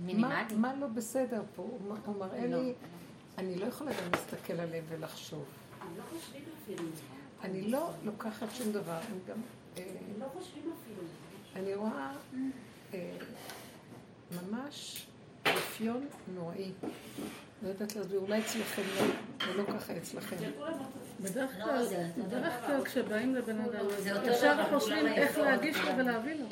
מה, 0.00 0.46
מה 0.56 0.74
לא 0.74 0.86
בסדר 0.86 1.42
פה? 1.56 1.62
הוא, 1.62 1.96
הוא 2.04 2.16
מראה 2.16 2.46
לא. 2.46 2.62
לי, 2.62 2.72
אני 3.38 3.56
לא 3.56 3.66
יכולה 3.66 3.90
גם 3.90 4.10
להסתכל 4.12 4.52
עליהם 4.52 4.84
ולחשוב. 4.88 5.44
לא 5.96 6.02
אני 7.42 7.70
לא 7.70 7.90
לוקחת 8.04 8.46
שום 8.54 8.72
דבר. 8.72 8.98
אני 8.98 9.18
גם... 9.28 9.36
אה, 9.76 9.84
לא 10.18 10.26
חושבים 10.38 10.72
אפילו. 10.82 11.02
אני 11.56 11.74
רואה 11.74 12.12
אה, 12.94 13.16
ממש 14.32 15.06
רפיון 15.46 16.06
נוראי. 16.34 16.70
לא 17.62 17.68
יודעת 17.68 17.96
להסביר, 17.96 18.20
אולי 18.20 18.40
אצלכם 18.40 18.82
לא, 18.96 19.06
ולא 19.48 19.64
ככה 19.64 19.96
אצלכם. 19.96 20.36
בדרך 21.20 21.50
לא, 21.58 21.64
כלל, 21.64 21.86
בדרך 22.18 22.66
כלל 22.66 22.84
כשבאים 22.84 23.34
לבן 23.34 23.60
אדם, 23.60 23.86
ישר 24.24 24.78
חושבים 24.78 25.06
איך 25.06 25.38
להגיש 25.38 25.76
לו 25.76 25.96
ולהביא 25.96 26.34
לו. 26.34 26.46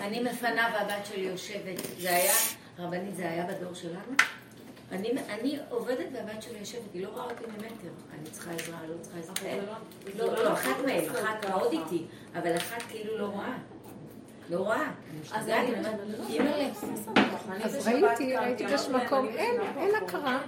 אני 0.00 0.20
מפנה 0.20 0.68
והבת 0.74 1.06
שלי 1.06 1.20
יושבת, 1.20 1.78
זה 1.98 2.16
היה, 2.16 2.32
רבנית, 2.78 3.16
זה 3.16 3.28
היה 3.28 3.46
בדור 3.46 3.74
שלנו? 3.74 4.12
אני, 4.92 5.10
אני 5.28 5.58
עובדת 5.70 6.06
והבת 6.12 6.42
שלי 6.42 6.58
יושבת, 6.58 6.94
היא 6.94 7.02
לא 7.02 7.08
רואה 7.08 7.24
אותי 7.24 7.44
ממטר. 7.46 7.88
אני 8.18 8.30
צריכה 8.30 8.50
עזרה, 8.50 8.78
לא 8.88 8.94
צריכה 9.02 9.18
עזרה. 9.18 9.34
לא, 10.18 10.44
לא, 10.44 10.52
אחת 10.52 10.76
מהן, 10.86 11.04
אחת 11.10 11.48
מאוד 11.48 11.72
איתי, 11.72 12.04
אבל 12.34 12.56
אחת 12.56 12.82
כאילו 12.88 13.18
לא 13.18 13.26
רואה. 13.26 13.56
לא 14.50 14.58
רואה. 14.58 14.90
אז 15.32 15.48
ראיתי, 17.86 18.36
ראיתי 18.36 18.66
באיזשהו 18.66 18.92
מקום, 18.92 19.28
אין 19.28 19.94
הכרה. 20.04 20.38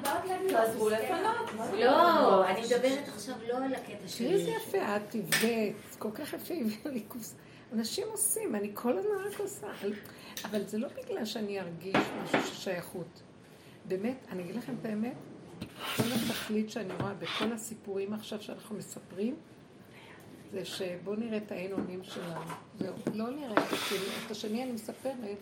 תעזרו 0.49 0.89
לפנות. 0.89 1.71
לא, 1.79 2.47
אני 2.47 2.61
מדברת 2.61 3.09
עכשיו 3.09 3.35
לא 3.49 3.57
על 3.57 3.75
הקטע 3.75 4.09
שלי. 4.09 4.33
איזה 4.33 4.51
יפה, 4.51 4.97
את 4.97 5.15
הבאת, 5.15 5.97
כל 5.99 6.11
כך 6.15 6.33
יפה 6.33 6.55
הביאו 6.55 6.91
לי 6.91 7.03
כוס. 7.09 7.35
אנשים 7.73 8.07
עושים, 8.11 8.55
אני 8.55 8.71
כל 8.75 8.99
הזמן 8.99 9.15
רק 9.27 9.41
עושה. 9.41 9.67
אבל 10.45 10.67
זה 10.67 10.79
לא 10.79 10.89
בגלל 10.89 11.25
שאני 11.25 11.61
ארגיש 11.61 11.97
משהו 12.23 12.43
של 12.43 12.55
שייכות. 12.55 13.23
באמת, 13.89 14.17
אני 14.29 14.43
אגיד 14.43 14.57
לכם 14.57 14.75
את 14.81 14.85
האמת, 14.85 15.17
כל 15.97 16.03
התכלית 16.03 16.71
שאני 16.71 16.95
רואה 17.01 17.15
בכל 17.15 17.53
הסיפורים 17.53 18.13
עכשיו 18.15 18.43
שאנחנו 18.43 18.77
מספרים, 18.77 19.37
זה 20.53 20.65
שבואו 20.65 21.17
נראה 21.17 21.37
את 21.37 21.53
האין 21.53 21.73
אונים 21.73 22.05
שלנו. 22.05 22.41
זהו, 22.79 22.95
לא 23.15 23.31
נראה, 23.31 23.67
כאילו, 23.89 24.05
את 24.27 24.31
השני 24.31 24.63
אני 24.63 24.73
מספרת, 24.73 25.39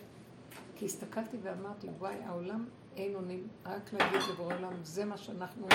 כי 0.75 0.85
הסתכלתי 0.85 1.37
ואמרתי, 1.43 1.87
וואי, 1.99 2.15
העולם 2.25 2.65
אין 2.95 3.15
אונים, 3.15 3.47
רק 3.65 3.93
להגיד 3.93 4.21
לבורא 4.29 4.55
עולם, 4.55 4.73
זה 4.83 5.05
מה 5.05 5.17
שאנחנו 5.17 5.67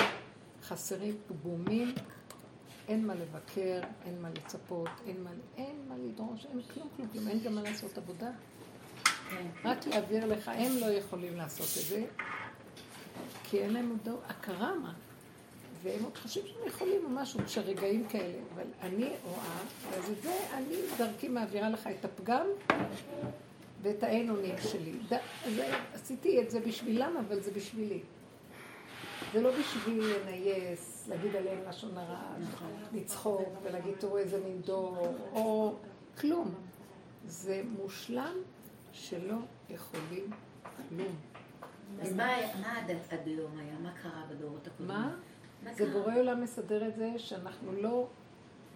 חסרים, 0.63 1.17
פגומים, 1.27 1.93
אין 2.87 3.07
מה 3.07 3.15
לבקר, 3.15 3.81
אין 4.05 4.21
מה 4.21 4.29
לצפות, 4.29 4.89
אין 5.07 5.23
מה, 5.23 5.29
אין 5.57 5.75
מה 5.87 5.95
לדרוש, 5.97 6.45
אין 6.45 6.61
כלום, 6.73 6.89
כלום, 6.95 7.07
כלום, 7.07 7.27
אין 7.27 7.39
גם 7.39 7.55
מה 7.55 7.61
לעשות 7.61 7.97
עבודה. 7.97 8.31
כן. 9.29 9.47
רק 9.63 9.87
להעביר 9.87 10.25
לך, 10.25 10.47
הם 10.47 10.71
לא 10.79 10.85
יכולים 10.85 11.37
לעשות 11.37 11.83
את 11.83 11.87
זה, 11.89 12.05
כי 13.43 13.59
אין 13.59 13.73
להם 13.73 13.89
עוד 13.89 14.19
הכרה 14.27 14.75
מה. 14.75 14.93
והם 15.83 16.03
עוד 16.03 16.17
חושבים 16.17 16.45
שהם 16.47 16.67
יכולים 16.67 17.01
או 17.05 17.09
משהו, 17.09 17.39
כשרגעים 17.45 18.07
כאלה. 18.07 18.37
אבל 18.53 18.63
אני 18.81 19.09
רואה, 19.23 19.59
אז 19.97 20.09
את 20.11 20.23
זה 20.23 20.37
אני 20.53 20.75
דרכי 20.97 21.27
מעבירה 21.27 21.69
לך 21.69 21.89
את 21.99 22.05
הפגם 22.05 22.47
ואת 23.81 24.03
האין 24.03 24.29
אונים 24.29 24.55
שלי. 24.71 24.91
ד... 24.91 25.17
זה, 25.55 25.75
עשיתי 25.93 26.41
את 26.41 26.51
זה 26.51 26.59
בשבילם, 26.59 27.17
אבל 27.27 27.39
זה 27.39 27.51
בשבילי. 27.51 27.99
זה 29.33 29.41
לא 29.41 29.51
בשביל 29.59 30.03
לנייס, 30.03 30.92
להגיד 31.07 31.35
עליהם 31.35 31.59
לשון 31.69 31.97
הרע, 31.97 32.35
לצחוק 32.93 33.49
ולהגיד 33.63 33.93
תראו 33.97 34.17
איזה 34.17 34.39
מין 34.45 34.61
דור, 34.61 35.15
או 35.33 35.75
כלום. 36.19 36.55
זה 37.25 37.61
מושלם 37.81 38.35
שלא 38.91 39.37
יכולים 39.69 40.31
כלום. 40.89 41.15
אז 42.01 42.13
מה 42.13 42.35
עד 43.09 43.27
היום 43.27 43.57
היה? 43.57 43.79
מה 43.83 43.93
קרה 44.01 44.23
בדורות 44.29 44.67
הקודמים? 44.67 44.97
מה? 44.97 45.15
זה 45.75 45.91
בורא 45.91 46.15
עולם 46.15 46.43
מסדר 46.43 46.87
את 46.87 46.95
זה 46.95 47.11
שאנחנו 47.17 47.71
לא, 47.71 48.07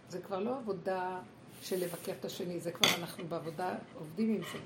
זה 0.09 0.21
כבר 0.21 0.39
לא 0.39 0.57
עבודה 0.57 1.19
של 1.61 1.79
לבקר 1.83 2.11
את 2.19 2.25
השני, 2.25 2.59
זה 2.59 2.71
כבר 2.71 2.89
אנחנו 2.99 3.27
בעבודה, 3.27 3.75
עובדים 3.95 4.35
עם 4.35 4.41
זה. 4.41 4.59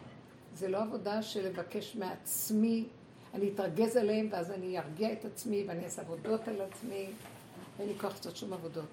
זה 0.53 0.68
לא 0.68 0.78
עבודה 0.84 1.22
של 1.22 1.46
לבקש 1.47 1.96
מעצמי, 1.96 2.86
אני 3.34 3.50
אתרגז 3.53 3.96
עליהם 3.96 4.28
ואז 4.31 4.52
אני 4.52 4.80
ארגיע 4.80 5.13
את 5.13 5.25
עצמי 5.25 5.66
ואני 5.68 5.84
אעשה 5.84 6.02
עבודות 6.02 6.47
על 6.47 6.62
עצמי, 6.62 7.09
אין 7.81 7.90
לי 7.90 8.00
כוח 8.00 8.14
לעשות 8.14 8.38
שום 8.38 8.53
עבודות. 8.53 8.86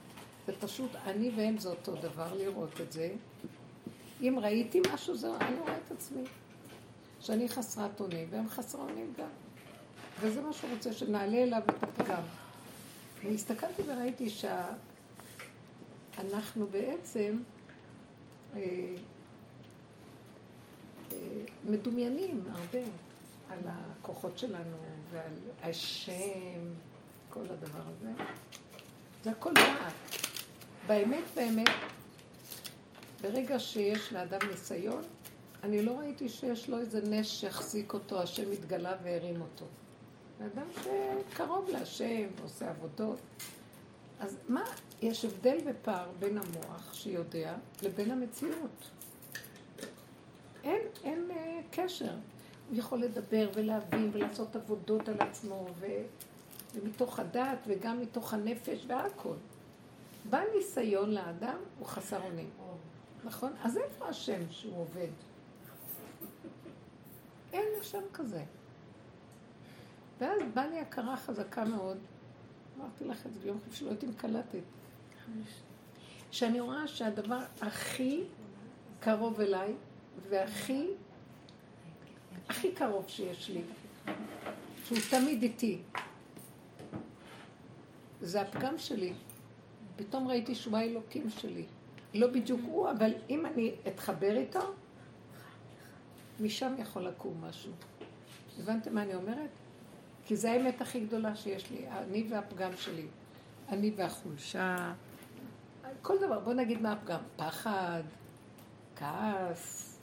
זה 0.47 0.53
פשוט, 0.61 0.97
אני 0.97 1.31
והם 1.37 1.59
זה 1.59 1.69
אותו 1.69 1.95
דבר, 1.95 2.35
לראות 2.35 2.81
את 2.81 2.93
זה. 2.93 3.15
אם 4.21 4.39
ראיתי 4.43 4.81
משהו, 4.95 5.17
זה 5.17 5.37
אני 5.37 5.59
רואה 5.59 5.77
את 5.77 5.93
עצמי. 5.93 6.23
שאני 7.21 7.49
חסרת 7.49 8.01
אונים, 8.01 8.29
והם 8.31 8.49
חסרי 8.49 8.81
אונים 8.81 9.13
גם. 9.19 9.29
וזה 10.21 10.41
מה 10.41 10.53
שהוא 10.53 10.71
רוצה, 10.71 10.93
שנעלה 10.93 11.37
אליו 11.37 11.63
את 11.67 11.83
הפגם. 11.83 12.23
והסתכלתי 13.25 13.83
וראיתי 13.87 14.31
שאנחנו 16.17 16.67
בעצם 16.67 17.39
אה, 18.57 18.61
אה, 21.13 21.17
מדומיינים 21.65 22.45
הרבה 22.53 22.79
על 23.51 23.59
הכוחות 23.67 24.39
שלנו 24.39 24.77
ועל 25.11 25.35
השם, 25.63 26.61
כל 27.31 27.45
הדבר 27.51 27.83
הזה. 27.87 28.11
זה 29.29 29.33
הכל 29.33 29.55
דעת. 29.55 29.93
באמת, 30.87 31.25
באמת, 31.35 31.69
ברגע 33.21 33.59
שיש 33.59 34.13
לאדם 34.13 34.39
ניסיון, 34.51 35.03
אני 35.63 35.83
לא 35.83 35.99
ראיתי 35.99 36.29
שיש 36.29 36.69
לו 36.69 36.79
איזה 36.79 37.01
נס 37.01 37.27
שהחזיק 37.27 37.95
אותו, 37.95 38.23
השם 38.23 38.53
התגלה 38.53 38.97
והרים 39.03 39.41
אותו. 39.41 39.65
אדם 40.41 40.67
שקרוב 40.83 41.69
להשם, 41.69 42.27
עושה 42.43 42.71
עבודות. 42.71 43.19
אז 44.21 44.37
מה, 44.49 44.65
יש 45.03 45.25
הבדל 45.25 45.57
ופער 45.67 46.09
בין 46.19 46.39
המוח 46.39 46.95
שיודע 46.95 47.55
לבין 47.83 48.11
המציאות. 48.11 48.91
אין, 50.65 50.81
אין 51.05 51.31
אה, 51.31 51.61
קשר. 51.71 52.15
הוא 52.71 52.79
יכול 52.79 52.99
לדבר 52.99 53.51
ולהבין 53.55 54.11
ולעשות 54.13 54.57
עבודות 54.57 55.09
על 55.09 55.17
עצמו, 55.21 55.67
ו, 55.81 55.87
ומתוך 56.75 57.19
הדעת 57.19 57.59
וגם 57.67 58.01
מתוך 58.01 58.35
הנפש 58.35 58.85
והכל. 58.87 59.35
בא 60.31 60.41
ניסיון 60.57 61.11
לאדם, 61.11 61.57
הוא 61.79 61.87
חסר 61.87 62.23
אונים. 62.23 62.51
נכון? 63.25 63.53
אז 63.63 63.79
איפה 63.79 64.09
השם 64.09 64.41
שהוא 64.51 64.81
עובד? 64.81 65.09
אין 67.53 67.69
השם 67.81 68.03
כזה. 68.13 68.45
ואז 70.21 70.41
באה 70.55 70.67
לי 70.67 70.81
הכרה 70.81 71.17
חזקה 71.17 71.65
מאוד, 71.65 71.99
אמרתי 72.79 73.05
לך 73.05 73.27
את 73.27 73.35
זה 73.35 73.41
ביום 73.41 73.59
חמישי, 73.65 73.85
לא 73.85 73.91
יודעת 73.91 74.05
אם 74.05 74.13
קלטת. 74.13 74.63
שאני 76.31 76.61
רואה 76.61 76.89
שהדבר 76.89 77.41
הכי 77.61 78.25
קרוב 79.01 79.41
אליי, 79.41 79.75
והכי, 80.29 80.87
הכי 82.49 82.73
קרוב 82.73 83.05
שיש 83.09 83.51
לי, 83.51 83.63
שהוא 84.85 84.99
תמיד 85.11 85.43
איתי, 85.43 85.79
זה 88.21 88.41
הפגם 88.41 88.79
שלי. 88.79 89.13
פתאום 89.97 90.29
ראיתי 90.29 90.55
שהוא 90.55 90.77
האלוקים 90.77 91.31
שלי. 91.31 91.65
לא 92.15 92.27
בדיוק 92.27 92.61
הוא, 92.65 92.91
אבל 92.91 93.13
אם 93.31 93.47
אני 93.47 93.75
אתחבר 93.89 94.37
איתו, 94.37 94.61
משם 96.41 96.75
יכול 96.79 97.03
לקום 97.03 97.45
משהו. 97.45 97.73
הבנתם 98.59 98.95
מה 98.95 99.03
אני 99.03 99.15
אומרת? 99.15 99.51
כי 100.25 100.37
זו 100.37 100.49
האמת 100.49 100.81
הכי 100.81 101.01
גדולה 101.01 101.37
שיש 101.37 101.71
לי, 101.71 101.89
אני 101.89 102.27
והפגם 102.31 102.71
שלי. 102.77 103.07
אני 103.69 103.93
והחולשה. 103.97 104.95
כל 106.03 106.19
דבר, 106.19 106.41
בוא 106.41 106.55
נגיד 106.55 106.83
מה 106.83 106.93
הפגם. 106.93 107.21
פחד, 107.37 108.03
כעס. 108.97 109.99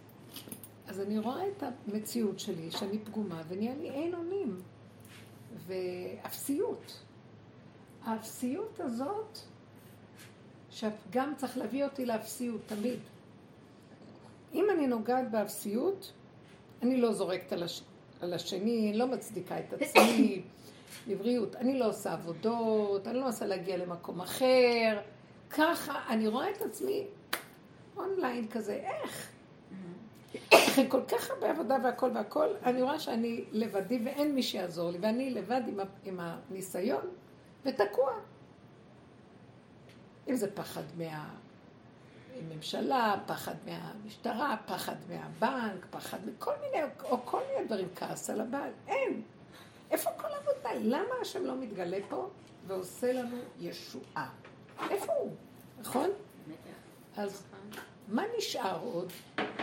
אז 0.88 1.02
אני 1.02 1.20
רואה 1.20 1.47
את 1.47 1.64
המציאות 1.64 2.40
שלי, 2.40 2.72
שאני 2.72 3.00
פגומה, 3.00 3.41
ונהיה 3.47 3.76
לי 3.76 3.90
אין 3.90 4.16
אונים. 4.16 4.61
ואפסיות. 5.68 7.02
האפסיות 8.05 8.79
הזאת, 8.79 9.40
שהפגם 10.69 11.34
צריך 11.37 11.57
להביא 11.57 11.84
אותי 11.84 12.05
לאפסיות, 12.05 12.61
תמיד. 12.66 12.99
אם 14.53 14.66
אני 14.72 14.87
נוגעת 14.87 15.31
באפסיות, 15.31 16.11
אני 16.81 17.02
לא 17.02 17.13
זורקת 17.13 17.53
על 17.53 17.63
השני. 17.63 17.87
על 18.22 18.34
השני, 18.34 18.93
לא 18.96 19.07
מצדיקה 19.07 19.59
את 19.59 19.73
עצמי, 19.73 20.41
לבריאות. 21.07 21.55
אני 21.55 21.79
לא 21.79 21.90
עושה 21.90 22.13
עבודות, 22.13 23.07
אני 23.07 23.19
לא 23.19 23.25
מנסה 23.25 23.46
להגיע 23.46 23.78
למקום 23.78 24.22
אחר. 24.22 24.99
ככה, 25.49 26.01
אני 26.09 26.28
רואה 26.28 26.51
את 26.51 26.61
עצמי 26.61 27.03
אונליין 27.97 28.47
כזה, 28.47 28.73
איך? 28.73 29.29
אחרי 30.53 30.85
כל 30.90 31.01
כך 31.08 31.31
הרבה 31.31 31.49
עבודה 31.49 31.78
והכל 31.84 32.09
והכל, 32.13 32.47
אני 32.63 32.81
רואה 32.81 32.99
שאני 32.99 33.43
לבדי 33.51 33.99
ואין 34.03 34.35
מי 34.35 34.43
שיעזור 34.43 34.91
לי, 34.91 34.97
ואני 35.01 35.29
לבד 35.29 35.61
עם, 35.67 35.79
עם 36.03 36.19
הניסיון, 36.19 37.05
ותקוע. 37.66 38.12
אם 40.28 40.35
זה 40.35 40.56
פחד 40.56 40.84
מה... 40.97 41.29
מהממשלה, 42.35 43.16
פחד 43.26 43.56
מהמשטרה, 43.66 44.56
פחד 44.66 44.96
מהבנק, 45.09 45.85
פחד 45.90 46.17
מכל 46.26 46.53
מיני, 46.62 46.84
או 47.03 47.26
כל 47.26 47.41
מיני 47.52 47.66
דברים, 47.66 47.88
כעס 47.96 48.29
על 48.29 48.41
הבעל. 48.41 48.72
אין. 48.88 49.22
איפה 49.91 50.09
כל 50.17 50.28
העבודה? 50.28 50.70
למה 50.82 51.16
השם 51.22 51.46
לא 51.46 51.56
מתגלה 51.56 51.97
פה 52.09 52.29
ועושה 52.67 53.14
לנו 53.14 53.38
ישועה? 53.59 54.29
איפה 54.90 55.14
הוא? 55.14 55.32
נכון? 55.79 56.09
אז 57.18 57.44
מה 58.08 58.23
נשאר 58.38 58.79
עוד 58.84 59.11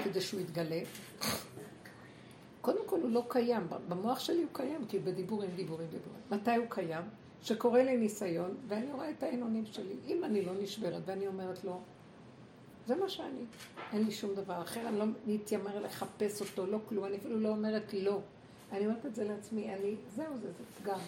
כדי 0.05 0.21
שהוא 0.21 0.41
יתגלה? 0.41 0.81
קודם 2.61 2.87
כל 2.87 3.01
הוא 3.01 3.11
לא 3.11 3.25
קיים, 3.29 3.67
במוח 3.89 4.19
שלי 4.19 4.43
הוא 4.43 4.51
קיים, 4.53 4.87
כי 4.89 4.99
בדיבורים, 4.99 5.51
דיבורים, 5.57 5.89
דיבורים. 5.91 6.21
מתי 6.31 6.57
הוא 6.57 6.67
קיים? 6.69 7.03
שקורה 7.43 7.83
לי 7.83 7.97
ניסיון, 7.97 8.55
ואני 8.69 8.93
רואה 8.93 9.11
את 9.11 9.23
העינונים 9.23 9.67
שלי. 9.67 9.95
אם 10.07 10.25
אני 10.25 10.45
לא 10.45 10.53
נשברת 10.63 11.03
ואני 11.07 11.27
אומרת 11.27 11.65
לו, 11.65 11.81
זה 12.87 12.97
מה 12.97 13.09
שאני, 13.09 13.45
אין 13.93 14.05
לי 14.05 14.11
שום 14.11 14.35
דבר 14.35 14.63
אחר, 14.63 14.89
אני 14.89 14.99
לא 14.99 15.05
מתיימר 15.27 15.81
לחפש 15.81 16.41
אותו, 16.41 16.67
לא 16.67 16.79
כלום, 16.89 17.05
אני 17.05 17.17
אפילו 17.17 17.41
לא 17.41 17.49
אומרת 17.49 17.95
לא. 17.95 18.21
אני 18.73 18.87
אומרת 18.87 19.07
את 19.07 19.15
זה 19.15 19.25
לעצמי, 19.25 19.75
אני, 19.75 19.95
זהו, 20.17 20.39
זה, 20.39 20.53
זה 20.53 20.65
פגם. 20.83 20.99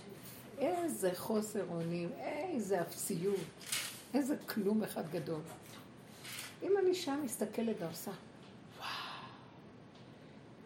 איזה 0.59 1.11
חוסר 1.15 1.65
אונים, 1.71 2.09
איזה 2.19 2.81
אפסיות, 2.81 3.41
איזה 4.15 4.37
כלום 4.47 4.83
אחד 4.83 5.11
גדול. 5.13 5.41
אם 6.63 6.73
אני 6.79 6.95
שם 6.95 7.21
מסתכלת 7.25 7.77
ועושה, 7.79 8.11
וואו, 8.79 8.89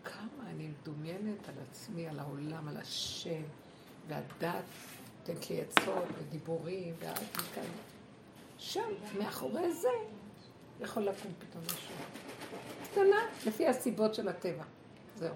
כמה 0.05 0.51
אני 0.51 0.69
מדומיינת 0.69 1.49
על 1.49 1.55
עצמי, 1.71 2.09
על 2.09 2.19
העולם, 2.19 2.69
על 2.69 2.77
השם, 2.77 3.43
והדת 4.09 4.65
נותנת 5.29 5.51
לי 5.51 5.61
עצות 5.61 6.05
ודיבורים, 6.19 6.95
ואז 6.99 7.23
מכאן. 7.23 7.63
שם, 8.59 8.91
מאחורי 9.19 9.73
זה, 9.73 9.89
יכול 10.81 11.03
לקום 11.03 11.33
פתאום 11.39 11.65
משהו. 11.65 11.95
קטנה, 12.85 13.17
לפי 13.47 13.67
הסיבות 13.67 14.15
של 14.15 14.29
הטבע. 14.29 14.65
זהו. 15.17 15.35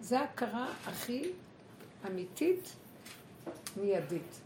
זה, 0.00 0.20
ההכרה 0.20 0.72
הכי 0.86 1.30
אמיתית, 2.06 2.76
מיידית. 3.76 4.40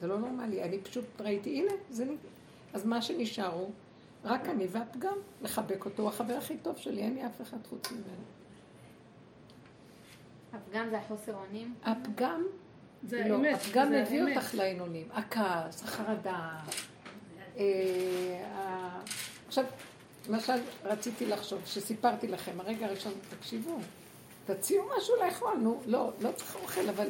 זה 0.00 0.06
לא 0.06 0.18
נורמלי, 0.18 0.62
אני 0.62 0.78
פשוט 0.80 1.04
ראיתי, 1.20 1.60
הנה, 1.60 1.72
זה 1.90 2.04
נ... 2.04 2.16
אז 2.72 2.86
מה 2.86 3.02
שנשאר 3.02 3.52
הוא, 3.52 3.70
רק 4.26 4.48
אני 4.48 4.66
והפגם, 4.70 5.16
לחבק 5.42 5.84
אותו, 5.84 6.02
הוא 6.02 6.10
החבר 6.10 6.34
הכי 6.34 6.56
טוב 6.56 6.76
שלי, 6.76 7.02
אין 7.02 7.14
לי 7.14 7.26
אף 7.26 7.40
אחד 7.42 7.56
חוץ 7.68 7.92
ממנו. 7.92 8.04
הפגם 10.52 10.90
זה 10.90 10.98
החוסר 10.98 11.34
אונים? 11.34 11.74
הפגם, 11.84 12.42
זה 13.02 13.24
לא, 13.28 13.34
האמת. 13.34 13.54
הפגם 13.54 13.88
זה 13.88 14.02
מביא 14.02 14.22
האמת. 14.22 14.36
אותך 14.36 14.54
לעינונים, 14.54 15.08
הכעס, 15.12 15.82
החרדה. 15.82 16.50
אה, 17.58 17.64
עכשיו, 19.48 19.64
למשל, 20.28 20.52
רציתי 20.84 21.26
לחשוב, 21.26 21.62
שסיפרתי 21.66 22.28
לכם, 22.28 22.60
הרגע 22.60 22.86
הראשון, 22.86 23.12
תקשיבו, 23.38 23.78
תציעו 24.46 24.84
משהו 24.98 25.14
לאכול, 25.26 25.54
נו, 25.60 25.80
לא, 25.86 26.12
לא 26.20 26.32
צריך 26.32 26.56
אוכל, 26.62 26.88
אבל... 26.88 27.08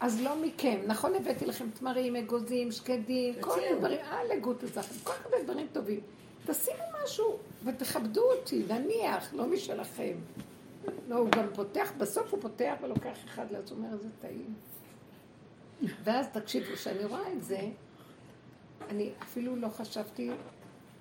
אז 0.00 0.20
לא 0.20 0.36
מכם, 0.42 0.80
נכון 0.86 1.14
הבאתי 1.14 1.46
לכם 1.46 1.70
תמרים, 1.70 2.16
אגוזים, 2.16 2.72
שקדים, 2.72 3.34
כל 3.40 3.60
מיני 3.60 3.78
דברים, 3.78 4.00
אה, 4.00 4.24
לגות 4.24 4.62
הזכר, 4.62 4.94
כל 5.04 5.30
מיני 5.30 5.42
דברים 5.42 5.66
טובים. 5.72 6.00
תשימו 6.46 6.82
משהו 7.04 7.38
ותכבדו 7.64 8.22
אותי, 8.32 8.64
נניח, 8.68 9.34
לא 9.34 9.46
משלכם. 9.46 10.16
לא, 11.08 11.16
הוא 11.16 11.30
גם 11.30 11.46
פותח, 11.54 11.92
בסוף 11.98 12.32
הוא 12.32 12.42
פותח 12.42 12.74
ולוקח 12.82 13.16
אחד 13.24 13.50
לעצמו, 13.50 13.76
אומר, 13.76 13.92
איזה 13.92 14.08
טעים. 14.20 14.54
ואז 16.04 16.26
תקשיבו, 16.32 16.74
כשאני 16.74 17.04
רואה 17.04 17.32
את 17.32 17.44
זה, 17.44 17.60
אני 18.88 19.10
אפילו 19.22 19.56
לא 19.56 19.68
חשבתי, 19.68 20.30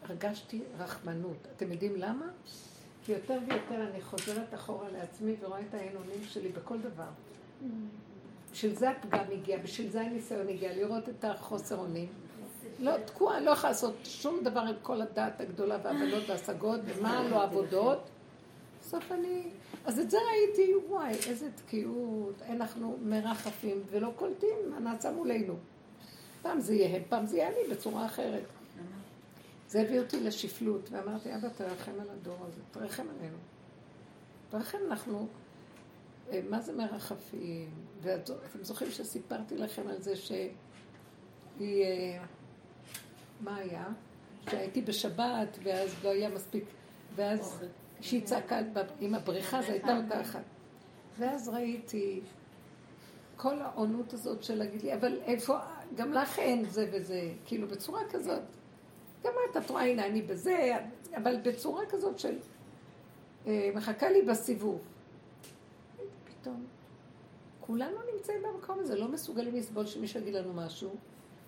הרגשתי 0.03 0.61
רחמנות. 0.77 1.47
אתם 1.55 1.71
יודעים 1.71 1.95
למה? 1.95 2.25
כי 3.05 3.11
יותר 3.11 3.39
ויותר 3.47 3.89
אני 3.91 4.01
חוזרת 4.01 4.53
אחורה 4.53 4.89
לעצמי 4.89 5.35
ורואה 5.41 5.59
את 5.59 5.73
העינונים 5.73 6.23
שלי 6.23 6.49
בכל 6.49 6.77
דבר. 6.79 7.09
בשביל 8.51 8.75
זה 8.75 8.89
הפגם 8.89 9.25
הגיע, 9.31 9.57
בשביל 9.57 9.89
זה 9.89 10.01
הניסיון 10.01 10.47
הגיע, 10.47 10.75
לראות 10.75 11.09
את 11.09 11.25
החוסר 11.25 11.77
אונים. 11.77 12.07
לא, 12.79 12.97
תקועה, 13.05 13.39
לא 13.39 13.51
יכולה 13.51 13.71
לעשות 13.71 13.93
שום 14.03 14.43
דבר 14.43 14.59
עם 14.59 14.75
כל 14.81 15.01
הדעת 15.01 15.41
הגדולה 15.41 15.77
והבנות 15.83 16.29
והשגות, 16.29 16.79
ומה 16.85 17.29
לא 17.29 17.43
עבודות. 17.43 17.99
בסוף 18.81 19.11
אני... 19.11 19.43
אז 19.85 19.99
את 19.99 20.11
זה 20.11 20.17
ראיתי, 20.31 20.73
וואי, 20.89 21.13
איזה 21.27 21.49
תקיעות, 21.55 22.41
אנחנו 22.49 22.97
מרחפים 23.01 23.83
ולא 23.91 24.11
קולטים 24.15 24.57
מה 24.69 24.79
נעשה 24.79 25.11
מולנו. 25.11 25.55
פעם 26.41 26.59
זה 26.59 26.73
יהיה 26.73 26.95
הם, 26.95 27.01
פעם 27.09 27.25
זה 27.25 27.37
יהיה 27.37 27.47
אני 27.47 27.75
בצורה 27.75 28.05
אחרת. 28.05 28.43
זה 29.67 29.81
הביא 29.81 29.99
אותי 29.99 30.19
לשפלות, 30.19 30.89
ואמרתי, 30.91 31.35
אבא, 31.35 31.47
תרחם 31.49 31.91
על 32.01 32.09
הדור 32.09 32.37
הזה, 32.47 32.61
תרחם 32.71 33.05
עלינו. 33.19 33.37
תרחם, 34.49 34.77
אנחנו, 34.87 35.27
אה, 36.31 36.41
מה 36.49 36.61
זה 36.61 36.73
מרחפים? 36.73 37.69
ואתם 38.01 38.33
זוכרים 38.61 38.91
שסיפרתי 38.91 39.57
לכם 39.57 39.87
על 39.87 40.01
זה 40.01 40.15
שהיא, 40.15 40.49
אה, 41.61 42.23
מה 43.45 43.55
היה? 43.55 43.85
שהייתי 44.49 44.81
בשבת, 44.81 45.57
ואז 45.63 45.95
לא 46.03 46.09
היה 46.09 46.29
מספיק, 46.29 46.63
ואז 47.15 47.63
שהיא 48.01 48.25
צעקה 48.25 48.61
ב- 48.73 48.79
עם 48.99 49.15
הבריכה, 49.15 49.61
זו 49.61 49.71
הייתה 49.71 49.97
אותה 49.97 50.21
אחת. 50.21 50.43
ואז 51.19 51.49
ראיתי 51.49 52.21
כל 53.37 53.61
העונות 53.61 54.13
הזאת 54.13 54.43
של 54.43 54.55
להגיד 54.55 54.81
לי, 54.81 54.93
אבל 54.93 55.19
איפה, 55.25 55.57
גם 55.95 56.13
לך 56.13 56.39
אין 56.39 56.65
זה 56.65 56.89
וזה, 56.91 57.31
כאילו 57.45 57.67
בצורה 57.67 58.01
כזאת. 58.09 58.41
גם 59.23 59.33
את, 59.51 59.57
את 59.57 59.69
רואה, 59.69 59.83
הנה 59.83 60.05
אני 60.05 60.21
בזה, 60.21 60.75
אבל 61.17 61.37
בצורה 61.43 61.85
כזאת 61.85 62.19
של 62.19 62.37
אה, 63.47 63.71
מחכה 63.75 64.09
לי 64.09 64.21
בסיבוב. 64.21 64.81
פתאום, 66.25 66.65
כולנו 67.59 67.97
נמצאים 68.15 68.43
במקום 68.43 68.79
הזה, 68.79 68.95
לא 68.95 69.07
מסוגלים 69.07 69.55
לסבול 69.55 69.85
שמישהו 69.85 70.19
יגיד 70.19 70.33
לנו 70.33 70.53
משהו, 70.53 70.95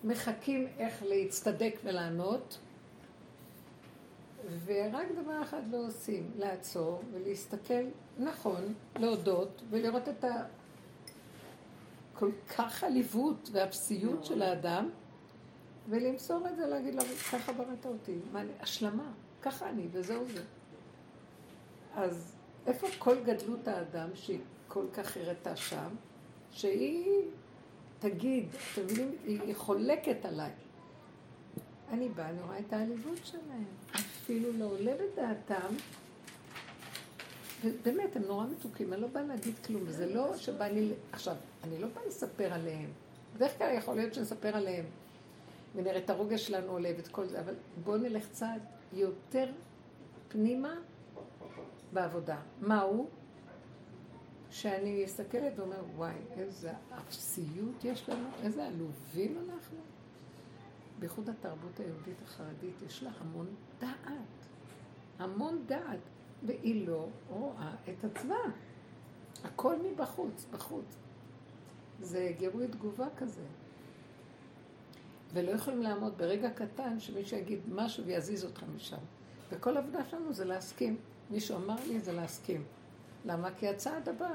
מחכים 0.04 0.66
איך 0.78 1.02
להצטדק 1.02 1.74
ולענות, 1.84 2.58
ורק 4.64 5.06
דבר 5.22 5.42
אחד 5.42 5.62
לא 5.70 5.86
עושים, 5.86 6.30
לעצור 6.36 7.02
ולהסתכל 7.12 7.84
נכון, 8.18 8.74
להודות 8.96 9.62
ולראות 9.70 10.08
את 10.08 10.24
ה... 10.24 10.44
כל 12.14 12.30
כך 12.56 12.84
עליבות 12.84 13.48
והבסיות 13.52 14.24
של 14.24 14.42
האדם, 14.42 14.90
ולמסור 15.88 16.48
את 16.48 16.56
זה, 16.56 16.66
להגיד 16.66 16.94
לו, 16.94 17.02
ככה 17.32 17.52
בראת 17.52 17.86
אותי, 17.86 18.18
מה, 18.32 18.40
אני- 18.40 18.52
השלמה, 18.60 19.12
ככה 19.42 19.68
אני, 19.68 19.86
וזהו 19.92 20.24
זה. 20.34 20.42
אז 21.94 22.36
איפה 22.66 22.86
כל 22.98 23.16
גדלות 23.24 23.68
האדם 23.68 24.08
שהיא 24.14 24.38
כל 24.68 24.84
כך 24.92 25.16
הראתה 25.16 25.56
שם, 25.56 25.88
שהיא 26.50 27.22
תגיד, 27.98 28.46
אתם 28.72 28.84
מבינים, 28.84 29.16
היא 29.24 29.54
חולקת 29.54 30.24
עליי. 30.24 30.50
אני 31.90 32.08
באה, 32.08 32.30
אני 32.30 32.40
רואה 32.40 32.58
את 32.58 32.72
העליבות 32.72 33.18
שלהם. 33.24 33.64
אפילו 33.94 34.52
לא 34.52 34.64
עולה 34.64 34.92
בדעתם. 34.94 35.74
ובאמת, 37.64 38.16
הם 38.16 38.22
נורא 38.22 38.46
מתוקים, 38.46 38.92
אני 38.92 39.02
לא 39.02 39.08
באה 39.08 39.22
להגיד 39.22 39.54
כלום. 39.66 39.90
זה 39.90 40.14
לא 40.14 40.36
שבא 40.36 40.68
לי... 40.68 40.92
עכשיו, 41.12 41.36
אני 41.64 41.78
לא 41.78 41.88
באה 41.94 42.06
לספר 42.06 42.52
עליהם. 42.52 42.90
בדרך 43.36 43.58
כלל 43.58 43.74
יכול 43.74 43.96
להיות 43.96 44.14
שנספר 44.14 44.56
עליהם. 44.56 44.84
ונראה 45.74 45.98
את 45.98 46.10
הרוגש 46.10 46.46
שלנו 46.46 46.72
עולה 46.72 46.90
ואת 46.96 47.08
כל 47.08 47.26
זה, 47.26 47.40
אבל 47.40 47.54
בואו 47.84 47.96
נלך 47.96 48.28
צעד 48.32 48.60
יותר 48.92 49.46
פנימה 50.28 50.74
בעבודה. 51.92 52.36
מהו? 52.60 53.08
שאני 54.50 55.04
מסתכלת 55.04 55.58
ואומר, 55.58 55.82
וואי, 55.96 56.14
איזה 56.30 56.72
אפסיות 56.98 57.84
יש 57.84 58.08
לנו, 58.08 58.28
איזה 58.42 58.66
עלובים 58.66 59.38
אנחנו. 59.38 59.78
בייחוד 60.98 61.28
התרבות 61.28 61.80
היהודית 61.80 62.22
החרדית, 62.24 62.82
יש 62.86 63.02
לה 63.02 63.10
המון 63.20 63.46
דעת. 63.80 64.46
המון 65.18 65.64
דעת. 65.66 65.98
והיא 66.42 66.86
לא 66.88 67.08
רואה 67.28 67.74
את 67.88 68.04
עצמה. 68.04 68.36
הכל 69.44 69.76
מבחוץ, 69.82 70.46
בחוץ. 70.50 70.96
זה 72.00 72.32
גירוי 72.38 72.68
תגובה 72.68 73.06
כזה. 73.16 73.44
ולא 75.32 75.50
יכולים 75.50 75.82
לעמוד 75.82 76.18
ברגע 76.18 76.50
קטן 76.50 77.00
שמישהו 77.00 77.36
יגיד 77.36 77.60
משהו 77.68 78.04
ויזיז 78.04 78.44
אותך 78.44 78.64
משם. 78.76 78.96
וכל 79.50 79.76
העבודה 79.76 80.04
שלנו 80.04 80.32
זה 80.32 80.44
להסכים. 80.44 80.96
מישהו 81.30 81.56
אמר 81.56 81.76
לי 81.88 82.00
זה 82.00 82.12
להסכים. 82.12 82.64
למה? 83.28 83.48
כי 83.58 83.68
הצעד 83.68 84.08
הבא, 84.08 84.30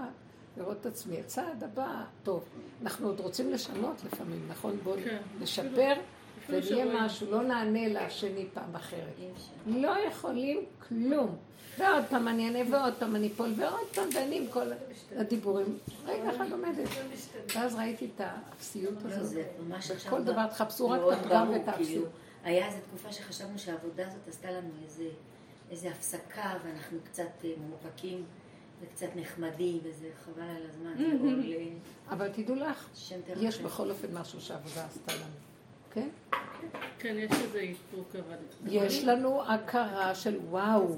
לראות 0.58 0.78
את 0.82 0.86
עצמי, 0.86 1.20
הצעד 1.20 1.64
הבא, 1.64 2.04
טוב, 2.24 2.44
אנחנו 2.82 3.08
עוד 3.08 3.20
רוצים 3.20 3.52
לשנות 3.52 4.04
לפעמים, 4.06 4.46
נכון? 4.50 4.78
בואו 4.84 4.96
כן. 5.04 5.18
נשפר, 5.40 5.94
ונהיה 6.50 6.86
משהו, 6.86 7.32
לא 7.32 7.44
נענה 7.44 7.88
לשני 7.88 8.46
פעם 8.54 8.76
אחרת. 8.76 9.14
לא 9.68 9.96
יכולים 10.08 10.66
כלום. 10.88 11.36
ועוד 11.78 12.04
פעם 12.10 12.28
אני 12.28 12.48
אענה, 12.48 12.72
ועוד 12.72 12.94
פעם 13.00 13.16
אני 13.16 13.28
אפול, 13.28 13.54
ועוד 13.58 13.88
פעם, 13.96 14.10
ואני 14.16 14.38
עם 14.38 14.48
כל 14.48 14.72
הדיבורים. 15.16 15.78
רגע 16.06 16.36
אחד 16.36 16.52
עומדת. 16.52 16.90
ואז 17.56 17.76
ראיתי 17.76 18.10
את 18.16 18.22
האפסיות 18.22 19.04
לא, 19.04 19.10
הזאת. 19.10 19.44
בכל 20.06 20.24
דבר 20.24 20.48
תחפשו 20.48 20.90
רק 20.90 21.02
את 21.08 21.26
הפגם 21.26 21.50
ואת 21.50 21.68
האפסיות. 21.68 21.88
כאילו, 21.88 22.06
היה 22.44 22.68
איזו 22.68 22.78
תקופה 22.88 23.12
שחשבנו 23.12 23.60
שהעבודה 23.60 24.08
הזאת 24.08 24.28
עשתה 24.28 24.52
לנו 24.52 24.70
איזה, 24.86 25.10
איזה 25.72 25.90
הפסקה, 25.90 26.54
ואנחנו 26.66 26.98
קצת 27.04 27.24
אה, 27.44 27.50
מאופקים 27.70 28.26
וקצת 28.84 29.08
נחמדים, 29.16 29.80
וזה 29.84 30.10
חבל 30.26 30.44
על 30.44 30.66
הזמן, 30.70 30.94
זה 30.98 31.04
עול 31.22 31.44
אה, 31.58 31.66
אבל 32.10 32.30
תדעו 32.30 32.56
לך. 32.56 32.90
יש 33.42 33.62
בכל 33.62 33.90
אופן 33.90 34.08
משהו 34.18 34.42
שהעבודה 34.42 34.86
עשתה 34.86 35.14
לנו. 35.14 35.34
כן? 35.92 36.10
כן, 37.00 37.16
יש 37.18 37.32
איזה 37.32 37.60
איפוק, 37.60 38.16
אבל... 38.16 38.36
יש 38.66 39.04
לנו 39.04 39.44
הכרה 39.54 40.16
של 40.16 40.40
וואו. 40.50 40.96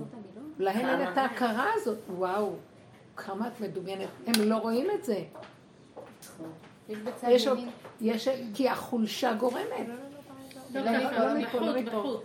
להם 0.59 0.99
אין 0.99 1.11
את 1.11 1.17
ההכרה 1.17 1.69
הזאת. 1.75 1.97
וואו, 2.09 2.55
כמה 3.15 3.47
את 3.47 3.61
מדומיינת. 3.61 4.09
הם 4.27 4.49
לא 4.49 4.57
רואים 4.57 4.87
את 4.91 5.05
זה. 5.05 5.23
נכון. 6.23 6.51
יש 7.27 7.47
עוד. 7.47 7.59
יש, 8.01 8.27
כי 8.53 8.69
החולשה 8.69 9.33
גורמת. 9.33 9.87
לא, 10.73 10.81
מפה, 11.37 11.59
מפה. 11.59 12.21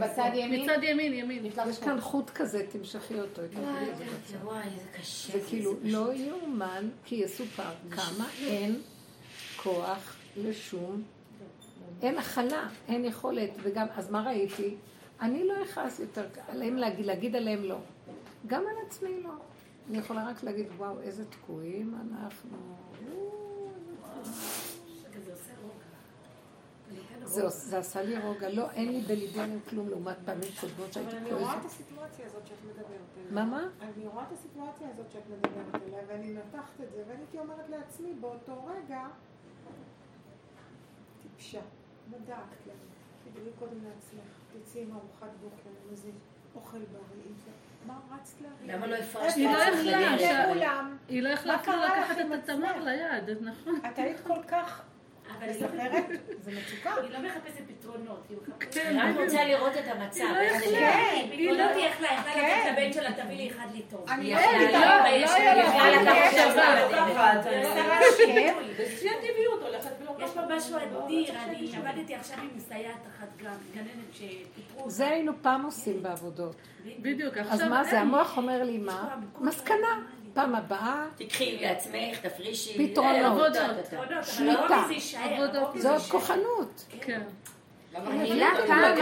בצד 0.00 0.30
ימין. 0.34 0.62
מצד 0.62 0.82
ימין, 0.82 1.12
ימין. 1.12 1.46
יש 1.68 1.78
כאן 1.78 2.00
חוט 2.00 2.30
כזה, 2.30 2.66
תמשכי 2.72 3.20
אותו. 3.20 3.42
וואי, 4.44 4.62
זה 4.76 4.98
קשה. 4.98 5.32
זה 5.32 5.44
כאילו 5.48 5.74
לא 5.82 6.14
יאומן, 6.14 6.88
כי 7.04 7.14
יסופר 7.14 7.72
כמה 7.90 8.28
אין 8.40 8.80
כוח 9.56 10.16
לשום, 10.36 11.02
אין 12.02 12.18
הכלה, 12.18 12.68
אין 12.88 13.04
יכולת, 13.04 13.50
וגם, 13.62 13.86
אז 13.96 14.10
מה 14.10 14.22
ראיתי? 14.22 14.74
אני 15.20 15.44
לא 15.44 15.54
אכעס 15.64 16.00
יותר, 16.00 16.26
עליהם 16.48 16.76
להגיד, 16.76 17.06
להגיד 17.06 17.36
עליהם 17.36 17.64
לא. 17.64 17.78
גם 18.46 18.60
על 18.60 18.86
עצמי 18.86 19.22
לא. 19.22 19.30
אני 19.90 19.98
יכולה 19.98 20.28
רק 20.28 20.42
להגיד, 20.42 20.66
וואו, 20.76 21.00
איזה 21.00 21.24
תקועים 21.24 21.94
אנחנו. 22.10 22.56
זה, 27.26 27.78
עשה 27.78 28.02
לי 28.02 28.18
רוגע, 28.18 28.48
לא, 28.48 28.70
אין 28.70 28.92
לי 28.92 29.00
בליבי 29.00 29.40
עליהם 29.40 29.60
כלום 29.68 29.88
לעומת 29.88 30.16
פעמים 30.24 30.50
קודמות 30.60 30.92
שהייתי 30.92 31.10
אבל 31.10 31.18
אני 31.18 31.32
רואה 31.32 31.56
את 31.56 31.60
כועסת. 31.60 31.80
הסיטואציה 31.80 32.26
הזאת 32.26 32.46
שאת 32.46 32.56
מדברת 32.64 32.86
עליה. 33.16 33.30
מה, 33.30 33.44
מה? 33.44 33.62
אני 33.80 34.06
רואה 34.06 34.24
את 34.24 34.32
הסיטואציה 34.32 34.88
הזאת 34.94 35.06
שאת 35.12 35.22
מדברת 35.30 35.82
עליה, 35.82 36.00
ואני 36.06 36.32
מנתחת 36.32 36.80
את 36.80 36.92
זה, 36.92 37.02
ואני 37.08 37.20
הייתי 37.20 37.38
אומרת 37.38 37.68
לעצמי 37.68 38.14
באותו 38.20 38.66
רגע, 38.66 39.00
טיפשה, 41.22 41.60
בדקת 42.10 42.66
לנו, 42.66 42.86
תדעי 43.24 43.52
קודם 43.58 43.84
לעצמך, 43.84 44.32
תצאי 44.52 44.82
עם 44.82 44.92
ארוחת 44.92 45.36
בוקר, 45.42 45.70
עם 45.84 45.90
איזה 45.90 46.08
אוכל 46.54 46.78
בריא, 46.78 47.32
מה 47.86 48.00
רצת 48.10 48.40
להביא? 48.40 48.74
למה 48.74 48.86
לא 48.86 48.96
הפרשת 48.96 49.36
היא 49.36 49.48
לא? 49.48 50.66
היא 51.08 51.22
לא 51.22 51.28
יכלה 51.28 51.56
לקחת 51.56 52.16
את 52.18 52.48
התמר? 52.48 52.84
ליד, 52.84 53.38
נכון. 53.40 53.80
את 53.92 53.98
היית 53.98 54.20
כל 54.20 54.42
כך 54.48 54.82
אבל 55.38 55.48
היא 55.48 55.60
לא- 55.62 55.68
מסחררת, 55.68 56.04
זה 56.44 56.50
מצוקה. 56.50 56.94
היא 57.02 57.10
לא 57.12 57.18
מחפשת 57.18 57.62
פתרונות, 57.68 58.26
היא 58.28 58.36
מחפשת... 58.42 58.74
כן, 58.74 58.96
רק 59.00 59.16
רוצה 59.16 59.44
לראות 59.44 59.72
את 59.76 59.88
המצב. 59.88 60.20
היא 60.20 60.32
לא 60.34 60.56
יכלה. 60.56 60.92
כן, 60.92 61.26
היא 61.32 61.50
יכלה, 61.50 61.76
יכלה 61.86 62.32
כן. 62.34 62.68
לתת 62.68 62.78
לבן 62.82 62.92
שלה, 62.92 63.12
תביא 63.24 63.36
לי 63.36 63.50
אחד 63.50 63.66
לי 63.74 63.82
טוב. 63.90 64.10
אני 64.10 64.34
לא 64.34 64.38
יכלה 64.38 64.80
לא 65.14 65.60
יכלה. 65.60 65.96
בשיא 68.78 69.10
הטבעיות 69.10 69.62
הולכת 69.62 69.90
יש 70.18 70.30
פה 70.30 70.40
משהו 70.56 70.76
אדיר, 70.76 71.34
אני 71.44 71.76
עבדתי 71.76 72.14
עכשיו 72.14 72.38
עם 72.38 72.48
מסייעת 72.56 73.00
אחת 73.16 73.28
גם, 73.44 73.54
גננת 73.74 74.12
שפיטרו 74.12 74.78
אותה. 74.78 74.90
זה 74.90 75.08
היינו 75.08 75.32
פעם 75.42 75.64
עושים 75.64 76.02
בעבודות. 76.02 76.56
בדיוק, 76.98 77.36
אז 77.36 77.62
מה 77.62 77.84
זה. 77.84 78.00
המוח 78.00 78.36
אומר 78.36 78.62
לי 78.62 78.78
מה? 78.78 79.16
מסקנה. 79.40 80.06
פעם 80.36 80.54
הבאה, 80.54 81.06
תקחי 81.16 81.58
לעצמך, 81.60 82.26
תפרישי. 82.26 82.90
פתרונות. 82.90 83.56
אה, 83.56 84.22
שליטה. 84.22 84.84
זאת. 85.74 86.10
כוחנות. 86.10 86.84
כן. 87.00 87.22
במקום 87.92 88.26
פעם 88.66 88.96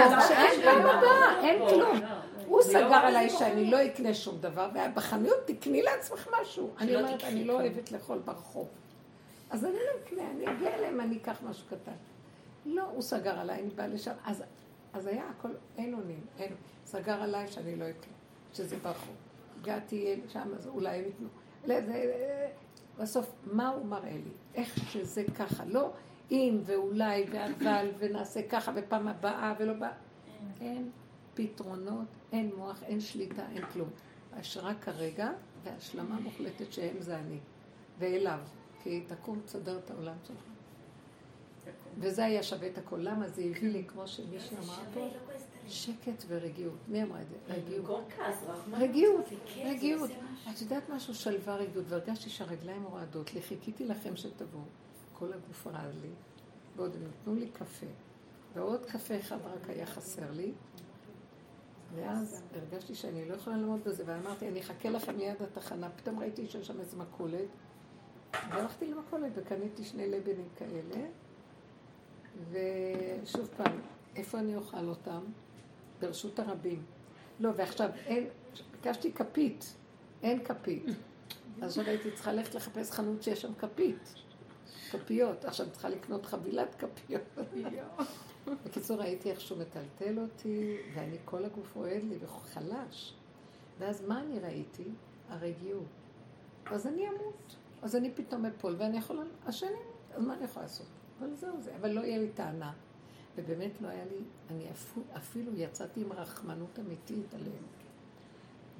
פעם 0.64 0.86
הבאה, 0.86 1.40
אין 1.42 1.68
כלום. 1.68 2.00
לא, 2.00 2.06
הוא 2.46 2.62
סגר 2.62 2.94
עליי 2.94 3.30
שאני 3.30 3.70
לא 3.70 3.86
אקנה 3.86 4.14
שום 4.14 4.38
דבר, 4.40 4.68
ובחנויות 4.74 5.38
תקני 5.46 5.82
לעצמך 5.82 6.28
משהו. 6.40 6.70
אני 6.78 6.96
אומרת, 6.96 7.24
אני 7.24 7.44
לא. 7.44 7.52
אוהבת 7.52 7.92
לאכול 7.92 8.18
ברחוב. 8.18 8.68
אז 9.50 9.64
אני 9.64 9.72
לא 9.72 10.00
אקנה, 10.04 10.22
אני 10.30 10.56
אגיע 10.56 10.74
אליהם, 10.74 11.00
אני 11.00 11.16
אקח 11.16 11.38
משהו 11.50 11.66
קטן. 11.66 11.92
לא, 12.66 12.82
הוא 12.82 13.02
סגר 13.02 13.38
עליי, 13.38 13.60
אני 13.60 13.70
באה 13.70 13.86
לשם. 13.86 14.12
אז 14.92 15.06
היה 15.06 15.24
הכל, 15.38 15.50
אין 15.78 15.94
אונים, 15.94 16.20
אין. 16.38 16.54
סגר 16.86 17.22
עליי 17.22 17.48
שאני 17.48 17.76
לא 17.76 17.84
אקנה, 17.84 18.14
שזה 18.52 18.76
ברחוב. 18.76 19.23
הגעתי 19.64 20.20
שם, 20.28 20.48
אז 20.56 20.66
אולי 20.66 20.96
הם 20.96 21.04
זה, 21.66 22.50
בסוף, 22.98 23.32
מה 23.52 23.68
הוא 23.68 23.86
מראה 23.86 24.12
לי? 24.12 24.30
איך 24.54 24.90
שזה 24.90 25.24
ככה. 25.38 25.64
לא 25.64 25.90
אם 26.30 26.60
ואולי 26.64 27.24
ואבל 27.30 27.90
ונעשה 27.98 28.48
ככה 28.48 28.72
בפעם 28.72 29.08
הבאה 29.08 29.54
ולא 29.58 29.72
בא. 29.72 29.92
אין 30.60 30.90
פתרונות, 31.34 32.06
אין 32.32 32.50
מוח, 32.56 32.82
אין 32.82 33.00
שליטה, 33.00 33.42
אין 33.54 33.66
כלום. 33.66 33.88
יש 34.40 34.56
רק 34.56 34.84
כרגע, 34.84 35.30
והשלמה 35.62 36.20
מוחלטת 36.20 36.72
שהם 36.72 36.96
זה 37.00 37.18
אני. 37.18 37.38
ואליו. 37.98 38.38
כי 38.82 39.04
תקום 39.06 39.40
תסדר 39.44 39.78
את 39.78 39.90
העולם 39.90 40.16
שלך. 40.26 40.44
וזה 41.98 42.24
היה 42.24 42.42
שווה 42.42 42.68
את 42.68 42.78
הכל. 42.78 42.96
למה? 42.98 43.28
זה 43.28 43.42
הביא 43.42 43.72
לי, 43.72 43.84
כמו 43.84 44.08
שמישהי 44.08 44.56
אמרה 44.56 44.82
פה, 44.94 45.08
שקט 45.68 46.24
ורגיעות. 46.26 46.78
מי 46.88 47.02
אמרה 47.02 47.22
את 47.22 47.28
זה? 47.28 47.36
רגיעות. 47.48 48.12
רגיעות, 48.72 49.24
רגיעות. 49.64 50.10
את 50.50 50.60
יודעת 50.60 50.90
משהו? 50.90 51.14
שלווה 51.14 51.56
רגיעות. 51.56 51.86
והרגשתי 51.88 52.30
שהרגליים 52.30 52.84
רועדות 52.84 53.34
לי. 53.34 53.42
חיכיתי 53.42 53.84
לכם 53.84 54.16
שתבואו. 54.16 54.62
כל 55.12 55.32
הגוף 55.32 55.66
רעד 55.66 55.94
לי. 56.02 56.10
ועוד 56.76 56.96
הם 56.96 57.02
נתנו 57.08 57.34
לי 57.34 57.48
קפה. 57.48 57.86
ועוד 58.54 58.86
קפה 58.86 59.18
אחד 59.18 59.38
רק 59.44 59.70
היה 59.70 59.86
חסר 59.86 60.30
לי. 60.32 60.52
ואז 61.94 62.42
הרגשתי 62.54 62.94
שאני 62.94 63.28
לא 63.28 63.34
יכולה 63.34 63.56
לעמוד 63.56 63.84
בזה, 63.84 64.02
ואמרתי, 64.06 64.48
אני 64.48 64.60
אחכה 64.60 64.90
לכם 64.90 65.16
ליד 65.16 65.42
התחנה. 65.42 65.90
פתאום 65.90 66.18
ראיתי 66.18 66.48
שיש 66.48 66.66
שם 66.66 66.80
איזה 66.80 66.96
מכולת. 66.96 67.48
והלכתי 68.50 68.86
למכולת 68.90 69.32
וקניתי 69.34 69.84
שני 69.84 70.10
לבנים 70.10 70.48
כאלה. 70.56 71.06
ושוב 72.50 73.48
פעם, 73.56 73.80
איפה 74.16 74.38
אני 74.38 74.56
אוכל 74.56 74.88
אותם? 74.88 75.20
ברשות 76.04 76.38
הרבים. 76.38 76.82
לא, 77.40 77.50
ועכשיו 77.56 77.90
אין, 78.06 78.26
ביקשתי 78.72 79.12
כפית, 79.12 79.74
אין 80.22 80.44
כפית. 80.44 80.84
אז 81.62 81.70
עכשיו 81.70 81.84
הייתי 81.84 82.10
צריכה 82.10 82.32
ללכת 82.32 82.54
לחפש 82.54 82.90
חנות 82.90 83.22
שיש 83.22 83.42
שם 83.42 83.54
כפית. 83.54 84.14
כפיות. 84.90 85.44
עכשיו 85.44 85.70
צריכה 85.70 85.88
לקנות 85.88 86.26
חבילת 86.26 86.74
כפיות. 86.74 87.22
בקיצור, 88.64 88.96
ראיתי 88.96 89.30
איך 89.30 89.40
שהוא 89.40 89.58
מטלטל 89.58 90.18
אותי, 90.18 90.76
ואני, 90.94 91.16
כל 91.24 91.44
הגוף 91.44 91.76
רועד 91.76 92.02
לי 92.02 92.16
וחלש. 92.20 93.14
ואז 93.78 94.02
מה 94.08 94.20
אני 94.20 94.38
ראיתי? 94.38 94.84
הרגיעות. 95.28 95.86
אז 96.66 96.86
אני 96.86 97.08
אמות. 97.08 97.56
אז 97.82 97.96
אני 97.96 98.10
פתאום 98.14 98.46
אפול, 98.46 98.76
ואני 98.78 98.98
יכולה, 98.98 99.22
השני, 99.46 99.70
אז 100.14 100.22
מה 100.22 100.34
אני 100.34 100.44
יכולה 100.44 100.64
לעשות? 100.64 100.86
אבל 101.18 101.34
זהו 101.34 101.60
זה, 101.60 101.76
אבל 101.76 101.90
לא 101.90 102.00
יהיה 102.00 102.18
לי 102.18 102.28
טענה. 102.28 102.72
ובאמת 103.36 103.70
לא 103.80 103.88
היה 103.88 104.04
לי, 104.04 104.20
אני 104.50 104.70
אפילו, 104.70 105.06
אפילו 105.16 105.52
יצאתי 105.56 106.00
עם 106.00 106.12
רחמנות 106.12 106.78
אמיתית 106.78 107.34
עליהם. 107.34 107.64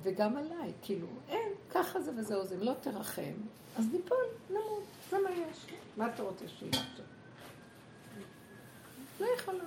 וגם 0.02 0.36
עליי, 0.36 0.72
כאילו, 0.82 1.06
אין, 1.28 1.48
ככה 1.70 2.00
זה 2.00 2.12
וזהו 2.16 2.44
זה, 2.44 2.54
אם 2.54 2.60
לא 2.60 2.72
תרחם, 2.80 3.32
אז 3.76 3.84
ניפול, 3.92 4.18
נמות, 4.50 4.82
זה 5.10 5.16
מה 5.18 5.30
יש. 5.30 5.66
מה 5.96 6.14
אתה 6.14 6.22
רוצה 6.22 6.48
שיהיה 6.48 6.72
עכשיו? 6.72 7.04
לא 9.20 9.26
יכולה. 9.38 9.64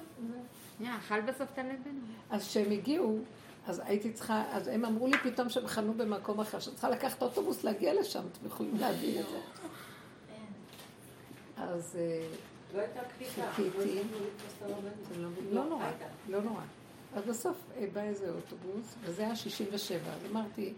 אכל 0.98 1.22
בסוף 1.22 1.48
את 1.54 1.58
הלבן. 1.58 2.00
אז 2.30 2.48
כשהם 2.48 2.72
הגיעו, 2.72 3.20
אז 3.68 3.82
הייתי 3.86 4.14
צריכה, 4.14 4.44
אז 4.52 4.68
הם 4.68 4.86
אמרו 4.86 5.08
לי 5.08 5.18
פתאום 5.18 5.50
שהם 5.50 5.68
חנו 5.68 5.94
במקום 5.94 6.40
אחר, 6.40 6.60
שאת 6.60 6.74
צריכה 6.74 6.90
לקחת 6.90 7.22
אוטובוס 7.24 7.64
להגיע 7.64 7.94
לשם, 7.94 8.24
אתם 8.32 8.46
יכולים 8.46 8.78
להבין 8.78 9.20
את 9.20 9.26
זה. 9.30 9.40
אז 11.64 11.98
אה, 12.00 12.28
לא 12.78 12.82
הייתה 12.82 13.00
קליטה. 13.18 13.52
חיכיתי. 13.52 14.00
לא 14.68 15.28
לא 15.52 15.66
נורא, 15.66 15.86
לא 16.30 16.42
נורא. 16.42 16.62
אז 17.16 17.24
בסוף 17.26 17.58
אה, 17.78 17.86
בא 17.94 18.02
איזה 18.02 18.30
אוטובוס, 18.32 18.96
וזה 19.02 19.22
היה 19.26 19.36
67, 19.36 20.00
אז 20.14 20.32
אמרתי, 20.32 20.74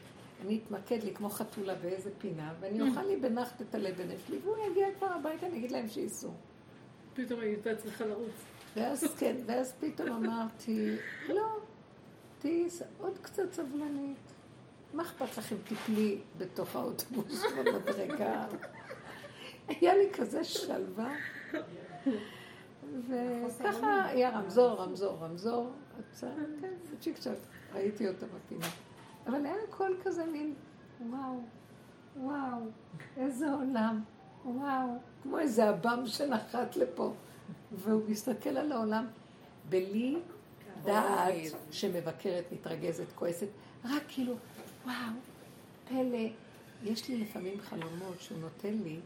אני 0.45 0.59
אתמקד 0.65 1.03
לי 1.03 1.13
כמו 1.13 1.29
חתולה 1.29 1.75
באיזה 1.75 2.09
פינה, 2.17 2.53
ואני 2.59 2.89
אוכל 2.89 3.01
לי 3.03 3.15
בנחת 3.17 3.61
את 3.61 3.75
הלבן 3.75 4.07
שלי, 4.27 4.37
והוא 4.43 4.55
יגיע 4.71 4.87
כבר 4.97 5.07
הביתה, 5.07 5.45
אני 5.45 5.57
אגיד 5.57 5.71
להם 5.71 5.87
שייסעו. 5.87 6.31
פתאום 7.13 7.39
היא 7.39 7.49
הייתה 7.49 7.75
צריכה 7.75 8.05
לרוץ. 8.05 8.31
ואז 8.75 9.15
כן, 9.17 9.35
ואז 9.45 9.73
פתאום 9.79 10.09
אמרתי, 10.09 10.95
לא, 11.29 11.47
תהיי 12.39 12.69
ס- 12.69 12.81
עוד 12.99 13.17
קצת 13.21 13.53
סבלנית. 13.53 14.17
מה 14.93 15.03
אכפת 15.03 15.37
לכם 15.37 15.55
תפלי 15.63 16.17
בתוך 16.37 16.75
האוטובוס 16.75 17.43
במדרגה? 17.57 18.45
היה 19.67 19.95
לי 19.97 20.09
כזה 20.13 20.43
שלווה. 20.43 21.13
וככה 23.09 24.05
היה 24.05 24.29
רמזור, 24.29 24.81
רמזור, 24.81 25.17
רמזור. 25.21 25.71
כן, 26.21 26.27
צ'יק 26.99 27.17
צ'אק, 27.17 27.37
ראיתי 27.73 28.07
אותה 28.07 28.25
בפינה. 28.25 28.67
אבל 29.27 29.45
היה 29.45 29.55
הכל 29.67 29.91
כזה 30.03 30.25
מין, 30.25 30.53
וואו, 31.09 31.41
וואו, 32.17 32.59
איזה 33.17 33.53
עולם, 33.53 34.01
וואו, 34.45 34.87
כמו 35.23 35.39
איזה 35.39 35.69
עב"ם 35.69 36.03
שנחת 36.05 36.75
לפה. 36.75 37.13
והוא 37.71 38.01
מסתכל 38.07 38.57
על 38.57 38.71
העולם 38.71 39.05
בלי 39.69 40.17
דעת 40.83 41.33
שמבקרת, 41.71 42.43
מתרגזת, 42.51 43.05
כועסת, 43.15 43.47
רק 43.85 44.03
כאילו, 44.07 44.33
וואו, 44.85 44.95
פלא. 45.89 46.29
יש 46.83 47.09
לי 47.09 47.17
לפעמים 47.17 47.61
חלומות 47.61 48.19
שהוא 48.19 48.37
נותן 48.39 48.73
לי, 48.73 48.99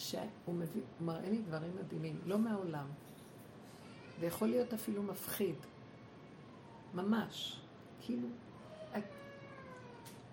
שהוא 0.00 0.54
מביא, 0.54 0.82
מראה 1.00 1.30
לי 1.30 1.38
דברים 1.38 1.70
מדהימים, 1.76 2.20
לא 2.26 2.38
מהעולם. 2.38 2.86
ויכול 4.20 4.48
להיות 4.48 4.74
אפילו 4.74 5.02
מפחיד. 5.02 5.54
ממש. 6.94 7.60
כאילו, 8.00 8.28
את... 8.98 9.04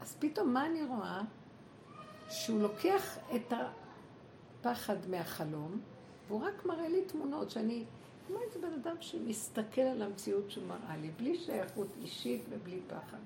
אז 0.01 0.15
פתאום 0.19 0.53
מה 0.53 0.65
אני 0.65 0.83
רואה? 0.83 1.21
שהוא 2.29 2.62
לוקח 2.62 3.17
את 3.36 3.53
הפחד 4.62 4.95
מהחלום, 5.09 5.79
והוא 6.27 6.43
רק 6.43 6.65
מראה 6.65 6.89
לי 6.89 7.05
תמונות 7.05 7.51
שאני, 7.51 7.83
כמו 8.27 8.38
איזה 8.41 8.59
בן 8.59 8.74
אדם 8.74 8.95
שמסתכל 9.00 9.81
על 9.81 10.01
המציאות 10.01 10.51
שהוא 10.51 10.67
מראה 10.67 10.97
לי, 10.97 11.12
בלי 11.17 11.38
שייכות 11.38 11.88
אישית 12.01 12.41
ובלי 12.50 12.79
פחד. 12.88 13.17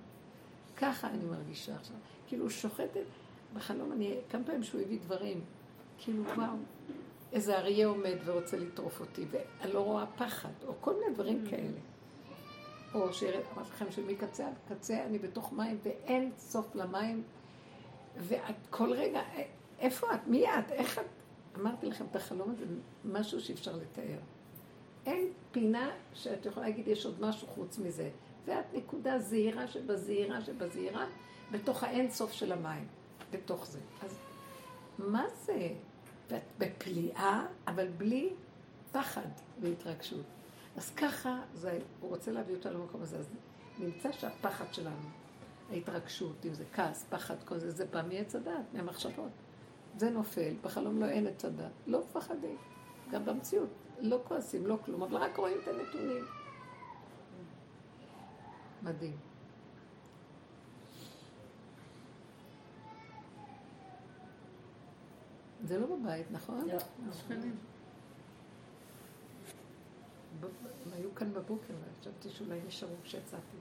ככה 0.78 1.08
אני 1.08 1.26
מרגישה 1.26 1.76
עכשיו. 1.76 1.96
כאילו, 2.28 2.50
שוחטת, 2.50 3.06
בחלום 3.54 3.92
אני, 3.92 4.18
כמה 4.30 4.44
פעמים 4.44 4.64
שהוא 4.64 4.82
הביא 4.82 5.00
דברים, 5.00 5.42
כאילו, 6.04 6.24
וואו, 6.24 6.54
איזה 7.32 7.58
אריה 7.58 7.88
עומד 7.88 8.18
ורוצה 8.26 8.58
לטרוף 8.58 9.00
אותי, 9.00 9.26
ואני 9.32 9.74
לא 9.74 9.80
רואה 9.80 10.06
פחד, 10.18 10.50
או 10.68 10.74
כל 10.82 10.94
מיני 11.00 11.14
דברים 11.14 11.46
כאלה. 11.50 11.80
או 12.94 13.14
שאמרתי 13.14 13.70
לכם 13.74 13.92
שמקצה 13.92 14.48
עד 14.48 14.54
קצה 14.70 15.06
אני 15.06 15.20
בתוך 15.20 15.54
מים 15.54 15.78
ואין 15.84 16.32
סוף 16.38 16.76
למים, 16.76 17.24
ואת 18.18 18.56
כל 18.70 18.94
רגע, 18.94 19.22
איפה 19.80 20.16
את? 20.16 20.28
מי 20.28 20.46
את? 20.46 20.72
איך 20.72 21.00
את? 21.00 21.06
אמרתי 21.60 21.86
לכם 21.86 22.06
את 22.12 22.16
החלום 22.16 22.52
הזה, 22.52 22.66
משהו 23.06 23.42
שאי 23.42 23.54
אפשר 23.54 23.76
לתאר. 23.76 24.18
אין 25.06 25.28
פינה 25.52 25.92
שאת 26.14 26.46
יכולה 26.46 26.66
להגיד 26.66 26.88
יש 26.88 27.06
עוד 27.06 27.22
משהו 27.22 27.48
חוץ 27.48 27.80
מזה. 27.80 28.10
ואת 28.46 28.74
נקודה 28.74 29.20
זהירה 29.20 29.68
שבזהירה 29.68 30.42
שבזהירה, 30.42 31.06
בתוך 31.52 31.84
האין 31.84 32.12
סוף 32.12 32.32
של 32.32 32.52
המים, 32.52 32.88
בתוך 33.32 33.66
זה. 33.66 33.80
אז 34.02 34.18
מה 35.00 35.24
זה? 35.46 35.70
ואת 36.32 36.42
בפליאה, 36.58 37.46
אבל 37.68 37.88
בלי 37.98 38.30
פחד 38.92 39.28
והתרגשות. 39.62 40.26
אז 40.78 40.90
ככה, 40.90 41.42
זה, 41.54 41.80
הוא 42.00 42.10
רוצה 42.10 42.32
להביא 42.32 42.56
אותנו 42.56 42.80
למקום 42.80 43.02
הזה, 43.02 43.18
אז 43.18 43.30
נמצא 43.80 44.12
שהפחד 44.12 44.74
שלנו, 44.74 45.10
ההתרגשות, 45.72 46.46
אם 46.46 46.54
זה 46.54 46.64
כעס, 46.74 47.06
פחד, 47.10 47.36
כל 47.46 47.58
זה, 47.58 47.72
זה 47.72 47.86
בא 47.86 48.02
מעץ 48.10 48.36
הדעת, 48.36 48.74
מהמחשבות. 48.74 49.32
זה 49.98 50.10
נופל, 50.10 50.54
בחלום 50.62 51.00
לא 51.00 51.06
אין 51.06 51.28
עץ 51.28 51.46
הדעת, 51.46 51.72
לא 51.88 52.00
מפחדים, 52.00 52.58
גם 53.12 53.26
במציאות, 53.26 53.70
לא 54.00 54.20
כועסים, 54.24 54.68
לא 54.68 54.78
כלום, 54.86 55.04
אבל 55.04 55.18
רק 55.18 55.38
רואים 55.38 55.58
את 55.64 55.68
הנתונים. 55.68 56.26
מדהים. 58.84 59.31
זה 65.64 65.80
לא 65.80 65.86
בבית, 65.86 66.32
נכון? 66.32 66.68
לא. 66.70 66.80
שכנים. 67.14 67.56
הם 70.86 70.94
היו 70.94 71.16
כאן 71.16 71.34
בבוקר, 71.34 71.74
וחשבתי 71.98 72.30
שאולי 72.30 72.60
נשארו 72.68 72.96
כשיצאתי. 73.04 73.58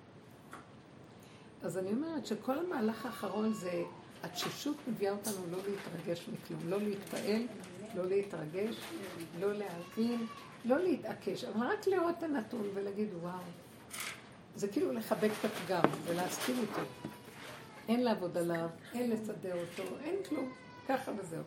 אז 1.63 1.79
אני 1.79 1.91
אומרת 1.91 2.27
שכל 2.27 2.59
המהלך 2.59 3.07
האחרון 3.07 3.53
זה, 3.53 3.83
התשישות 4.23 4.77
מביאה 4.89 5.13
אותנו 5.13 5.47
לא 5.51 5.59
להתרגש 5.69 6.29
מכלום, 6.29 6.61
לא 6.69 6.79
להתפעל, 6.79 7.43
לא 7.95 8.07
להתרגש, 8.07 8.77
לא 9.41 9.53
להבין, 9.53 10.27
לא 10.65 10.79
להתעקש, 10.79 11.45
אבל 11.45 11.67
רק 11.67 11.87
לראות 11.87 12.15
את 12.19 12.23
הנתון 12.23 12.71
ולהגיד 12.75 13.09
וואו. 13.23 13.39
זה 14.57 14.69
כאילו 14.69 14.93
לחבק 14.93 15.31
את 15.41 15.45
הפגם 15.45 15.83
ולהסכים 16.05 16.57
איתו. 16.61 16.83
אין 17.89 18.05
לעבוד 18.05 18.39
עליו, 18.39 18.69
אין 18.95 19.11
לסדר 19.11 19.57
אותו, 19.61 19.97
אין 20.05 20.17
כלום, 20.29 20.53
ככה 20.89 21.13
וזהו. 21.19 21.43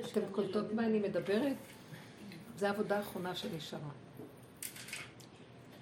אתם 0.00 0.20
קולטות 0.32 0.72
מה 0.72 0.86
אני 0.86 0.98
מדברת? 0.98 1.56
זו 2.58 2.66
העבודה 2.66 2.96
האחרונה 2.96 3.34
שנשארה. 3.34 3.90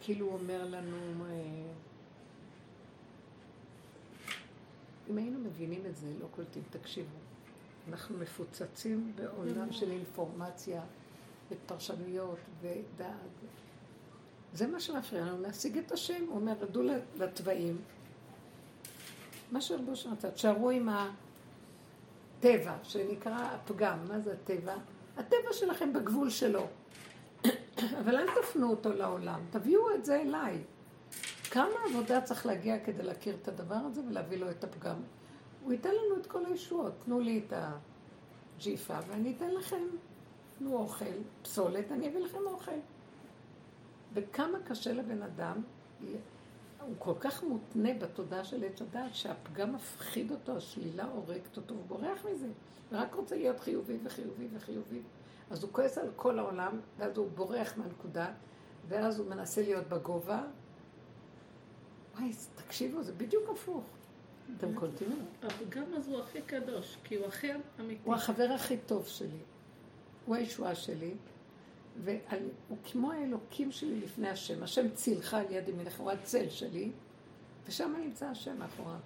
כאילו 0.01 0.27
הוא 0.27 0.35
אומר 0.35 0.64
לנו, 0.64 0.96
אה, 1.31 1.72
אם 5.11 5.18
היינו 5.18 5.38
מבינים 5.38 5.83
את 5.87 5.96
זה, 5.96 6.07
לא 6.20 6.27
קולטים, 6.31 6.62
תקשיבו. 6.70 7.16
אנחנו 7.88 8.18
מפוצצים 8.18 9.12
בעולם 9.14 9.72
של 9.72 9.90
אינפורמציה 9.90 10.83
ופרשנויות 11.51 12.38
ודעת. 12.61 13.12
זה 14.55 14.66
מה 14.66 14.81
שמפריע 14.81 15.25
לנו, 15.25 15.40
להשיג 15.40 15.79
את 15.79 15.92
השם. 15.92 16.25
הוא 16.29 16.37
אומר, 16.37 16.53
רדו 16.61 16.83
לתוואים. 17.16 17.79
מה 19.53 19.61
שרבו 19.61 19.96
שרצה, 19.96 20.31
תשארו 20.31 20.70
עם 20.70 20.88
הטבע, 22.42 22.74
שנקרא 22.83 23.38
הפגם. 23.55 23.98
מה 24.09 24.20
זה 24.20 24.33
הטבע? 24.33 24.74
הטבע 25.16 25.52
שלכם 25.52 25.92
בגבול 25.92 26.31
שלו. 26.31 26.66
אבל 28.00 28.16
אל 28.16 28.26
תפנו 28.40 28.70
אותו 28.70 28.92
לעולם, 28.92 29.40
תביאו 29.50 29.94
את 29.94 30.05
זה 30.05 30.20
אליי. 30.20 30.59
כמה 31.50 31.74
עבודה 31.90 32.20
צריך 32.20 32.46
להגיע 32.46 32.85
כדי 32.85 33.02
להכיר 33.02 33.37
את 33.42 33.48
הדבר 33.48 33.74
הזה 33.74 34.00
ולהביא 34.09 34.38
לו 34.38 34.50
את 34.50 34.64
הפגם? 34.64 34.96
הוא 35.62 35.72
ייתן 35.72 35.88
לנו 35.88 36.20
את 36.20 36.26
כל 36.26 36.46
הישועות. 36.46 36.92
תנו 37.05 37.20
לי 37.20 37.42
את 37.46 37.52
הג'יפה 38.57 38.98
ואני 39.09 39.35
אתן 39.37 39.50
לכם. 39.50 39.83
תנו 40.59 40.76
אוכל, 40.76 41.05
פסולת, 41.42 41.92
אני 41.92 42.09
אביא 42.09 42.20
לכם 42.20 42.38
אוכל. 42.46 42.78
וכמה 44.14 44.59
קשה 44.68 44.92
לבן 44.92 45.22
אדם, 45.22 45.62
הוא 46.86 46.94
כל 46.98 47.14
כך 47.20 47.42
מותנה 47.42 47.94
בתודעה 47.94 48.44
של 48.44 48.64
עץ 48.64 48.82
הדת, 48.82 49.14
שהפגם 49.14 49.74
מפחיד 49.74 50.30
אותו, 50.30 50.56
השלילה 50.56 51.04
הורגת 51.04 51.56
אותו, 51.56 51.74
הוא 51.74 51.84
בורח 51.88 52.24
מזה. 52.32 52.48
ורק 52.92 53.14
רוצה 53.14 53.36
להיות 53.36 53.60
חיובי 53.60 53.98
וחיובי 54.04 54.48
וחיובי. 54.54 55.02
אז 55.50 55.62
הוא 55.62 55.72
כועס 55.72 55.98
על 55.98 56.08
כל 56.16 56.38
העולם, 56.38 56.80
ואז 56.98 57.16
הוא 57.16 57.28
בורח 57.34 57.76
מהנקודה, 57.76 58.32
ואז 58.88 59.18
הוא 59.18 59.30
מנסה 59.30 59.62
להיות 59.62 59.88
בגובה. 59.88 60.42
וואי, 62.14 62.32
תקשיבו, 62.54 63.02
זה 63.02 63.12
בדיוק 63.12 63.50
הפוך. 63.52 63.84
אתם 64.56 64.74
קולטים? 64.74 65.26
הפגם 65.42 65.84
הזה 65.94 66.10
הוא 66.10 66.20
הכי 66.20 66.42
קדוש, 66.42 66.96
כי 67.04 67.16
הוא 67.16 67.26
הכי 67.26 67.48
אמיתי. 67.80 68.00
הוא 68.04 68.14
החבר 68.14 68.48
הכי 68.54 68.76
טוב 68.76 69.06
שלי. 69.06 69.38
הוא 70.26 70.36
הישועה 70.36 70.74
שלי, 70.74 71.14
והוא 71.96 72.78
כמו 72.85 73.12
האלוקים 73.12 73.72
שלי 73.72 74.00
לפני 74.00 74.28
השם. 74.28 74.62
השם 74.62 74.90
צילך 74.90 75.35
על 75.35 75.44
יד 75.50 75.68
ימינך, 75.68 76.00
הוא 76.00 76.11
הצל 76.11 76.48
שלי, 76.48 76.92
ושם 77.66 77.94
נמצא 78.05 78.26
השם 78.26 78.59
מאחוריו. 78.59 78.98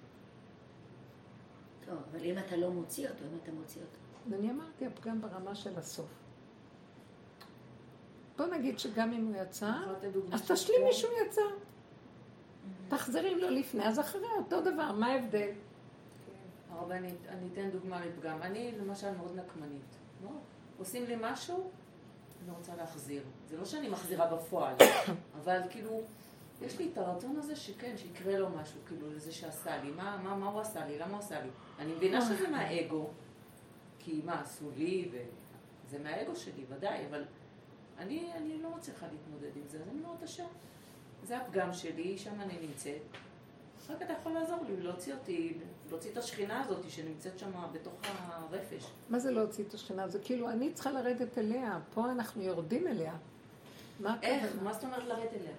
טוב, 1.85 1.97
אבל 2.11 2.23
אם 2.23 2.37
אתה 2.37 2.55
לא 2.55 2.71
מוציא 2.71 3.09
אותו, 3.09 3.23
אם 3.23 3.37
אתה 3.43 3.51
מוציא 3.51 3.81
אותו. 3.81 4.35
אני 4.35 4.51
אמרתי, 4.51 4.85
הפגם 4.85 5.21
ברמה 5.21 5.55
של 5.55 5.77
הסוף. 5.77 6.09
בוא 8.37 8.45
נגיד 8.45 8.79
שגם 8.79 9.13
אם 9.13 9.25
הוא 9.25 9.35
יצא, 9.35 9.71
אז 10.31 10.51
תשלימי 10.51 10.93
שהוא 10.93 11.11
יצא. 11.25 11.41
תחזרי 12.87 13.35
לו 13.35 13.49
לפני, 13.49 13.87
אז 13.87 13.99
אחרי 13.99 14.27
אותו 14.37 14.61
דבר, 14.61 14.91
מה 14.91 15.07
ההבדל? 15.07 15.49
הרבנית, 16.69 17.27
אני 17.27 17.47
אתן 17.53 17.69
דוגמה 17.69 18.05
לפגם. 18.05 18.41
אני 18.41 18.71
למשל 18.79 19.17
מאוד 19.17 19.35
נקמנית. 19.35 19.95
לא? 20.23 20.29
עושים 20.77 21.05
לי 21.05 21.15
משהו, 21.21 21.71
אני 22.43 22.51
רוצה 22.51 22.75
להחזיר. 22.75 23.23
זה 23.47 23.57
לא 23.57 23.65
שאני 23.65 23.89
מחזירה 23.89 24.35
בפועל, 24.35 24.75
אבל 25.41 25.61
כאילו, 25.69 26.01
יש 26.61 26.79
לי 26.79 26.89
את 26.93 26.97
הרצון 26.97 27.35
הזה 27.37 27.55
שכן, 27.55 27.97
שיקרה 27.97 28.39
לו 28.39 28.49
משהו, 28.49 28.79
כאילו, 28.87 29.13
לזה 29.13 29.31
שעשה 29.31 29.83
לי. 29.83 29.91
מה, 29.91 30.17
מה, 30.23 30.35
מה 30.35 30.47
הוא 30.47 30.61
עשה 30.61 30.85
לי? 30.85 30.99
למה 30.99 31.11
הוא 31.11 31.19
עשה 31.19 31.41
לי? 31.41 31.49
אני 31.79 31.93
מבינה 31.93 32.21
שזה 32.21 32.47
מהאגו, 32.47 33.09
כי 33.99 34.21
מה, 34.25 34.41
עשו 34.41 34.71
לי, 34.75 35.11
וזה 35.11 35.99
מהאגו 35.99 36.35
שלי, 36.35 36.65
ודאי, 36.69 37.05
אבל 37.09 37.23
אני, 37.97 38.33
אני 38.35 38.61
לא 38.61 38.75
מצליחה 38.75 39.07
להתמודד 39.11 39.55
עם 39.55 39.67
זה, 39.67 39.77
אז 39.77 39.87
אני 39.89 40.03
אומרת, 40.03 40.23
השם, 40.23 40.47
זה 41.23 41.37
הפגם 41.37 41.73
שלי, 41.73 42.17
שם 42.17 42.41
אני 42.41 42.67
נמצאת. 42.67 43.01
רק 43.89 44.01
אתה 44.01 44.13
יכול 44.13 44.31
לעזור 44.31 44.57
לי, 44.67 44.83
להוציא 44.83 45.13
אותי, 45.13 45.53
להוציא 45.89 46.11
את 46.11 46.17
השכינה 46.17 46.61
הזאת 46.65 46.89
שנמצאת 46.89 47.39
שם 47.39 47.51
בתוך 47.73 47.93
הרפש. 48.03 48.85
מה 49.09 49.19
זה 49.19 49.31
להוציא 49.31 49.63
את 49.63 49.73
השכינה? 49.73 50.07
זה 50.07 50.19
כאילו, 50.19 50.49
אני 50.49 50.73
צריכה 50.73 50.91
לרדת 50.91 51.37
אליה, 51.37 51.79
פה 51.93 52.11
אנחנו 52.11 52.43
יורדים 52.43 52.87
אליה. 52.87 53.13
מה 53.99 54.17
איך? 54.21 54.51
מה 54.63 54.73
זאת 54.73 54.83
אומרת 54.83 55.03
לרדת 55.05 55.29
אליה? 55.41 55.53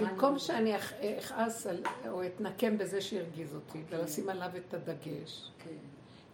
במקום? 0.00 0.38
שאני 0.38 0.76
אכ- 0.76 0.92
אכעס 1.18 1.66
על- 1.66 1.82
או 2.08 2.26
אתנקם 2.26 2.78
בזה 2.78 3.00
שהרגיז 3.00 3.54
אותי, 3.54 3.82
ולשים 3.90 4.28
עליו 4.28 4.50
את 4.56 4.74
הדגש, 4.74 5.50
כן. 5.64 5.70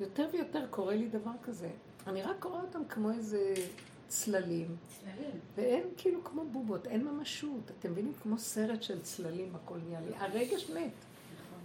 יותר 0.00 0.28
ויותר 0.32 0.66
קורה 0.70 0.94
לי 0.94 1.08
דבר 1.08 1.30
כזה. 1.44 1.68
אני 2.06 2.22
רק 2.22 2.44
רואה 2.44 2.60
אותם 2.60 2.84
כמו 2.88 3.10
איזה 3.10 3.54
צללים, 4.10 4.76
צללים. 4.88 5.40
ואין 5.56 5.82
כאילו 5.96 6.24
כמו 6.24 6.44
בובות, 6.52 6.86
אין 6.86 7.04
ממשות. 7.04 7.70
אתם 7.78 7.92
מבינים? 7.92 8.12
כמו 8.22 8.38
סרט 8.38 8.82
של 8.82 9.02
צללים 9.02 9.54
הכל 9.54 9.78
נהיה 9.88 10.00
לי. 10.00 10.16
הרגש 10.16 10.70
מת. 10.70 10.92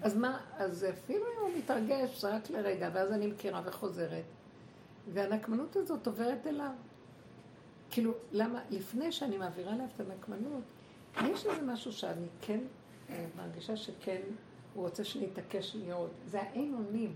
אז 0.02 0.18
מה, 0.18 0.40
אז 0.58 0.86
אפילו 0.90 1.26
אם 1.26 1.42
הוא 1.42 1.50
מתרגש, 1.58 2.22
זה 2.22 2.36
רק 2.36 2.50
לרגע, 2.50 2.90
ואז 2.94 3.12
אני 3.12 3.28
מכירה 3.28 3.62
וחוזרת. 3.66 4.24
והנקמנות 5.14 5.76
הזאת 5.76 6.08
עוברת 6.08 6.48
אליו. 6.48 6.72
כאילו, 7.90 8.12
למה, 8.32 8.62
לפני 8.70 9.12
שאני 9.12 9.38
מעבירה 9.38 9.74
אליו 9.74 9.86
את 9.96 10.00
הנקמנות, 10.00 10.64
יש 11.24 11.46
איזה 11.46 11.62
משהו 11.62 11.94
שאני 11.94 12.28
כן 12.42 12.60
אה, 13.10 13.26
מרגישה 13.38 13.78
שכן, 13.78 14.22
הוא 14.74 14.84
רוצה 14.84 15.04
שנתעקש 15.04 15.76
לראות. 15.76 16.12
זה 16.26 16.42
האין 16.42 16.74
אונים. 16.74 17.14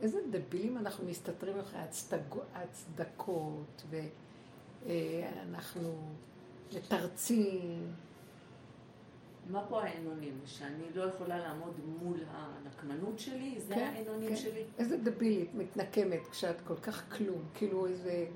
איזה 0.00 0.18
דבילים 0.30 0.78
אנחנו 0.78 1.04
מסתתרים 1.06 1.58
אחרי 1.58 1.80
הצדק- 1.80 2.44
הצדקות, 2.54 3.82
ואנחנו 4.86 5.98
מתרצים. 6.76 7.92
מה 9.50 9.66
פה 9.68 9.82
האין-אונים? 9.82 10.40
שאני 10.44 10.84
לא 10.94 11.02
יכולה 11.02 11.38
לעמוד 11.38 11.72
מול 12.02 12.16
הנקמנות 12.30 13.18
שלי? 13.18 13.54
זה 13.58 13.74
כן, 13.74 13.90
האין-אונים 13.94 14.28
כן. 14.28 14.36
שלי? 14.36 14.64
איזה 14.78 14.96
דבילית, 14.96 15.54
מתנקמת, 15.54 16.28
כשאת 16.30 16.60
כל 16.60 16.76
כך 16.76 17.16
כלום, 17.16 17.42
כאילו 17.54 17.86
איזה 17.86 18.26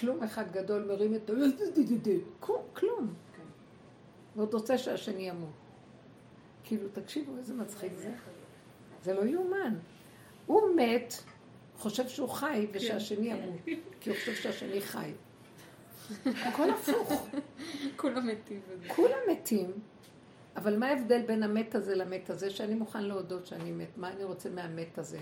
כלום 0.00 0.22
אחד 0.22 0.52
גדול 0.52 0.84
מרים 0.84 1.14
את 1.14 1.30
ה... 1.30 1.32
כלום, 2.40 2.62
כלום. 2.72 3.14
כן. 3.36 3.42
ועוד 4.36 4.54
רוצה 4.54 4.78
שהשני 4.78 5.28
ימות. 5.28 5.50
כאילו, 6.64 6.88
תקשיבו, 6.92 7.36
איזה 7.38 7.54
מצחיק 7.54 7.92
זה. 7.96 8.12
זה 9.04 9.14
לא 9.14 9.24
יאומן. 9.24 9.74
הוא 10.46 10.62
מת, 10.76 11.14
חושב 11.76 12.08
שהוא 12.08 12.28
חי 12.28 12.66
ושהשני 12.72 13.26
ימות, 13.30 13.60
כי 14.00 14.10
הוא 14.10 14.18
חושב 14.18 14.34
שהשני 14.34 14.80
חי. 14.80 15.10
הכל 16.26 16.70
הפוך. 16.70 17.28
כולם 17.96 18.26
מתים. 18.26 18.60
כולם 18.88 19.18
מתים, 19.30 19.72
אבל 20.56 20.78
מה 20.78 20.88
ההבדל 20.88 21.22
בין 21.26 21.42
המת 21.42 21.74
הזה 21.74 21.94
למת 21.94 22.30
הזה? 22.30 22.50
שאני 22.50 22.74
מוכן 22.74 23.04
להודות 23.04 23.46
שאני 23.46 23.72
מת. 23.72 23.88
מה 23.96 24.10
אני 24.12 24.24
רוצה 24.24 24.50
מהמת 24.50 24.98
הזה? 24.98 25.18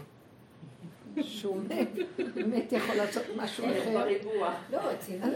שהוא 1.20 1.56
מת, 1.68 1.88
מת 2.36 2.72
יכול 2.72 2.94
לעשות 2.94 3.22
משהו 3.36 3.64
אחר. 3.64 3.92
בריבוע. 3.92 4.54
לא, 4.70 4.80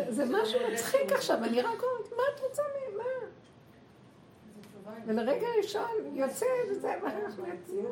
זה 0.08 0.24
משהו 0.24 0.60
מצחיק 0.72 1.12
עכשיו, 1.12 1.44
אני 1.44 1.60
רק 1.60 1.82
אומרת, 1.82 2.12
מה 2.16 2.22
את 2.34 2.40
רוצה 2.40 2.62
מ... 2.62 2.96
מה? 2.96 3.04
ולרגע 5.06 5.46
ראשון 5.62 5.90
יוצא 6.14 6.46
וזה, 6.70 6.94
מה 7.02 7.18
אנחנו 7.18 7.46
יוצאים? 7.46 7.84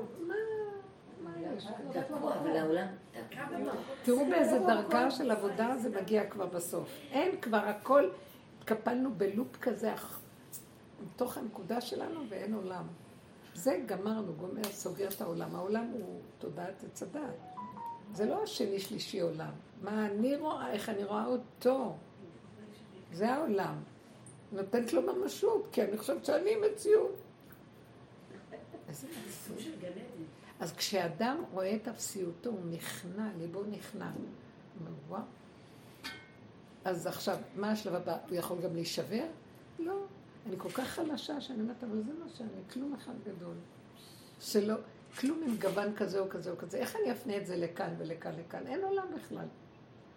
מה? 1.64 1.71
מה 1.71 2.01
יש? 2.01 2.05
תקוע, 2.05 2.35
אבל 2.35 2.57
העולם 2.57 2.87
תקוע. 3.31 3.73
תראו 4.03 4.27
באיזה 4.31 4.59
דרגה 4.59 5.11
של 5.11 5.31
עבודה 5.31 5.77
זה 5.79 6.01
מגיע 6.03 6.31
כבר 6.31 6.47
בסוף. 6.47 6.88
אין 7.11 7.40
כבר 7.40 7.57
הכל, 7.57 8.11
התקפלנו 8.59 9.14
בלופ 9.14 9.57
כזה 9.57 9.95
מתוך 11.05 11.37
הנקודה 11.37 11.81
שלנו 11.81 12.21
ואין 12.29 12.55
עולם. 12.55 12.87
זה 13.55 13.81
גמרנו, 13.87 14.33
גומר, 14.35 14.64
סוגר 14.64 15.09
את 15.09 15.21
העולם. 15.21 15.55
העולם 15.55 15.90
הוא 15.92 16.21
תודעת 16.38 16.85
עץ 16.85 17.03
הדעת. 17.03 17.35
זה 18.12 18.27
לא 18.27 18.42
השני 18.42 18.81
שלישי 18.81 19.21
עולם. 19.21 19.53
מה 19.83 20.07
אני 20.07 20.37
רואה, 20.37 20.73
איך 20.73 20.88
אני 20.88 21.05
רואה 21.05 21.27
אותו. 21.27 21.97
זה 23.12 23.33
העולם. 23.33 23.75
נותנת 24.53 24.92
לו 24.92 25.03
ממשות, 25.03 25.69
כי 25.73 25.83
אני 25.83 25.99
חושבת 25.99 26.25
שאני 26.25 26.57
מציאות. 26.57 27.14
איזה 28.88 29.07
מציאות. 29.27 30.15
אז 30.61 30.73
כשאדם 30.73 31.42
רואה 31.53 31.77
את 31.77 31.88
אפסיותו, 31.88 32.51
הוא 32.51 32.61
נכנע, 32.71 33.29
ליבו 33.38 33.62
נכנע. 33.64 34.11
אז 36.85 37.07
עכשיו, 37.07 37.38
מה 37.57 37.71
השלב 37.71 37.95
הבא? 37.95 38.16
הוא 38.29 38.37
יכול 38.37 38.61
גם 38.62 38.75
להישבר? 38.75 39.25
לא. 39.79 40.05
אני 40.47 40.57
כל 40.59 40.71
כך 40.71 40.88
חלשה 40.88 41.40
שאני 41.40 41.61
אומרת, 41.61 41.85
אבל 41.85 42.03
זה 42.03 42.12
מה 42.25 42.29
שאני, 42.29 42.49
כלום 42.73 42.95
אחד 42.95 43.12
גדול. 43.25 43.55
שלא, 44.40 44.75
כלום 45.21 45.42
עם 45.47 45.57
גוון 45.57 45.95
כזה 45.97 46.21
או 46.21 46.29
כזה 46.29 46.51
או 46.51 46.57
כזה. 46.57 46.79
איך 46.79 46.97
אני 46.97 47.12
אפנה 47.12 47.37
את 47.37 47.47
זה 47.47 47.57
לכאן 47.57 47.95
ולכאן 47.99 48.33
לכאן? 48.38 48.66
אין 48.66 48.85
עולם 48.85 49.07
בכלל. 49.14 49.47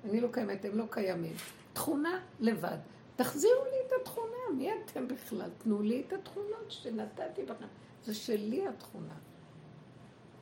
אני 0.05 0.21
לא 0.21 0.27
קיימת, 0.31 0.65
הם 0.65 0.77
לא 0.77 0.83
קיימים. 0.89 1.33
תכונה 1.73 2.19
לבד. 2.39 2.77
תחזירו 3.15 3.63
לי 3.63 3.87
את 3.87 3.91
התכונה, 4.01 4.57
מי 4.57 4.69
אתם 4.85 5.07
בכלל? 5.07 5.49
תנו 5.57 5.81
לי 5.81 6.03
את 6.07 6.13
התכונות 6.13 6.65
שנתתי 6.69 7.43
בכם. 7.43 7.65
זה 8.05 8.15
שלי 8.15 8.67
התכונה. 8.67 9.13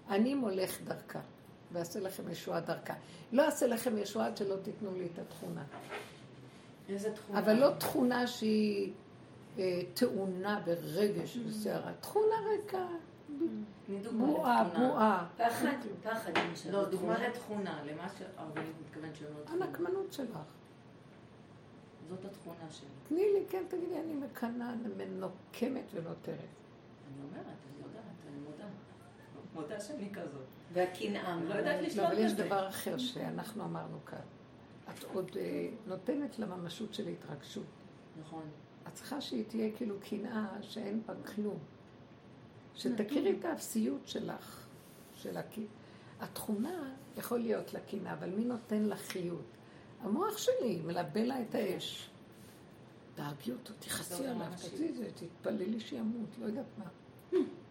אני 0.09 0.35
מולך 0.35 0.81
דרכה, 0.81 1.19
ואעשה 1.71 1.99
לכם 1.99 2.29
ישועה 2.29 2.59
דרכה. 2.59 2.93
לא 3.31 3.45
אעשה 3.45 3.67
לכם 3.67 3.97
ישועה 3.97 4.27
עד 4.27 4.37
שלא 4.37 4.55
תיתנו 4.63 4.95
לי 4.95 5.07
את 5.13 5.19
התכונה. 5.19 5.63
איזה 6.89 7.13
תכונה? 7.13 7.39
אבל 7.39 7.53
לא 7.53 7.69
תכונה 7.77 8.27
שהיא 8.27 8.91
אה, 9.59 9.81
טעונה 9.93 10.61
ברגש 10.65 11.37
וסערה. 11.45 11.91
תכונה 12.01 12.35
ריקה, 12.49 12.87
דוגמה 14.03 14.25
בועה. 14.25 14.63
בועה. 14.63 15.27
פחד, 15.37 15.77
פחד. 16.03 16.31
לא, 16.71 16.85
דוגמה 16.85 17.27
לתכונה, 17.27 17.83
למה 17.85 18.07
שהרבנית 18.17 18.75
מתכוונת 18.85 19.15
שהם 19.15 19.27
לא 19.37 19.43
תכונה. 19.45 19.65
הנקמנות 19.65 20.13
שלך. 20.13 20.37
זאת 22.09 22.25
התכונה 22.25 22.69
שלי. 22.69 22.87
תני 23.07 23.33
לי, 23.33 23.45
כן, 23.49 23.63
תגידי, 23.67 23.99
אני 23.99 24.13
מקנאה, 24.13 24.71
מנוקמת 24.97 25.83
ונותרת. 25.93 26.15
אני 26.27 27.23
אומרת, 27.23 27.45
אני 27.45 27.83
יודעת, 27.83 28.03
אני 28.27 28.39
מודה. 28.45 28.67
מודה 29.57 29.79
שאני 29.79 30.09
כזאת. 30.13 30.45
והקנאה. 30.73 31.39
לא 31.47 31.53
יודעת 31.53 31.81
לא, 31.81 31.87
לשלוט 31.87 32.05
אבל 32.05 32.19
יש 32.19 32.33
בזה. 32.33 32.45
דבר 32.45 32.67
אחר 32.67 32.97
שאנחנו 32.97 33.63
אמרנו 33.63 34.05
כאן. 34.05 34.19
את 34.89 35.03
עוד 35.03 35.31
אה, 35.37 35.69
נותנת 35.87 36.39
לממשות 36.39 36.93
של 36.93 37.07
התרגשות. 37.07 37.65
נכון. 38.21 38.43
את 38.87 38.93
צריכה 38.93 39.21
שהיא 39.21 39.43
תהיה 39.47 39.69
כאילו 39.77 39.95
קנאה 40.09 40.47
שאין 40.61 41.01
בה 41.05 41.13
כלום. 41.35 41.59
שתכירי 42.75 43.35
את 43.39 43.45
האפסיות 43.45 44.07
שלך, 44.07 44.67
של 45.15 45.37
הקנאה. 45.37 45.67
התכונה 46.19 46.93
יכול 47.17 47.39
להיות 47.39 47.73
לה 47.73 47.79
קנאה, 47.79 48.13
אבל 48.13 48.29
מי 48.29 48.45
נותן 48.45 48.83
לה 48.83 48.95
חיות? 48.95 49.45
המוח 50.01 50.37
שלי 50.37 50.81
מלבה 50.85 51.23
לה 51.23 51.41
את 51.41 51.55
האש. 51.55 52.09
תהרגי 53.15 53.51
אותו, 53.51 53.73
תכעסי 53.79 54.23
לא, 54.23 54.29
עליו, 54.29 54.47
ממש. 54.49 54.65
תזיזי, 54.65 55.05
תתפללי 55.15 55.79
שימות, 55.79 56.29
לא 56.39 56.45
יודעת 56.45 56.65
מה. 56.77 56.85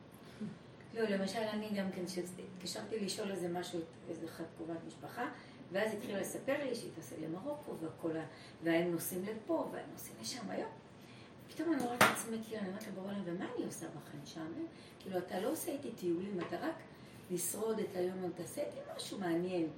לא, 0.97 1.03
למשל 1.03 1.39
אני 1.39 1.69
גם 1.77 1.87
כן, 1.93 2.03
כשהתקשרתי 2.07 2.99
לשאול 2.99 3.31
איזה 3.31 3.49
משהו, 3.49 3.81
איזה 4.09 4.27
אחת 4.27 4.45
קרובת 4.57 4.77
משפחה, 4.87 5.29
ואז 5.73 5.95
התחילה 5.95 6.21
לספר 6.21 6.65
לי 6.65 6.75
שהיא 6.75 6.91
טסה 6.99 7.15
למרוקו, 7.23 7.73
והכל 7.81 8.17
ה... 8.17 8.25
והם 8.63 8.93
נוסעים 8.93 9.25
לפה, 9.25 9.69
והם 9.73 9.85
נוסעים 9.93 10.17
לשם 10.21 10.51
היום. 10.51 10.71
פתאום 11.49 11.73
אני 11.73 11.83
רואה 11.83 11.95
את 11.95 12.03
עצמי, 12.03 12.37
כאילו, 12.45 12.61
אני 12.61 12.69
אומרת 12.69 12.87
לבורא 12.87 13.13
ומה 13.25 13.45
אני 13.57 13.65
עושה 13.65 13.87
בכם 13.87 14.19
שם? 14.25 14.53
כאילו, 15.01 15.19
אתה 15.19 15.41
לא 15.41 15.51
עושה 15.53 15.73
איתי 15.73 15.91
טיולים, 15.91 16.39
אתה 16.49 16.57
רק 16.57 16.75
לשרוד 17.31 17.79
את 17.79 17.97
היום, 17.97 18.31
תעשה 18.37 18.61
איתי 18.61 18.79
משהו 18.97 19.19
מעניין. 19.19 19.69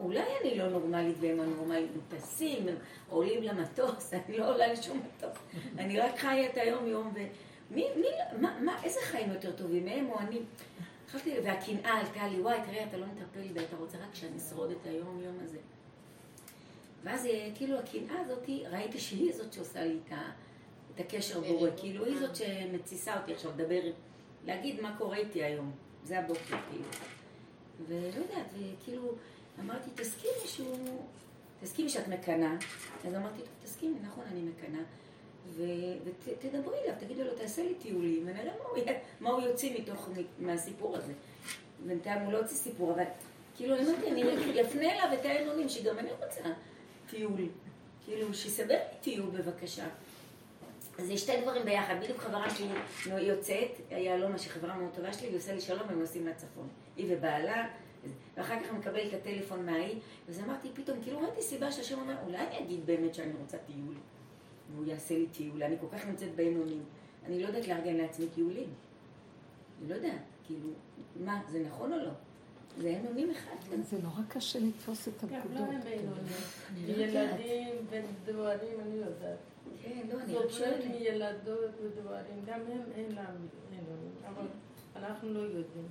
אולי 0.00 0.24
אני 0.42 0.58
לא 0.58 0.68
נורמלית 0.68 1.16
והם 1.20 1.40
הנורמליים, 1.40 1.88
הם 1.94 2.18
טסים, 2.18 2.68
הם 2.68 2.76
עולים 3.08 3.42
למטוס, 3.42 4.12
אני 4.28 4.38
לא 4.38 4.54
עולה 4.54 4.72
לשום 4.72 4.98
מטוס, 4.98 5.38
אני 5.78 6.00
רק 6.00 6.18
חיה 6.18 6.50
את 6.50 6.56
היום-יום. 6.56 7.14
מי, 7.70 7.86
מי, 7.96 8.06
מה, 8.40 8.58
מה, 8.60 8.82
איזה 8.82 9.00
חיים 9.04 9.32
יותר 9.32 9.52
טובים, 9.52 9.88
הם 9.88 10.10
או 10.10 10.18
אני? 10.18 10.40
חשבתי, 11.08 11.34
והקנאה 11.44 11.98
עלתה 12.00 12.28
לי, 12.28 12.40
וואי, 12.40 12.58
תראה, 12.66 12.84
אתה 12.84 12.96
לא 12.96 13.06
מטפל 13.06 13.52
בי, 13.52 13.60
אתה 13.60 13.76
רוצה 13.76 13.98
רק 13.98 14.14
שאני 14.14 14.36
אשרוד 14.36 14.70
את 14.70 14.86
היום-יום 14.86 15.36
הזה. 15.44 15.58
ואז 17.04 17.26
אה, 17.26 17.50
כאילו 17.54 17.78
הקנאה 17.78 18.20
הזאת, 18.20 18.48
ראיתי 18.70 18.98
שהיא 18.98 19.32
זאת 19.32 19.52
שעושה 19.52 19.84
לי 19.84 19.98
את, 20.06 20.12
ה, 20.12 20.30
את 20.94 21.00
הקשר 21.00 21.40
בורא, 21.40 21.70
כאילו 21.76 22.04
היא 22.04 22.18
זאת 22.18 22.36
שמתסיסה 22.36 23.20
אותי 23.20 23.34
עכשיו 23.34 23.50
לדבר, 23.56 23.80
להגיד 24.46 24.80
מה 24.80 24.96
קורה 24.98 25.16
איתי 25.16 25.42
היום, 25.42 25.70
זה 26.04 26.18
הבוקר, 26.18 26.56
כאילו. 26.70 26.84
ולא 27.86 28.22
יודעת, 28.22 28.46
וכאילו, 28.52 29.12
אמרתי, 29.60 29.90
תסכימי 29.94 30.46
שהוא, 30.46 31.04
תסכימי 31.60 31.88
שאת 31.88 32.08
מקנאה. 32.08 32.54
אז 33.06 33.14
אמרתי, 33.14 33.38
טוב, 33.38 33.48
תסכימי, 33.64 33.94
נכון, 34.02 34.24
אני 34.32 34.40
מקנאה. 34.42 34.82
ותדברי 35.54 36.78
אליו, 36.84 36.94
תגידי 37.00 37.24
לו, 37.24 37.34
תעשה 37.34 37.62
לי 37.62 37.74
טיולים, 37.74 38.22
ונראה 38.26 38.52
מה 38.58 38.64
הוא, 38.70 38.78
מה 39.20 39.30
הוא 39.30 39.42
יוציא 39.42 39.80
מתוך, 39.80 40.08
מהסיפור 40.38 40.96
הזה. 40.96 41.12
בינתיים 41.86 42.22
הוא 42.22 42.32
לא 42.32 42.38
הוציא 42.38 42.56
סיפור, 42.56 42.92
אבל 42.92 43.04
כאילו, 43.56 43.76
אני 43.76 43.84
אמרתי, 43.86 44.10
אני 44.10 44.62
אפנה 44.62 44.92
אליו 44.92 45.18
את 45.20 45.24
האמונים, 45.24 45.68
שגם 45.68 45.98
אני 45.98 46.10
רוצה 46.12 46.40
טיול. 47.10 47.48
כאילו, 48.04 48.34
שיסבר 48.34 48.74
לי 48.74 48.98
טיול 49.00 49.30
בבקשה. 49.30 49.86
אז 50.98 51.06
זה 51.06 51.16
שתי 51.16 51.40
דברים 51.42 51.64
ביחד, 51.64 51.94
בדיוק 52.02 52.18
חברה 52.18 52.50
שלי 52.50 52.66
יוצאת, 53.20 53.80
יהלומה 53.90 54.38
שהיא 54.38 54.52
חברה 54.52 54.76
מאוד 54.76 54.90
טובה 54.94 55.12
שלי, 55.12 55.26
והיא 55.26 55.38
עושה 55.38 55.54
לי 55.54 55.60
שלום, 55.60 55.88
הם 55.88 56.00
נוסעים 56.00 56.26
לצפון. 56.26 56.68
היא 56.96 57.06
ובעלה, 57.10 57.68
ואחר 58.36 58.60
כך 58.60 58.70
אני 58.70 58.78
מקבלת 58.78 59.14
את 59.14 59.20
הטלפון 59.20 59.66
מההיא, 59.66 59.98
אז 60.28 60.40
אמרתי 60.40 60.68
פתאום, 60.74 61.02
כאילו 61.02 61.20
ראיתי 61.20 61.42
סיבה 61.42 61.72
שהשם 61.72 61.98
אומר, 61.98 62.14
אולי 62.26 62.38
אני 62.38 62.58
אגיד 62.58 62.86
באמת 62.86 63.14
שאני 63.14 63.32
רוצה 63.40 63.58
טיול. 63.58 63.94
והוא 64.74 64.86
יעשה 64.86 65.18
לי 65.18 65.26
טיול, 65.26 65.62
אני 65.62 65.76
כל 65.80 65.86
כך 65.92 66.06
נמצאת 66.06 66.34
באמונים. 66.36 66.82
אני 67.26 67.42
לא 67.42 67.46
יודעת 67.46 67.68
לארגן 67.68 67.96
לעצמי 67.96 68.26
טיולים. 68.34 68.68
אני 69.80 69.88
לא 69.88 69.94
יודעת, 69.94 70.20
כאילו, 70.46 70.68
מה, 71.24 71.42
זה 71.48 71.62
נכון 71.70 71.92
או 71.92 71.98
לא? 71.98 72.10
זה 72.78 72.98
אמונים 73.00 73.30
אחד 73.30 73.56
כזה. 73.72 73.82
זה 73.82 74.02
נורא 74.02 74.20
קשה 74.28 74.58
לתפוס 74.58 75.08
את 75.08 75.24
גם 75.24 75.30
לא 75.30 75.36
הנקודות. 75.36 75.68
הם 75.68 75.80
בינונים. 75.80 76.32
אני 76.74 76.96
לא. 76.96 77.02
ילדים 77.02 77.74
ודברים, 77.90 78.80
אני 78.80 78.94
יודעת. 78.94 79.38
כן, 79.82 80.00
לא, 80.12 80.20
אני 80.20 80.34
רק 80.34 80.50
שואלת. 80.50 80.84
מילדות 80.84 81.70
ודברים, 81.82 82.44
גם 82.46 82.60
הם 82.60 82.82
אין 82.94 83.14
להם 83.14 83.36
בינונים, 83.70 84.12
אבל 84.26 84.46
אנחנו 84.96 85.34
לא 85.34 85.40
יודעים. 85.40 85.88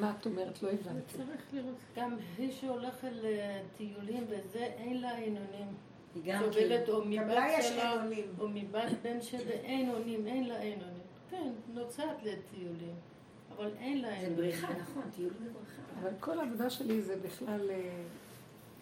מה 0.00 0.14
את 0.20 0.26
אומרת? 0.26 0.62
לא 0.62 0.68
הבנתי. 0.68 1.16
צריך 1.16 1.46
לראות, 1.52 1.74
גם 1.96 2.16
היא 2.38 2.52
שהולכת 2.52 3.10
לטיולים 3.12 4.24
וזה, 4.28 4.58
אין 4.58 5.00
לה 5.00 5.16
עינונים. 5.16 5.66
היא 6.14 6.22
גם 6.26 6.38
סובלת 6.42 6.84
כאילו, 6.84 6.98
או 6.98 7.04
מבת 7.04 7.62
שלה. 7.62 7.92
או 8.38 8.48
מבת 8.48 8.92
בן 9.02 9.22
שלה, 9.22 9.40
אין 9.50 9.90
אונים, 9.90 10.26
אין 10.26 10.48
לה 10.48 10.60
עינונים. 10.60 11.02
כן, 11.30 11.50
נוסעת 11.74 12.16
לטיולים, 12.22 12.94
אבל 13.56 13.70
אין 13.78 14.00
לה 14.02 14.08
זה 14.08 14.14
עינונים. 14.14 14.36
בריחה, 14.36 14.72
נכון, 14.80 15.02
טיול 15.16 15.30
זה 15.38 15.44
בריחה. 15.44 15.82
אבל 16.00 16.10
כל 16.20 16.38
העבודה 16.38 16.70
שלי 16.70 17.02
זה 17.02 17.16
בכלל... 17.16 17.70
אה, 17.70 18.02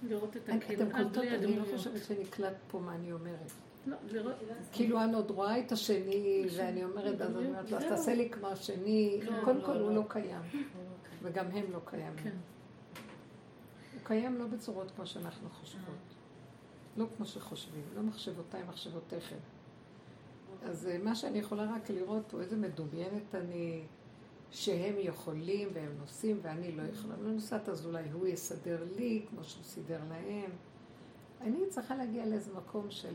לראות 0.09 0.37
את 0.37 0.49
אני- 0.49 0.59
הכאילו, 0.59 0.83
אתם 0.83 0.93
קולטות, 0.93 1.25
אני 1.25 1.57
לא. 1.59 1.65
חושבת 1.77 2.05
שנקלט 2.05 2.55
פה 2.71 2.79
מה 2.79 2.95
אני 2.95 3.13
אומרת. 3.13 3.51
לא, 3.87 3.97
כאילו 4.73 5.01
אני 5.05 5.15
עוד 5.15 5.31
רואה 5.31 5.59
את 5.59 5.73
השני, 5.73 6.45
ואני 6.57 6.85
אומרת, 6.85 7.21
אז 7.21 7.37
אני 7.37 7.47
אומרת 7.49 7.71
לו, 7.71 7.77
אז. 7.79 7.85
תעשה 7.85 8.15
לי 8.15 8.31
כמו 8.31 8.47
השני. 8.49 9.21
לא, 9.23 9.33
קודם 9.45 9.59
לא, 9.59 9.67
כל 9.67 9.77
הוא 9.77 9.91
לא. 9.91 10.03
קיים, 10.09 10.41
וגם 11.23 11.47
הם 11.47 11.65
לא 11.73 11.79
קיימים. 11.85 12.17
כן. 12.23 12.31
הוא 13.95 14.01
קיים 14.05 14.39
לא 14.39 14.47
בצורות 14.47 14.91
כמו 14.97 15.07
שאנחנו 15.07 15.49
חושבות. 15.51 15.95
לא 16.97 17.07
כמו 17.17 17.27
שחושבים, 17.27 17.83
לא 17.97 18.03
מחשבותיי, 18.03 18.63
מחשבותיכם. 18.69 19.37
אז 20.63 20.87
אה, 20.87 20.99
מה 20.99 21.15
שאני 21.15 21.39
יכולה 21.39 21.75
רק 21.75 21.91
לראות 21.91 22.23
פה, 22.29 22.41
איזה 22.41 22.57
מדומיינת 22.57 23.35
אני, 23.35 23.83
שהם 24.51 24.95
יכולים 24.99 25.69
והם 25.73 25.93
נוסעים 26.01 26.39
ואני 26.43 26.73
לא 26.73 26.83
יכולה. 26.83 27.15
אני 27.15 27.25
לא 27.25 27.31
נוסעת, 27.31 27.69
אז 27.69 27.87
אולי 27.87 28.11
הוא 28.13 28.27
יסדר 28.27 28.85
לי 28.97 29.27
כמו 29.31 29.45
שהוא 29.45 29.65
סידר 29.65 30.01
להם. 30.09 30.51
אני 31.41 31.59
צריכה 31.69 31.97
להגיע 31.97 32.27
לאיזה 32.27 32.55
מקום 32.55 32.87
של, 32.91 33.15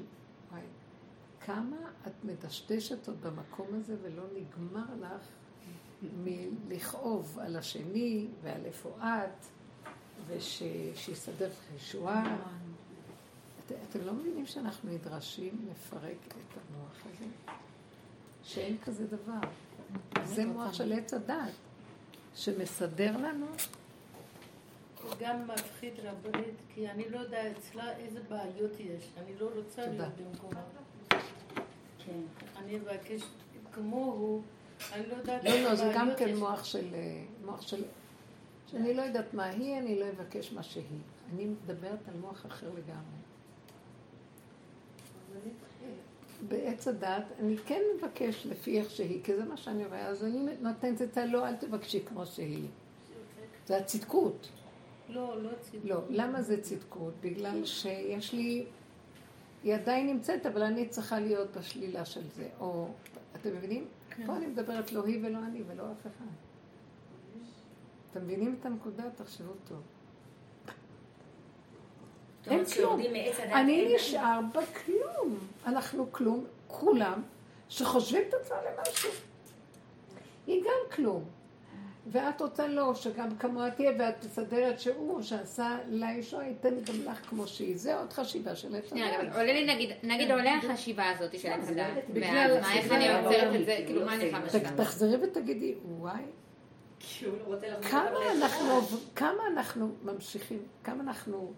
וואי, 0.52 0.62
כמה 1.42 1.78
את 2.08 2.24
מדשדשת 2.24 3.08
עוד 3.08 3.22
במקום 3.22 3.68
הזה 3.72 3.96
ולא 4.02 4.24
נגמר 4.36 4.86
לך 5.02 5.28
מלכאוב 6.24 7.40
על 7.40 7.56
השני 7.56 8.28
ועל 8.42 8.66
איפה 8.66 8.98
את, 9.00 9.46
ושיסדר 10.28 11.48
לך 11.48 11.76
ישועה. 11.76 12.38
את, 13.66 13.72
אתם 13.90 14.06
לא 14.06 14.14
מבינים 14.14 14.46
שאנחנו 14.46 14.92
נדרשים 14.92 15.68
לפרק 15.72 16.18
את 16.28 16.58
המוח 16.58 17.04
הזה? 17.06 17.26
שאין 18.44 18.78
כזה 18.78 19.08
דבר. 19.08 19.50
זה 20.24 20.46
מוח 20.46 20.74
של 20.74 20.94
עץ 20.94 21.14
הדת, 21.14 21.52
שמסדר 22.36 23.18
לנו. 23.18 23.46
גם 25.20 25.48
מפחיד 25.48 25.94
רבנית, 26.00 26.56
כי 26.74 26.90
אני 26.90 27.10
לא 27.10 27.20
יודעת 27.20 27.58
אצלה 27.58 27.98
איזה 27.98 28.20
בעיות 28.30 28.80
יש. 28.80 29.10
אני 29.18 29.32
לא 29.40 29.50
רוצה 29.56 29.86
תודה. 29.86 29.98
להיות 29.98 30.14
במקומה. 30.16 30.62
כן. 32.06 32.22
אני 32.58 32.78
אבקש 32.78 33.22
כמוהו, 33.72 34.42
אני 34.94 35.08
לא 35.08 35.14
יודעת 35.14 35.44
לא, 35.44 35.52
לא, 35.52 35.76
זה 35.76 35.92
גם 35.96 36.10
כן 36.18 36.30
יש. 36.30 36.38
מוח 36.38 36.64
של... 36.64 36.94
אה, 36.94 37.24
מוח 37.46 37.62
של... 37.62 37.84
שאני 38.68 38.94
לא 38.94 39.02
יודעת 39.02 39.34
מה 39.34 39.44
היא, 39.44 39.78
אני 39.78 40.00
לא 40.00 40.06
אבקש 40.10 40.52
מה 40.52 40.64
שהיא. 40.64 40.84
אני 41.34 41.46
מדברת 41.46 42.08
על 42.08 42.20
מוח 42.20 42.46
אחר 42.46 42.70
לגמרי. 42.70 43.16
בעץ 46.48 46.88
הדת, 46.88 47.24
אני 47.40 47.58
כן 47.58 47.82
מבקש 47.98 48.46
לפי 48.46 48.80
איך 48.80 48.90
שהיא, 48.90 49.24
כי 49.24 49.36
זה 49.36 49.46
מה 49.46 49.58
שאני 49.58 49.86
רואה, 49.86 50.08
אז 50.08 50.24
אני 50.24 50.56
נותנת 50.62 51.02
את 51.02 51.18
הלא, 51.18 51.48
אל 51.48 51.56
תבקשי 51.56 52.00
כמו 52.06 52.26
שהיא. 52.26 52.68
זה 53.68 53.78
הצדקות. 53.78 54.50
לא, 55.10 55.44
לא 55.44 55.50
ציבור. 55.62 55.90
לא, 55.90 56.02
למה 56.10 56.42
זה 56.42 56.62
צדקות? 56.62 57.14
בגלל 57.22 57.66
שיש 57.66 58.34
לי, 58.34 58.66
היא 59.64 59.76
עדיין 59.76 60.08
נמצאת, 60.08 60.46
אבל 60.46 60.64
אני 60.64 60.90
צריכה 60.90 61.20
להיות 61.20 61.58
בשלילה 61.58 62.06
של 62.06 62.30
זה. 62.36 62.50
או, 62.60 62.90
אתם 63.36 63.56
מבינים? 63.56 63.88
כן. 64.10 64.26
פה 64.26 64.36
אני 64.36 64.48
מדברת 64.48 64.92
לא 64.92 65.06
היא 65.06 65.20
ולא 65.24 65.38
אני 65.38 65.64
ולא 65.68 65.84
אף 65.84 66.02
אחד. 66.02 66.26
אתם 68.12 68.24
מבינים 68.24 68.56
את 68.60 68.66
הנקודה? 68.66 69.04
תחשבו 69.16 69.54
טוב. 69.68 69.82
אין 72.52 72.66
כלום. 72.66 73.00
הדת, 73.00 73.52
אני 73.52 73.96
נשאר 73.96 74.40
בכלום. 74.54 75.38
אנחנו 75.66 76.12
כלום, 76.12 76.46
כולם, 76.68 77.22
שחושבים 77.70 78.22
את 78.30 78.34
עצמם 78.34 78.58
למשהו. 78.78 79.10
היא 80.48 80.64
גם 80.64 80.96
כלום. 80.96 81.24
ואת 82.08 82.42
רוצה 82.42 82.68
לא, 82.68 82.96
שגם 82.96 83.38
כמוה 83.38 83.72
תהיה, 83.72 83.92
ואת 84.00 84.26
מסדרת 84.26 84.80
שהוא, 84.80 85.22
שעשה 85.22 85.78
לה 85.90 86.12
ישועה, 86.12 86.48
ייתן 86.48 86.70
גם 86.70 87.12
לך 87.12 87.30
כמו 87.30 87.48
שהיא. 87.48 87.78
זה 87.78 88.00
עוד 88.00 88.14
חשיבה 88.14 88.56
של 88.56 88.76
עץ 88.76 88.90
שנייה, 88.90 89.16
אבל 89.16 89.28
הדת. 89.28 89.36
עולה 89.36 89.54
לי 89.54 89.76
נגיד, 89.76 89.90
נגיד 90.04 90.32
עולה 90.32 90.58
החשיבה 90.58 91.10
הזאת 91.10 91.40
של 91.40 91.48
עץ 91.52 91.70
הדת, 91.70 91.88
בגלל 92.10 92.52
ואז 92.52 92.62
מה, 92.62 92.74
איך 92.74 92.92
אני 92.92 93.14
עוצרת 93.14 93.56
את 93.56 93.66
זה, 93.66 93.78
כאילו, 93.86 94.00
לא 94.00 94.06
מה 94.06 94.16
אני 94.16 94.24
יכולה 94.24 94.46
בשלב? 94.46 94.84
תחזרי 94.84 95.18
ותגידי, 95.26 95.76
וואי, 95.86 96.22
לא 97.24 97.56
הדת. 97.56 97.86
כמה 99.16 99.40
אנחנו 99.48 99.92
ממשיכים, 100.04 100.60
כמה 100.84 101.04
אנחנו 101.04 101.54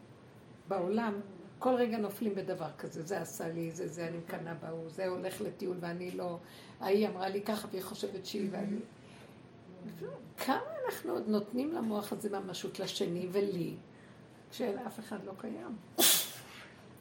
בעולם, 0.67 1.13
כל 1.59 1.75
רגע 1.75 1.97
נופלים 1.97 2.35
בדבר 2.35 2.71
כזה, 2.77 3.03
זה 3.03 3.21
עשה 3.21 3.47
לי, 3.47 3.71
זה 3.71 3.87
זה, 3.87 4.07
אני 4.07 4.17
מקנאה 4.17 4.53
בהוא, 4.53 4.89
זה 4.89 5.07
הולך 5.07 5.41
לטיול 5.41 5.77
ואני 5.79 6.11
לא, 6.11 6.37
ההיא 6.79 7.07
אמרה 7.07 7.29
לי 7.29 7.41
ככה 7.41 7.67
והיא 7.71 7.83
חושבת 7.83 8.25
שהיא 8.25 8.49
ואני... 8.51 8.79
כמה 10.37 10.61
אנחנו 10.85 11.11
עוד 11.13 11.27
נותנים 11.27 11.73
למוח 11.73 12.13
הזה 12.13 12.39
ממשות 12.39 12.79
לשני 12.79 13.27
ולי, 13.31 13.75
כשאף 14.51 14.99
אחד 14.99 15.25
לא 15.25 15.33
קיים. 15.37 15.75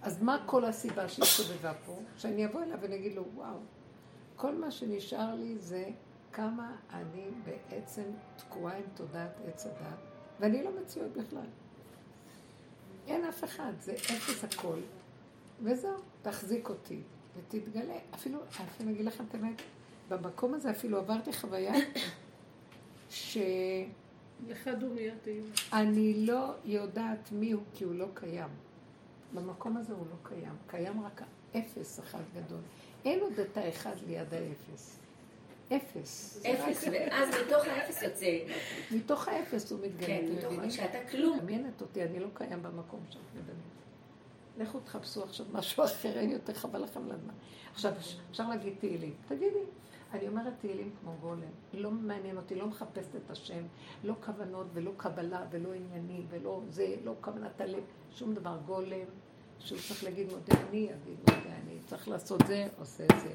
אז 0.03 0.23
מה 0.23 0.45
כל 0.47 0.65
הסיבה 0.65 1.09
שהסתובבה 1.09 1.73
פה? 1.87 1.99
שאני 2.19 2.47
אבוא 2.47 2.63
אליו 2.63 2.79
ואני 2.81 2.97
אגיד 2.97 3.15
לו, 3.15 3.25
וואו, 3.35 3.59
כל 4.37 4.55
מה 4.55 4.71
שנשאר 4.71 5.35
לי 5.35 5.59
זה 5.59 5.85
כמה 6.33 6.77
אני 6.93 7.31
בעצם 7.45 8.03
תקועה 8.37 8.77
עם 8.77 8.85
תודעת 8.95 9.33
עץ 9.47 9.67
הדת, 9.67 9.99
ואני 10.41 10.65
לא 10.65 10.71
מציאות 10.81 11.13
בכלל. 11.13 11.47
אין 13.07 13.25
אף 13.25 13.45
אחד, 13.45 13.73
זה 13.81 13.93
אפס 13.93 14.45
הכל. 14.45 14.79
וזהו, 15.63 15.97
תחזיק 16.23 16.69
אותי 16.69 17.01
ותתגלה. 17.37 17.99
אפילו, 18.15 18.39
אפילו 18.49 18.71
אני 18.81 18.93
אגיד 18.93 19.07
לכם 19.07 19.25
את 19.29 19.35
האמת, 19.35 19.63
במקום 20.09 20.55
הזה 20.55 20.71
אפילו 20.71 20.99
עברתי 20.99 21.33
חוויה 21.33 21.75
שאני 23.11 23.87
לך 24.49 24.71
דומיה 24.81 25.15
תהיו. 25.23 25.45
לא 26.17 26.55
יודעת 26.65 27.33
מי 27.33 27.53
הוא, 27.53 27.63
כי 27.75 27.85
הוא 27.85 27.95
לא 27.95 28.07
קיים. 28.15 28.49
במקום 29.35 29.77
הזה 29.77 29.93
הוא 29.93 30.07
לא 30.11 30.29
קיים. 30.29 30.55
קיים 30.67 31.05
רק 31.05 31.23
האפס 31.55 32.01
אחד 32.01 32.23
גדול. 32.35 32.61
אין 33.05 33.21
עוד 33.21 33.41
את 33.41 33.57
האחד 33.57 33.95
ליד 34.07 34.35
האפס. 34.35 34.99
אפס. 35.73 36.43
אפס, 36.47 36.85
ואז 36.93 37.29
מתוך 37.47 37.65
האפס 37.67 38.03
יוצא. 38.03 38.39
מתוך 38.91 39.29
האפס 39.29 39.73
הוא 39.73 39.81
מתגלה. 39.81 40.07
כן, 40.07 40.25
מתוך? 40.39 40.53
שאתה 40.71 40.99
כלום. 41.11 41.39
מדמיינת 41.39 41.81
אותי, 41.81 42.03
אני 42.03 42.21
לא 42.21 42.29
קיים 42.35 42.63
במקום 42.63 43.01
שאת 43.11 43.21
מדמיינת. 43.35 43.77
לכו 44.59 44.81
תחפשו 44.81 45.25
עכשיו 45.25 45.47
משהו 45.53 45.85
אחר, 45.85 46.19
אין 46.19 46.31
יותר 46.31 46.55
חבל 46.55 46.83
לכם 46.83 47.05
על 47.05 47.13
הזמן. 47.13 47.33
עכשיו, 47.73 47.93
אפשר 48.31 48.49
להגיד 48.49 48.75
תהילים. 48.79 49.15
תגידי, 49.29 49.65
אני 50.13 50.29
אומרת 50.29 50.53
תהילים 50.61 50.91
כמו 51.01 51.13
גולם. 51.21 51.41
לא 51.73 51.91
מעניין 51.91 52.37
אותי, 52.37 52.55
לא 52.55 52.67
מחפשת 52.67 53.17
את 53.17 53.31
השם, 53.31 53.63
לא 54.05 54.15
כוונות 54.25 54.67
ולא 54.73 54.93
קבלה 54.97 55.45
ולא 55.51 55.69
עניינים 55.75 56.27
ולא 56.31 56.61
זה, 56.69 56.95
לא 57.05 57.15
כוונת 57.21 57.61
הלב, 57.61 57.83
שום 58.13 58.35
דבר 58.35 58.59
גולם. 58.67 59.07
שהוא 59.59 59.79
צריך 59.89 60.05
להגיד 60.05 60.27
מודה 60.33 60.61
אני, 60.69 60.79
יגיד 60.79 61.19
מודה 61.21 61.57
אני. 61.65 61.79
צריך 61.87 62.09
לעשות 62.09 62.41
זה, 62.47 62.67
עושה 62.79 63.05
זה. 63.23 63.35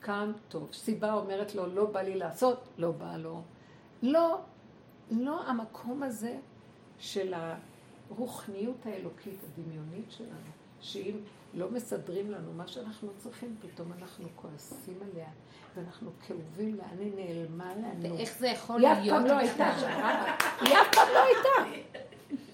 קם, 0.00 0.32
טוב. 0.48 0.68
סיבה 0.72 1.12
אומרת 1.12 1.54
לו, 1.54 1.66
לא 1.66 1.84
בא 1.84 2.00
לי 2.00 2.14
לעשות, 2.14 2.68
לא 2.78 2.90
בא 2.90 3.16
לו. 3.16 3.42
לא, 4.02 4.38
לא 5.10 5.42
המקום 5.42 6.02
הזה 6.02 6.36
של 6.98 7.34
הרוחניות 8.10 8.86
האלוקית 8.86 9.38
הדמיונית 9.44 10.10
שלנו, 10.10 10.50
שאם 10.80 11.16
לא 11.54 11.70
מסדרים 11.70 12.30
לנו 12.30 12.52
מה 12.52 12.68
שאנחנו 12.68 13.08
צריכים, 13.18 13.56
פתאום 13.60 13.92
אנחנו 13.98 14.28
כועסים 14.36 14.98
עליה, 15.10 15.28
ואנחנו 15.76 16.10
כאובים 16.26 16.74
לאן 16.74 16.98
היא 16.98 17.12
נעלמה 17.16 17.74
לנו. 17.74 18.18
איך 18.18 18.38
זה 18.38 18.48
יכול 18.48 18.84
היא 18.84 18.92
אף 18.92 18.98
להיות? 18.98 19.18
פעם 19.18 19.26
לא 19.26 19.38
הייתה 19.38 19.72
שם, 19.80 19.86
היא 20.66 20.74
אף 20.74 20.94
פעם 20.94 21.08
לא 21.14 21.22
הייתה. 21.22 21.78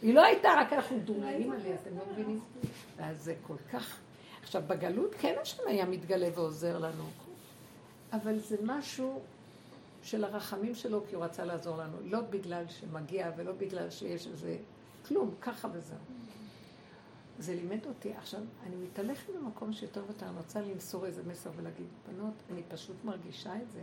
היא 0.02 0.14
לא 0.14 0.24
הייתה, 0.24 0.48
רק 0.58 0.72
אנחנו 0.72 0.98
דומיים 0.98 1.52
עליה, 1.52 1.74
אתם 1.74 1.98
לא 1.98 2.04
מבינים? 2.12 2.40
ואז 2.96 3.24
זה 3.24 3.34
כל 3.42 3.56
כך... 3.72 3.98
עכשיו, 4.42 4.62
בגלות 4.66 5.14
כן 5.18 5.34
השם 5.42 5.62
היה 5.66 5.86
מתגלה 5.86 6.28
ועוזר 6.34 6.78
לנו, 6.78 7.04
אבל 8.12 8.38
זה 8.38 8.56
משהו 8.62 9.20
של 10.02 10.24
הרחמים 10.24 10.74
שלו, 10.74 11.02
כי 11.08 11.14
הוא 11.14 11.24
רצה 11.24 11.44
לעזור 11.44 11.76
לנו. 11.76 11.96
לא 12.04 12.20
בגלל 12.20 12.64
שמגיע 12.68 13.30
ולא 13.36 13.52
בגלל 13.52 13.90
שיש 13.90 14.26
איזה... 14.26 14.56
כלום, 15.08 15.34
ככה 15.40 15.68
וזהו. 15.72 15.98
זה 17.38 17.54
לימד 17.54 17.86
אותי. 17.86 18.12
עכשיו, 18.12 18.40
אני 18.66 18.76
מתהלכת 18.76 19.32
במקום 19.34 19.72
שיותר 19.72 20.02
ויותר, 20.06 20.26
אני 20.26 20.36
רוצה 20.36 20.60
למסור 20.60 21.06
איזה 21.06 21.22
מסר 21.26 21.50
ולהגיד, 21.56 21.86
בנות, 22.08 22.34
אני 22.52 22.62
פשוט 22.68 22.96
מרגישה 23.04 23.56
את 23.56 23.70
זה. 23.70 23.82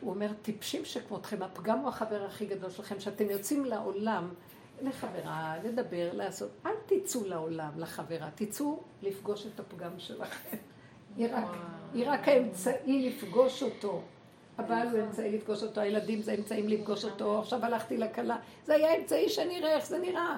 הוא 0.00 0.10
אומר, 0.10 0.32
טיפשים 0.42 0.84
שכמותכם, 0.84 1.42
הפגם 1.42 1.78
הוא 1.78 1.88
החבר 1.88 2.24
הכי 2.24 2.46
גדול 2.46 2.70
שלכם, 2.70 3.00
שאתם 3.00 3.30
יוצאים 3.30 3.64
לעולם 3.64 4.28
לחברה, 4.82 5.56
לדבר, 5.64 6.10
לעשות. 6.12 6.50
אל 6.66 6.72
תצאו 6.86 7.24
לעולם, 7.24 7.70
לחברה, 7.76 8.30
תצאו 8.34 8.82
לפגוש 9.02 9.46
את 9.46 9.60
הפגם 9.60 9.98
שלכם. 9.98 10.56
היא 11.16 11.28
רק, 11.32 11.44
היא 11.94 12.04
רק 12.10 12.28
האמצעי 12.28 13.08
לפגוש 13.08 13.62
אותו. 13.62 14.02
הבעל 14.58 14.88
הוא 14.88 15.00
אמצעי 15.00 15.32
לפגוש 15.32 15.62
אותו, 15.62 15.80
הילדים 15.80 16.22
זה 16.22 16.34
אמצעים 16.34 16.68
לפגוש 16.68 17.04
אותו, 17.04 17.38
עכשיו 17.38 17.64
הלכתי 17.64 17.96
לכלה. 17.96 18.36
זה 18.64 18.74
היה 18.74 18.96
אמצעי 18.96 19.28
שאני 19.28 19.58
אראה 19.58 19.76
איך 19.76 19.86
זה 19.86 19.98
נראה. 19.98 20.36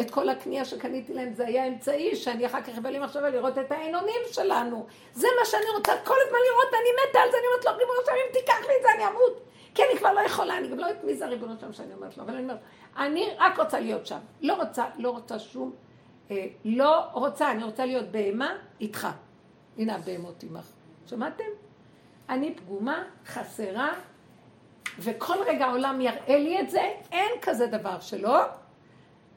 את 0.00 0.10
כל 0.10 0.28
הקנייה 0.28 0.64
שקניתי 0.64 1.14
להם 1.14 1.34
זה 1.34 1.46
היה 1.46 1.66
אמצעי 1.66 2.16
שאני 2.16 2.46
אחר 2.46 2.62
כך 2.62 2.84
לי 2.84 2.98
מחשבה 2.98 3.30
לראות 3.30 3.58
את 3.58 3.72
העינונים 3.72 4.20
שלנו. 4.32 4.86
זה 5.12 5.26
מה 5.40 5.44
שאני 5.44 5.70
רוצה 5.76 5.92
כל 6.04 6.14
הזמן 6.26 6.38
לראות, 6.50 6.74
אני 6.74 7.10
מתה 7.10 7.18
על 7.18 7.30
זה, 7.30 7.36
אני 7.36 7.46
אומרת 7.46 7.64
לו, 7.64 7.72
ריבונו 7.72 8.00
שלם, 8.06 8.14
אם 8.14 8.40
תיקח 8.40 8.68
לי 8.68 8.74
את 8.78 8.82
זה 8.82 8.88
אני 8.94 9.06
אמות. 9.06 9.40
כי 9.74 9.82
אני 9.82 9.98
כבר 9.98 10.12
לא 10.12 10.20
יכולה, 10.20 10.58
אני 10.58 10.68
גם 10.68 10.78
לא 10.78 10.86
יודעת 10.86 11.04
מי 11.04 11.14
זה 11.14 11.26
הריבונו 11.26 11.54
שלם 11.60 11.72
שאני 11.72 11.94
אומרת 11.94 12.16
לו, 12.16 12.24
אבל 12.24 12.34
אני 12.34 12.42
אומרת, 12.42 12.58
אני 12.96 13.28
רק 13.38 13.58
רוצה 13.58 13.80
להיות 13.80 14.06
שם. 14.06 14.18
לא 14.40 14.54
רוצה, 14.54 14.84
לא 14.98 15.10
רוצה 15.10 15.38
שום, 15.38 15.72
אה, 16.30 16.46
לא 16.64 17.00
רוצה, 17.12 17.50
אני 17.50 17.64
רוצה 17.64 17.86
להיות 17.86 18.04
בהמה 18.10 18.56
איתך. 18.80 19.08
הנה 19.78 19.94
הבהמות 19.94 20.42
עמך. 20.42 20.75
שמעתם? 21.06 21.44
אני 22.28 22.54
פגומה, 22.54 23.04
חסרה, 23.26 23.92
וכל 24.98 25.36
רגע 25.46 25.66
העולם 25.66 26.00
יראה 26.00 26.38
לי 26.38 26.60
את 26.60 26.70
זה, 26.70 26.92
אין 27.12 27.30
כזה 27.42 27.66
דבר 27.66 28.00
שלא. 28.00 28.42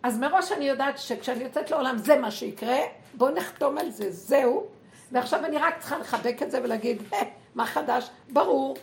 אז 0.04 0.20
מראש 0.20 0.52
אני 0.52 0.66
יודעת 0.66 0.98
שכשאני 0.98 1.44
יוצאת 1.44 1.72
לעולם 1.72 1.98
זה 1.98 2.20
מה 2.20 2.32
שיקרה, 2.32 2.78
בואו 3.14 3.36
נחתום 3.36 3.78
על 3.78 3.90
זה, 3.90 4.12
זהו. 4.12 4.68
ועכשיו 5.12 5.46
אני 5.46 5.58
רק 5.58 5.80
צריכה 5.80 5.98
לחבק 5.98 6.38
את 6.44 6.52
זה 6.52 6.64
ולהגיד, 6.64 7.04
אה, 7.14 7.20
מה 7.56 7.66
חדש? 7.66 8.10
ברור. 8.30 8.78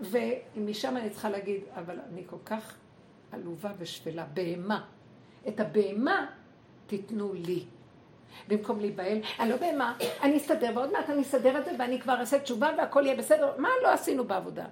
ומשם 0.00 0.96
אני 0.96 1.10
צריכה 1.10 1.30
להגיד, 1.30 1.60
אבל 1.76 1.98
אני 2.12 2.22
כל 2.26 2.36
כך 2.44 2.74
עלובה 3.32 3.70
ושפלה, 3.78 4.24
בהמה. 4.34 4.84
את 5.48 5.60
הבהמה 5.60 6.26
תיתנו 6.86 7.32
לי. 7.34 7.64
במקום 8.48 8.80
להיבהל, 8.80 9.18
אני 9.40 9.50
לא 9.50 9.56
בהמה, 9.56 9.96
אני 10.22 10.36
אסתדר, 10.36 10.70
ועוד 10.74 10.92
מעט 10.92 11.10
אני 11.10 11.22
אסדר 11.22 11.58
את 11.58 11.64
זה 11.64 11.70
ואני 11.78 12.00
כבר 12.00 12.20
אעשה 12.20 12.38
תשובה 12.38 12.70
והכל 12.78 13.02
יהיה 13.06 13.16
בסדר. 13.16 13.52
מה 13.58 13.68
לא 13.82 13.92
עשינו 13.92 14.24
בעבודה? 14.24 14.64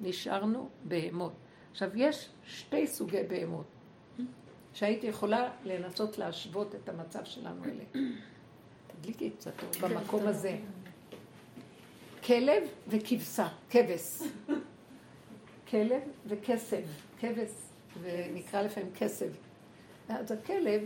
נשארנו 0.00 0.68
בהמות. 0.84 1.32
עכשיו, 1.70 1.90
יש 1.94 2.28
שתי 2.46 2.86
סוגי 2.86 3.22
בהמות. 3.28 3.66
שהייתי 4.74 5.06
יכולה 5.06 5.50
לנסות 5.64 6.18
להשוות 6.18 6.74
את 6.74 6.88
המצב 6.88 7.24
שלנו 7.24 7.64
אלה. 7.64 8.04
תדליקי 8.86 9.30
קצת 9.30 9.52
אור 9.62 9.88
במקום 9.88 10.26
הזה. 10.26 10.56
כלב 12.24 12.62
וכבשה, 12.88 13.48
כבש. 13.70 14.22
כלב 15.68 16.02
וכסב, 16.26 16.82
כבש, 17.20 17.50
ונקרא 18.00 18.62
לפעמים 18.62 18.90
כסב. 18.94 19.30
אז 20.08 20.32
הכלב 20.32 20.82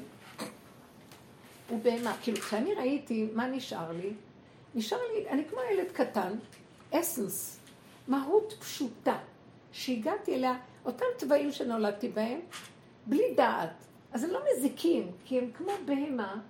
הוא 1.69 1.81
בהמה. 1.83 2.17
כאילו, 2.23 2.39
כשאני 2.39 2.75
ראיתי 2.75 3.29
מה 3.35 3.47
נשאר 3.47 3.93
לי, 3.93 4.13
נשאר 4.75 4.99
לי, 5.15 5.29
אני 5.29 5.45
כמו 5.45 5.59
ילד 5.73 5.93
קטן, 5.93 6.33
אסנס, 6.91 7.61
מהות 8.09 8.55
פשוטה, 8.59 9.19
שהגעתי 9.73 10.35
אליה, 10.35 10.59
אותם 10.85 11.05
צבעים 11.17 11.53
שנולדתי 11.53 12.09
בהם, 12.09 12.41
בלי 13.07 13.35
דעת. 13.37 13.73
אז 14.13 14.25
הם 14.25 14.31
לא 14.31 14.41
מזיקים, 14.53 15.11
כי 15.25 15.39
הם 15.39 15.51
כמו 15.55 15.73
בהמה 15.85 16.41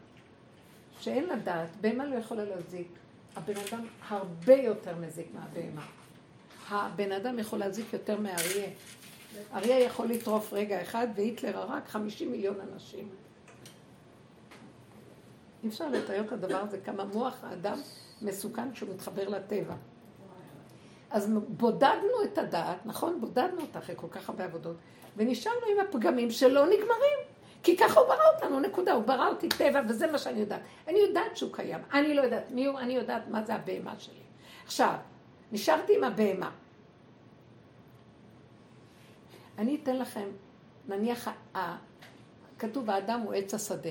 שאין 1.00 1.24
לה 1.24 1.36
דעת, 1.36 1.68
בהמה 1.80 2.04
לא 2.04 2.16
יכולה 2.16 2.44
להזיק. 2.44 2.88
הבן 3.36 3.54
אדם 3.56 3.86
הרבה 4.08 4.54
יותר 4.54 4.96
מזיק 4.96 5.26
מהבהמה. 5.34 5.86
הבן 6.68 7.12
אדם 7.12 7.38
יכול 7.38 7.58
להזיק 7.58 7.92
יותר 7.92 8.20
מאריה. 8.20 8.68
אריה 9.52 9.78
יכול 9.78 10.06
לטרוף 10.06 10.52
רגע 10.52 10.82
אחד, 10.82 11.06
והיטלר 11.14 11.58
הרג 11.58 11.82
50 11.86 12.32
מיליון 12.32 12.56
אנשים. 12.72 13.08
אי 15.66 15.70
אפשר 15.70 15.88
לתאר 15.88 16.20
את 16.20 16.32
הדבר 16.32 16.56
הזה, 16.56 16.78
כמה 16.78 17.04
מוח 17.04 17.44
האדם 17.44 17.78
מסוכן 18.22 18.72
כשהוא 18.72 18.94
מתחבר 18.94 19.28
לטבע. 19.28 19.74
אז 21.10 21.30
בודדנו 21.48 22.22
את 22.24 22.38
הדעת, 22.38 22.86
נכון? 22.86 23.20
בודדנו 23.20 23.60
אותה 23.60 23.78
אחרי 23.78 23.94
כל 23.98 24.06
כך 24.10 24.28
הרבה 24.28 24.44
עבודות, 24.44 24.76
ונשארנו 25.16 25.66
עם 25.72 25.86
הפגמים 25.88 26.30
שלא 26.30 26.66
נגמרים. 26.66 27.18
כי 27.62 27.76
ככה 27.76 28.00
הוא 28.00 28.08
ברא 28.08 28.34
אותנו, 28.34 28.60
נקודה. 28.60 28.92
הוא 28.92 29.04
ברא 29.04 29.28
אותי 29.28 29.48
טבע, 29.48 29.80
וזה 29.88 30.06
מה 30.06 30.18
שאני 30.18 30.40
יודעת. 30.40 30.60
אני 30.88 30.98
יודעת 30.98 31.36
שהוא 31.36 31.52
קיים. 31.52 31.80
אני 31.92 32.14
לא 32.14 32.22
יודעת 32.22 32.50
מי 32.50 32.66
הוא, 32.66 32.78
אני 32.78 32.92
יודעת 32.92 33.28
מה 33.28 33.42
זה 33.42 33.54
הבהמה 33.54 33.94
שלי. 33.98 34.22
עכשיו, 34.64 34.94
נשארתי 35.52 35.96
עם 35.96 36.04
הבהמה. 36.04 36.50
אני 39.58 39.78
אתן 39.82 39.96
לכם, 39.96 40.28
נניח, 40.88 41.28
כתוב 42.58 42.90
האדם 42.90 43.20
הוא 43.20 43.34
עץ 43.34 43.54
השדה. 43.54 43.90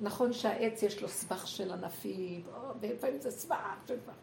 נכון 0.00 0.32
שהעץ 0.32 0.82
יש 0.82 1.02
לו 1.02 1.08
סבך 1.08 1.46
של 1.46 1.72
ענפים, 1.72 2.42
ולפעמים 2.80 3.20
זה 3.20 3.30
סבך 3.30 3.56
של 3.86 3.96
סבך. 4.04 4.14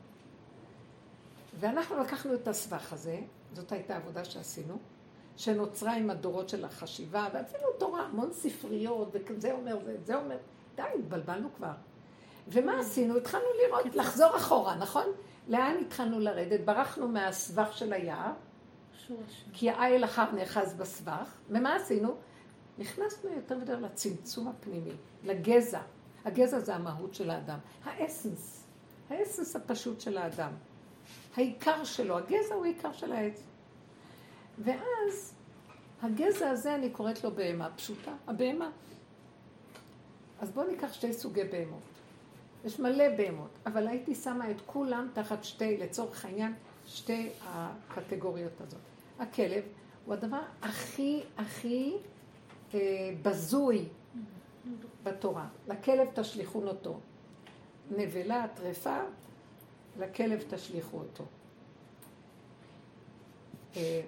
ואנחנו 1.59 1.99
לקחנו 1.99 2.33
את 2.33 2.47
הסבך 2.47 2.93
הזה, 2.93 3.19
זאת 3.53 3.71
הייתה 3.71 3.95
עבודה 3.95 4.25
שעשינו, 4.25 4.77
שנוצרה 5.37 5.95
עם 5.95 6.09
הדורות 6.09 6.49
של 6.49 6.65
החשיבה, 6.65 7.27
ואפילו 7.33 7.63
תורה, 7.77 8.01
המון 8.01 8.33
ספריות, 8.33 9.15
וזה 9.29 9.53
אומר 9.53 9.77
וזה 9.85 10.15
אומר, 10.15 10.37
די, 10.75 10.83
התבלבלנו 10.99 11.49
כבר. 11.57 11.73
ומה 12.47 12.79
עשינו? 12.79 13.17
התחלנו 13.17 13.45
לראות, 13.65 13.95
לחזור 13.95 14.35
אחורה, 14.37 14.75
נכון? 14.75 15.05
לאן 15.47 15.75
התחלנו 15.81 16.19
לרדת? 16.19 16.59
ברחנו 16.65 17.07
מהסבך 17.07 17.77
של 17.77 17.93
היער, 17.93 18.31
כי 19.53 19.69
העיל 19.69 20.03
אחר 20.03 20.31
נאחז 20.31 20.73
בסבך, 20.73 21.35
ומה 21.49 21.75
עשינו? 21.75 22.15
נכנסנו 22.77 23.29
יותר 23.29 23.55
ויותר 23.55 23.79
לצמצום 23.79 24.47
הפנימי, 24.47 24.91
לגזע. 25.23 25.81
הגזע 26.25 26.59
זה 26.59 26.75
המהות 26.75 27.13
של 27.13 27.29
האדם. 27.29 27.59
האסנס, 27.83 28.63
האסנס 29.09 29.55
הפשוט 29.55 30.01
של 30.01 30.17
האדם. 30.17 30.51
העיקר 31.35 31.83
שלו, 31.83 32.17
הגזע 32.17 32.55
הוא 32.55 32.65
העיקר 32.65 32.93
של 32.93 33.11
העץ. 33.11 33.43
ואז 34.59 35.33
הגזע 36.01 36.49
הזה, 36.49 36.75
אני 36.75 36.89
קוראת 36.89 37.23
לו 37.23 37.31
בהמה 37.31 37.69
פשוטה, 37.75 38.11
הבהמה. 38.27 38.69
אז 40.41 40.51
בואו 40.51 40.67
ניקח 40.67 40.93
שתי 40.93 41.13
סוגי 41.13 41.43
בהמות. 41.43 41.81
יש 42.65 42.79
מלא 42.79 43.17
בהמות, 43.17 43.49
אבל 43.65 43.87
הייתי 43.87 44.15
שמה 44.15 44.51
את 44.51 44.57
כולם 44.65 45.07
תחת 45.13 45.43
שתי, 45.43 45.77
לצורך 45.77 46.25
העניין, 46.25 46.53
שתי 46.87 47.29
הקטגוריות 47.43 48.61
הזאת. 48.61 48.79
הכלב 49.19 49.63
הוא 50.05 50.13
הדבר 50.13 50.41
הכי 50.61 51.23
הכי 51.37 51.93
בזוי 53.21 53.85
בתורה. 55.03 55.47
לכלב 55.67 56.07
תשליכון 56.13 56.67
אותו. 56.67 56.99
נבלה, 57.91 58.45
טרפה, 58.53 58.97
לכלב 59.99 60.43
תשליכו 60.49 60.97
אותו. 60.97 61.23
אה, 63.75 64.01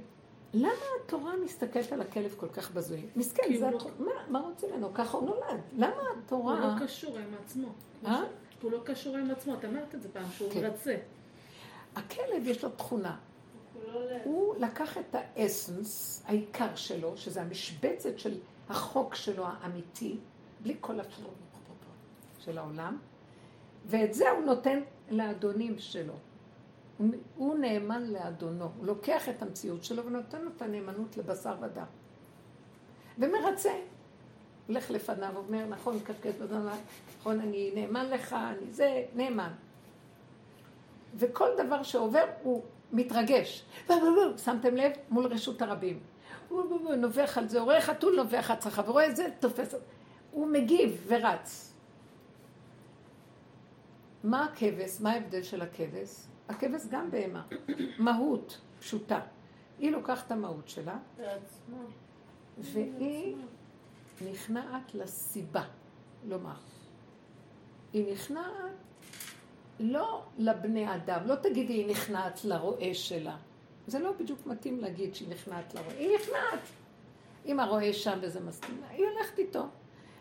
למה 0.54 0.72
התורה 1.06 1.34
מסתכלת 1.46 1.92
על 1.92 2.02
הכלב 2.02 2.36
כל 2.40 2.48
כך 2.48 2.72
בזוי? 2.72 3.06
מסכן, 3.16 3.58
זה 3.60 3.70
לא... 3.70 3.78
התורה. 3.78 3.94
מה, 4.00 4.12
מה 4.30 4.40
רוצים 4.40 4.70
ממנו? 4.72 4.94
ככה 4.94 5.18
הוא 5.18 5.26
נולד. 5.26 5.62
למה 5.78 6.02
התורה... 6.18 6.60
הוא 6.60 6.80
לא 6.80 6.86
קשור 6.86 7.18
עם 7.18 7.34
עצמו. 7.44 7.68
אה? 8.06 8.24
הוא 8.62 8.72
לא 8.72 8.82
קשור 8.86 9.18
עם 9.18 9.32
עצמו, 9.32 9.54
את 9.54 9.66
אמרת 9.66 9.96
את 9.96 10.02
זה 10.02 10.10
פעם, 10.10 10.32
שהוא 10.32 10.52
כן. 10.52 10.62
מרצה. 10.62 10.96
הכלב 11.96 12.48
יש 12.48 12.64
לו 12.64 12.70
תכונה. 12.70 13.18
הוא 14.24 14.56
לקח 14.60 14.98
את 14.98 15.16
האסנס, 15.16 16.24
העיקר 16.26 16.76
שלו, 16.76 17.18
שזה 17.18 17.42
המשבצת 17.42 18.20
של 18.20 18.38
החוק 18.70 19.16
שלו 19.16 19.46
האמיתי, 19.48 20.18
בלי 20.64 20.76
כל 20.82 21.00
הפלום 21.00 21.34
של 22.40 22.58
העולם, 22.58 22.98
ואת 23.86 24.14
זה 24.14 24.30
הוא 24.32 24.46
נותן 24.46 24.80
לאדונים 25.10 25.80
שלו. 25.80 26.14
הוא- 26.98 27.08
הוא 27.36 27.58
נאמן 27.58 28.04
לאדונו, 28.04 28.70
הוא 28.78 28.86
לוקח 28.86 29.30
את 29.30 29.42
המציאות 29.42 29.84
שלו 29.84 30.06
ונותן 30.06 30.42
לו 30.42 30.52
את 30.58 30.62
הנאמנות 30.62 31.18
לבשר 31.18 31.56
ודם. 31.62 31.86
ומרצה. 33.20 33.74
הולך 34.68 34.92
לפניו, 34.92 35.38
אומר, 35.38 35.66
נכון, 35.70 36.00
קשקש 36.00 36.36
בזמן, 36.42 36.76
נכון, 37.20 37.40
אני 37.40 37.72
נאמן 37.76 38.10
לך, 38.10 38.34
אני 38.34 38.72
זה, 38.74 39.04
נאמן. 39.16 39.52
וכל 41.16 41.50
דבר 41.58 41.84
שעובר 41.84 42.24
הוא 42.44 42.62
מתרגש. 42.92 43.66
שמתם 44.46 44.76
לב? 44.76 44.92
מול 45.10 45.26
רשות 45.26 45.62
הרבים. 45.62 46.00
הוא 46.56 46.80
הוא- 46.80 46.88
הוא 46.88 46.96
נובח 46.96 47.38
על 47.38 47.48
זה, 47.48 47.60
רואה 47.62 47.82
חתול 47.82 48.16
נובח 48.16 48.52
הצלחה, 48.52 48.82
ורואה 48.90 49.08
את 49.10 49.16
זה, 49.16 49.28
תופס. 49.40 49.76
הוא 50.32 50.48
מגיב 50.48 51.06
ורץ. 51.08 51.74
מה 54.24 54.46
הכבש? 54.46 55.02
מה 55.02 55.12
ההבדל 55.12 55.44
של 55.44 55.62
הכבש? 55.62 56.10
הכבש 56.50 56.82
גם 56.92 57.12
בהמה. 57.12 57.44
מהות 58.00 58.58
פשוטה. 58.80 59.20
היא 59.80 59.92
לוקחת 59.92 60.28
את 60.28 60.32
המהות 60.32 60.70
שלה, 60.70 60.98
והיא 62.58 63.36
נכנעת 64.32 64.96
לסיבה. 64.96 65.64
לומר. 66.28 66.54
היא 67.94 68.14
נכנעת 68.14 68.46
לא 69.80 70.24
לבני 70.38 70.96
אדם, 70.96 71.20
לא 71.28 71.36
תגידי 71.36 71.74
היא 71.74 71.92
נכנעת 71.92 72.46
לרועה 72.46 72.94
שלה. 72.94 73.38
זה 73.88 74.00
לא 74.00 74.12
בדיוק 74.12 74.46
מתאים 74.46 74.80
להגיד 74.80 75.16
שהיא 75.16 75.30
נכנעת 75.30 75.74
לרועה, 75.74 75.98
היא 75.98 76.18
נכנעת. 76.20 76.60
אם 77.46 77.60
הרועה 77.60 77.94
שם 77.94 78.20
וזה 78.22 78.40
מסכים 78.40 78.82
היא 78.90 79.06
הולכת 79.06 79.40
איתו. 79.40 79.64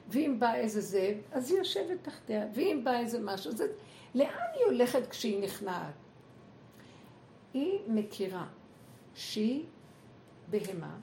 ואם 0.08 0.36
בא 0.38 0.54
איזה 0.54 0.80
זאב, 0.80 1.16
אז 1.32 1.50
היא 1.50 1.58
יושבת 1.58 1.98
תחתיה, 2.02 2.46
ואם 2.54 2.80
בא 2.84 2.98
איזה 2.98 3.18
משהו, 3.20 3.52
זה... 3.52 3.66
לאן 4.14 4.28
היא 4.54 4.64
הולכת 4.64 5.08
כשהיא 5.10 5.42
נכנעת? 5.42 5.94
היא 7.54 7.78
מכירה 7.88 8.46
שהיא 9.14 9.64
בהמה 10.50 10.96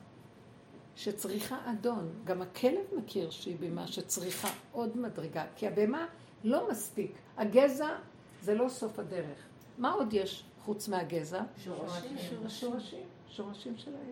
שצריכה 0.96 1.58
אדון. 1.72 2.10
גם 2.24 2.42
הכלב 2.42 2.86
מכיר 2.98 3.30
שהיא 3.30 3.58
בהמה 3.60 3.88
שצריכה 3.88 4.50
עוד 4.72 4.98
מדרגה, 4.98 5.46
כי 5.56 5.68
הבהמה 5.68 6.06
לא 6.44 6.70
מספיק. 6.72 7.12
הגזע 7.38 7.96
זה 8.42 8.56
לא 8.56 8.70
סוף 8.70 9.00
הדרך. 9.00 9.48
מה 9.78 9.92
עוד 9.92 10.14
יש 10.14 10.44
חוץ 10.66 10.88
מהגזע? 10.88 11.42
שורשים. 11.64 12.18
השורשים, 12.46 13.04
שורשים 13.30 13.78
שלהם. 13.78 14.12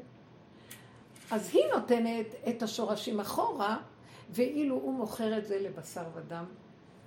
אז 1.32 1.50
היא 1.54 1.64
נותנת 1.76 2.26
את 2.50 2.64
השורשים 2.64 3.20
אחורה, 3.20 3.78
ואילו 4.30 4.76
הוא 4.76 4.94
מוכר 4.94 5.38
את 5.38 5.48
זה 5.48 5.60
לבשר 5.60 6.04
ודם 6.16 6.46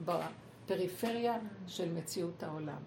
בפריפריה 0.05 1.39
של 1.67 1.93
מציאות 1.93 2.43
העולם. 2.43 2.79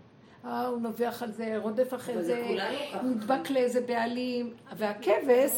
אה, 0.45 0.67
הוא 0.67 0.81
נובח 0.81 1.23
על 1.23 1.31
זה, 1.31 1.57
רודף 1.57 1.93
אחרי 1.93 2.23
זה. 2.23 2.55
נדבק 3.03 3.49
לאיזה 3.49 3.81
בעלים, 3.81 4.53
והכבש? 4.77 5.51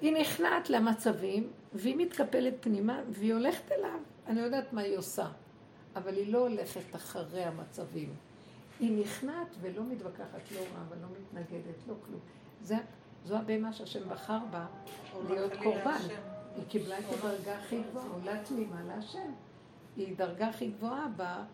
היא 0.00 0.12
נכנעת 0.12 0.70
למצבים, 0.70 1.50
והיא 1.74 1.96
מתקפלת 1.96 2.54
פנימה, 2.60 3.00
והיא 3.10 3.34
הולכת 3.34 3.72
אליו. 3.72 3.98
אני 4.26 4.40
יודעת 4.40 4.72
מה 4.72 4.80
היא 4.80 4.98
עושה, 4.98 5.26
אבל 5.96 6.14
היא 6.14 6.32
לא 6.32 6.38
הולכת 6.38 6.94
אחרי 6.96 7.44
המצבים. 7.44 8.14
היא 8.80 9.02
נכנעת 9.02 9.48
ולא 9.60 9.82
מתווכחת, 9.84 10.52
לא 10.54 10.60
רע, 10.60 10.84
ולא 10.88 11.06
מתנגדת, 11.20 11.86
לא 11.88 11.94
כלום. 12.06 12.20
זה, 12.62 12.76
זו 13.24 13.36
הבהמה 13.36 13.72
שהשם 13.72 14.08
בחר 14.08 14.38
בה 14.50 14.66
להיות 15.28 15.52
קורבן. 15.62 15.98
היא 16.56 16.64
קיבלה 16.68 16.98
את 16.98 17.04
הדרגה 17.08 17.58
הכי 17.58 17.82
גבוהה, 17.90 18.06
עולה 18.06 18.44
תמימה 18.44 18.82
להשם. 18.86 19.32
היא 19.96 20.16
דרגה 20.16 20.48
הכי 20.48 20.68
גבוהה 20.68 21.08
בה, 21.16 21.44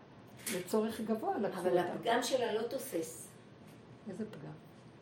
לצורך 0.55 1.01
גבוה 1.01 1.37
לקחו 1.37 1.59
אבל 1.59 1.77
אותה. 1.77 1.93
הפגם 1.93 2.23
שלה 2.23 2.53
לא 2.53 2.61
תופס. 2.61 3.27
איזה 4.09 4.25
פגם. 4.25 4.51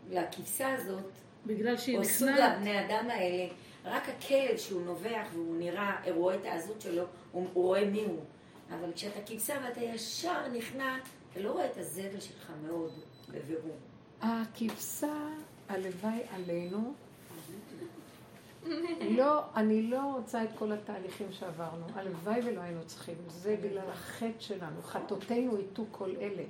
והכבשה 0.10 0.74
הזאת, 0.74 1.04
בגלל 1.46 1.78
שהיא 1.78 1.98
או 1.98 2.06
סוג 2.06 2.30
נכנעת. 2.30 2.58
הבני 2.58 2.86
אדם 2.86 3.10
האלה, 3.10 3.48
רק 3.86 4.10
הכלב 4.10 4.58
שהוא 4.58 4.82
נובח 4.82 5.28
והוא 5.34 5.58
נראה, 5.58 6.04
הוא 6.06 6.14
רואה 6.14 6.36
את 6.36 6.46
העזות 6.46 6.82
שלו, 6.82 7.04
הוא, 7.32 7.48
הוא 7.54 7.64
רואה 7.64 7.86
מי 7.86 8.04
הוא. 8.04 8.20
אבל 8.70 8.94
כשאתה 8.94 9.20
כבשה 9.26 9.54
ואתה 9.64 9.82
ישר 9.82 10.48
נכנע, 10.54 10.98
אתה 11.34 11.42
לא 11.42 11.52
רואה 11.52 11.66
את 11.66 11.78
הזבל 11.78 12.20
שלך 12.20 12.52
מאוד 12.68 12.92
בבירור. 13.30 13.76
הכבשה, 14.22 15.28
הלוואי 15.70 16.20
עלינו. 16.34 16.94
לא, 19.02 19.42
אני 19.56 19.82
לא 19.82 20.14
רוצה 20.16 20.44
את 20.44 20.50
כל 20.58 20.72
התהליכים 20.72 21.28
שעברנו. 21.32 21.86
הלוואי 21.96 22.40
ולא 22.46 22.62
היינו 22.62 22.82
צריכים. 22.86 23.16
זה 23.28 23.56
בגלל 23.64 23.90
החטא 23.90 24.40
שלנו. 24.40 24.82
חטאותינו 24.82 25.58
איתו 25.58 25.86
כל 25.92 26.10
אלה. 26.22 26.44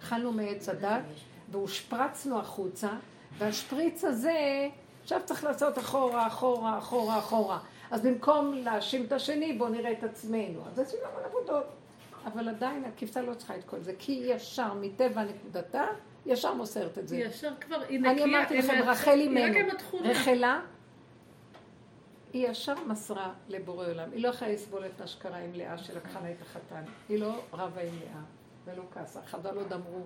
אכלנו 0.00 0.32
מעץ 0.32 0.68
הדת 0.68 1.02
והושפרצנו 1.50 2.38
החוצה, 2.38 2.90
והשפריץ 3.38 4.04
הזה, 4.04 4.68
עכשיו 5.02 5.20
צריך 5.24 5.44
לעשות 5.44 5.78
אחורה, 5.78 6.26
אחורה, 6.26 6.78
אחורה, 6.78 7.18
אחורה. 7.18 7.58
אז 7.90 8.02
במקום 8.02 8.54
להאשים 8.54 9.04
את 9.04 9.12
השני, 9.12 9.52
בואו 9.52 9.68
נראה 9.68 9.92
את 9.92 10.04
עצמנו. 10.04 10.60
אז 10.66 10.78
עשינו 10.78 11.02
המון 11.04 11.22
עבודות. 11.24 11.79
אבל 12.24 12.48
עדיין 12.48 12.84
הכבשה 12.84 13.22
לא 13.22 13.34
צריכה 13.34 13.56
את 13.56 13.64
כל 13.64 13.80
זה, 13.80 13.92
כי 13.98 14.12
היא 14.12 14.34
ישר, 14.34 14.74
מטבע 14.74 15.24
נקודתה, 15.24 15.84
ישר 16.26 16.54
מוסרת 16.54 16.98
את 16.98 17.08
זה. 17.08 17.16
היא 17.16 17.24
ישר 17.24 17.52
כבר, 17.60 17.80
היא 17.88 18.00
נקייה. 18.00 18.12
אני 18.12 18.24
אמרתי 18.24 18.58
לכם, 18.58 18.82
רחל 18.84 19.20
עם 19.20 19.36
אימנו. 19.36 19.68
רחלה, 20.00 20.60
היא 22.32 22.48
ישר 22.48 22.74
מסרה 22.86 23.32
לבורא 23.48 23.86
עולם. 23.86 24.08
היא 24.12 24.22
לא 24.22 24.28
יכולה 24.28 24.52
לסבול 24.52 24.86
את 24.86 25.00
האשכרה 25.00 25.38
עם 25.38 25.52
לאה 25.54 25.78
שלקחה 25.78 26.20
לה 26.20 26.30
את 26.30 26.42
החתן. 26.42 26.82
היא 27.08 27.18
לא 27.18 27.40
רבה 27.52 27.82
עם 27.82 27.94
לאה 28.00 28.22
ולא 28.64 28.82
כעסה. 28.94 29.22
חז"ל 29.22 29.56
עוד 29.56 29.72
אמרו 29.72 30.00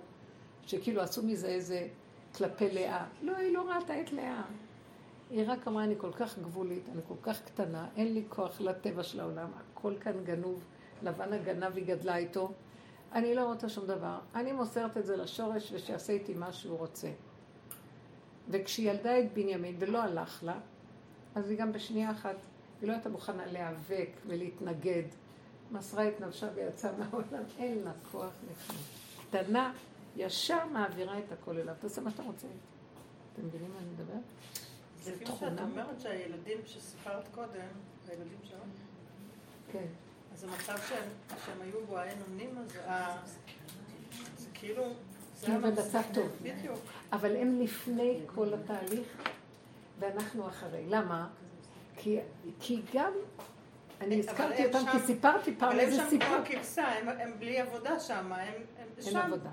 שכאילו 0.66 1.00
עשו 1.00 1.22
מזה 1.22 1.48
איזה 1.48 1.88
כלפי 2.36 2.70
לאה. 2.70 3.06
לא, 3.22 3.36
היא 3.36 3.54
לא 3.54 3.70
ראתה 3.70 4.00
את 4.00 4.12
לאה. 4.12 4.42
היא 5.30 5.44
רק 5.46 5.68
אמרה, 5.68 5.84
אני 5.84 5.94
כל 5.98 6.12
כך 6.12 6.38
גבולית, 6.38 6.88
אני 6.92 7.02
כל 7.08 7.14
כך 7.22 7.42
קטנה, 7.42 7.86
אין 7.96 8.14
לי 8.14 8.22
כוח 8.28 8.60
לטבע 8.60 9.02
של 9.02 9.20
העולם, 9.20 9.48
הכל 9.56 9.94
כאן 10.00 10.24
גנוב, 10.24 10.64
לבן 11.04 11.32
הגנב 11.32 11.76
היא 11.76 11.86
גדלה 11.86 12.16
איתו. 12.16 12.52
אני 13.12 13.34
לא 13.34 13.44
רוצה 13.44 13.68
שום 13.68 13.86
דבר. 13.86 14.18
אני 14.34 14.52
מוסרת 14.52 14.96
את 14.96 15.06
זה 15.06 15.16
לשורש 15.16 15.72
ושיעשה 15.72 16.12
איתי 16.12 16.34
מה 16.34 16.52
שהוא 16.52 16.78
רוצה. 16.78 17.08
וכשהיא 18.48 18.90
ילדה 18.90 19.18
את 19.20 19.32
בנימין 19.32 19.76
ולא 19.78 20.02
הלך 20.02 20.44
לה, 20.44 20.58
אז 21.34 21.50
היא 21.50 21.58
גם 21.58 21.72
בשנייה 21.72 22.10
אחת, 22.10 22.36
היא 22.80 22.88
לא 22.88 22.92
הייתה 22.92 23.08
מוכנה 23.08 23.46
להיאבק 23.46 24.10
ולהתנגד. 24.26 25.02
מסרה 25.70 26.08
את 26.08 26.20
נפשה 26.20 26.48
ויצאה 26.54 26.92
מהעולם, 26.98 27.42
אין 27.58 27.78
לה 27.84 27.92
כוח 28.12 28.32
לפני. 28.50 28.78
קטנה, 29.28 29.72
ישר 30.16 30.66
מעבירה 30.72 31.18
את 31.18 31.32
הכל 31.32 31.58
אליו. 31.58 31.74
תעשה 31.80 32.00
מה 32.00 32.10
שאתה 32.10 32.22
רוצה. 32.22 32.46
אתם 33.32 33.46
מבינים 33.46 33.70
מה 33.70 33.78
אני 33.78 33.86
מדבר? 33.88 34.18
זה 35.02 35.16
זה 35.16 35.24
כמו 35.24 35.36
שאת 35.36 35.36
תכונה. 35.36 35.62
אומרת 35.62 36.00
שהילדים 36.00 36.58
שסיפרת 36.66 37.28
קודם, 37.34 37.68
הילדים 38.08 38.38
שלנו, 38.44 38.62
כן. 39.72 39.86
אז 40.34 40.44
המצב 40.44 40.76
שהם, 40.88 41.02
היו 41.62 41.86
בו, 41.86 41.98
האין 41.98 42.18
אונים 42.30 42.58
הזה, 42.58 42.80
זה 44.38 44.46
כאילו... 44.54 44.84
זה 45.40 45.46
הם 45.52 45.62
במצב 45.62 46.02
טוב. 46.14 46.28
בדיוק. 46.42 46.78
אבל 47.12 47.36
הם 47.36 47.60
לפני 47.60 48.20
כל 48.26 48.54
התהליך, 48.54 49.08
ואנחנו 49.98 50.48
אחרי. 50.48 50.84
למה? 50.88 51.28
כי, 51.96 52.18
כי 52.60 52.82
גם, 52.94 53.12
אני 54.00 54.18
הזכרתי 54.20 54.66
אותם, 54.66 54.78
שם- 54.84 54.92
כי 54.92 55.06
סיפרתי 55.06 55.54
פעם 55.58 55.68
אבל 55.70 55.80
הם 55.80 55.86
איזה 55.86 55.96
שם 56.02 56.08
סיפור. 56.10 56.28
כמו 56.28 56.36
הכבשה, 56.36 56.82
הם- 56.88 57.08
הם 57.08 57.32
בלי 57.38 57.60
עבודה 57.60 58.00
שם, 58.00 58.14
הם 58.14 58.32
הם 58.32 58.52
אין 58.98 59.04
שם, 59.12 59.16
עבודה. 59.18 59.50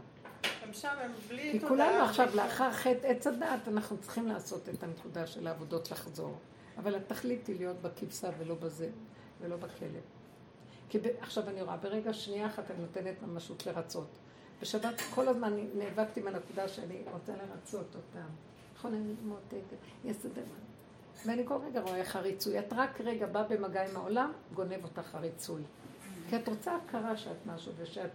הם 0.64 0.74
שם, 0.74 0.94
הם 1.02 1.12
בלי 1.28 1.52
כי 1.52 1.60
תודעה. 1.60 1.70
כולנו 1.90 2.06
עכשיו, 2.06 2.36
לאחר 2.36 2.72
חטא 2.72 3.08
עץ 3.08 3.28
הדעת, 3.28 3.68
אנחנו 3.68 3.98
צריכים 3.98 4.28
לעשות 4.28 4.70
את 4.70 4.84
הנקודה 4.84 5.28
של 5.28 5.48
העבודות 5.48 5.92
לחזור. 5.92 6.38
אבל 6.78 6.96
התכלית 6.96 7.48
היא 7.48 7.56
להיות 7.58 7.82
בכבשה 7.82 8.30
ולא 8.38 8.56
בזה, 8.56 8.90
ולא 9.42 9.56
בכלב. 9.56 10.02
כי 10.92 11.00
ב... 11.00 11.08
עכשיו 11.22 11.50
אני 11.50 11.62
רואה, 11.62 11.78
ברגע 11.78 12.14
שנייה 12.14 12.48
אחת 12.48 12.72
אני 12.72 12.80
נותנת 12.80 13.22
ממשות 13.24 13.66
לרצות. 13.66 14.08
בשבת 14.62 15.02
כל 15.16 15.28
הזמן 15.28 15.54
נאבקתי 15.78 16.20
עם 16.20 16.28
הנקודה 16.28 16.68
שאני 16.68 17.02
רוצה 17.14 17.32
לרצות 17.32 17.96
אותם. 17.96 18.28
נכון, 18.76 18.94
אני 18.94 19.14
מותקת, 19.24 19.78
יסדר. 20.06 20.42
ואני 21.26 21.44
כל 21.46 21.58
רגע 21.68 21.82
רואה 21.82 21.96
איך 21.96 22.16
הריצוי. 22.16 22.60
את 22.60 22.74
רק 22.74 23.02
רגע 23.02 23.28
באה 23.28 23.44
במגע 23.44 23.90
עם 23.90 23.96
העולם, 23.98 24.32
גונב 24.54 24.84
אותך 24.84 25.16
הריצוי. 25.16 25.62
כי 26.30 26.36
את 26.36 26.48
רוצה 26.48 26.76
הכרה 26.76 27.18
שאת 27.18 27.46
משהו, 27.46 27.72
ושאת 27.78 28.12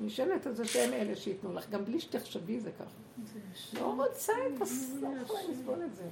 נשענת 0.00 0.46
על 0.46 0.54
זה 0.54 0.64
שהם 0.64 0.92
אלה 0.92 1.16
שייתנו 1.16 1.52
לך, 1.52 1.70
גם 1.70 1.84
בלי 1.84 2.00
שתחשבי 2.00 2.60
זה 2.60 2.70
ככה. 2.72 3.80
לא 3.80 3.94
רוצה 3.94 4.32
את 4.56 4.62
הס... 4.62 4.92
לא 5.00 5.08
יכולה 5.22 5.40
לסבול 5.50 5.82
את 5.84 5.94
זה. 5.94 6.04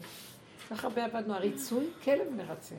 כך 0.71 0.85
הרבה 0.85 1.05
עבדנו. 1.05 1.35
הריצוי, 1.35 1.91
כלב 2.05 2.29
מרצה. 2.37 2.75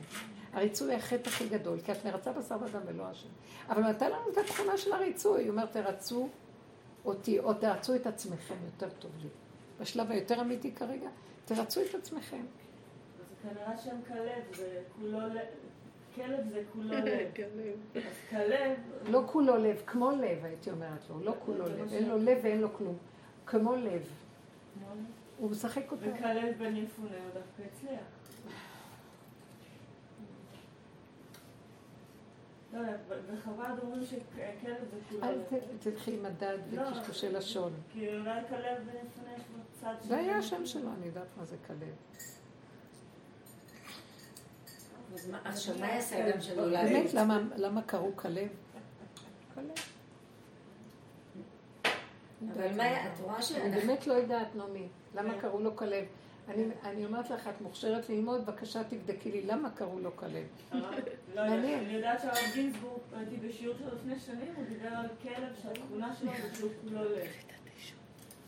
הריצוי 0.52 0.94
החטא 0.94 1.28
הכי 1.28 1.48
גדול, 1.48 1.80
כי 1.80 1.92
את 1.92 2.06
מרצה 2.06 2.32
בשר 2.32 2.56
ודם 2.60 2.80
ולא 2.86 3.02
השם. 3.06 3.28
אבל 3.68 3.82
הוא 3.82 3.90
נתן 3.90 4.10
לנו 4.10 4.30
את 4.32 4.38
התכונה 4.38 4.78
של 4.78 4.92
הריצוי. 4.92 5.42
הוא 5.42 5.50
אומר, 5.50 5.66
תרצו 5.66 6.28
אותי, 7.04 7.38
או 7.38 7.54
תרצו 7.54 7.94
את 7.94 8.06
עצמכם, 8.06 8.54
יותר 8.64 8.88
טוב 8.98 9.10
לי. 9.22 9.28
בשלב 9.80 10.10
היותר 10.10 10.40
אמיתי 10.40 10.72
כרגע, 10.72 11.08
תרצו 11.44 11.80
את 11.80 11.94
עצמכם. 11.94 12.36
אז 13.20 13.36
כנראה 13.42 13.78
שם 13.78 13.96
כלב 14.08 14.56
זה 14.56 14.82
כולו 14.96 15.18
לב, 15.18 15.38
כלב 16.14 16.48
זה 16.48 16.62
כולו 16.72 16.94
לב. 17.04 17.28
אז 17.94 18.02
כלב, 18.30 18.76
לא 19.10 19.22
כולו 19.26 19.56
לב, 19.56 19.82
כמו 19.86 20.10
לב, 20.10 20.44
הייתי 20.44 20.70
אומרת 20.70 21.10
לו. 21.10 21.20
לא 21.24 21.34
כולו 21.44 21.64
לב. 21.66 21.92
אין 21.92 22.08
לו 22.08 22.18
לב 22.18 22.38
ואין 22.42 22.60
לו 22.60 22.74
כלום. 22.74 22.96
כמו 23.46 23.76
לב. 23.76 24.02
הוא 25.38 25.50
משחק 25.50 25.92
אותו. 25.92 26.02
וכלב 26.02 26.58
בן 26.58 26.76
יפונה 26.76 27.08
הוא 27.10 27.30
דווקא 27.34 27.62
הצליח. 27.72 28.00
לא 32.82 32.92
בחב"ד 33.34 33.78
אומרים 33.82 34.04
שכלב 34.06 34.76
זה 34.90 34.96
כולו 35.10 35.24
אל. 35.24 35.38
ת- 35.50 35.82
תלכי 35.82 36.14
עם 36.14 36.22
מדד 36.22 36.58
לא. 36.72 36.82
וקשקושי 36.88 37.28
לשון. 37.32 37.72
כי 37.92 38.08
אולי 38.16 38.40
כלב 38.48 38.78
לו 38.88 39.60
צד 39.80 39.94
זה 40.02 40.16
היה 40.16 40.36
השם 40.38 40.66
שלו, 40.66 40.88
אני 40.98 41.06
יודעת 41.06 41.26
מה 41.38 41.44
זה 41.44 41.56
כלב. 41.66 41.78
אז 45.14 45.30
מה- 45.30 45.40
עכשיו 45.44 45.74
מה 45.80 45.86
יעשה 45.86 46.28
אדם 46.28 46.40
שנולד? 46.40 46.84
באמת, 46.84 47.14
למה- 47.14 47.40
למה 47.56 47.82
קראו 47.82 48.10
כלב? 48.16 48.48
כלב. 49.54 49.64
אבל 52.54 52.72
מה, 52.76 53.06
את 53.06 53.20
רואה 53.20 53.34
אני 53.36 53.42
שאנחנו... 53.42 53.70
באמת 53.70 54.06
לא 54.06 54.12
יודעת, 54.12 54.56
נעמי, 54.56 54.88
למה 55.14 55.34
כן. 55.34 55.40
קראו 55.40 55.60
לו 55.60 55.76
כלב. 55.76 56.04
אני, 56.48 56.64
אני 56.84 57.04
אומרת 57.04 57.30
לך, 57.30 57.48
את 57.48 57.60
מוכשרת 57.60 58.08
ללמוד, 58.08 58.46
בבקשה 58.46 58.84
תבדקי 58.84 59.30
לי 59.30 59.42
למה 59.42 59.70
קראו 59.70 59.98
לו 59.98 60.16
כלב. 60.16 60.46
לא 60.72 60.82
מעניין. 61.34 61.84
אני 61.84 61.92
יודעת 61.92 62.20
שהרב 62.20 62.52
גינזבורג, 62.54 63.00
הייתי 63.16 63.36
בשיעור 63.36 63.76
שלו 63.78 63.88
לפני 63.94 64.18
שנים, 64.18 64.52
הוא 64.56 64.64
דיבר 64.68 64.88
על 64.88 65.06
כלב 65.22 65.52
שהתכונה 65.62 66.14
שלו 66.14 66.30
זה 66.42 66.56
שהוא 66.56 66.70
כולו 66.84 67.04
לב. 67.04 67.26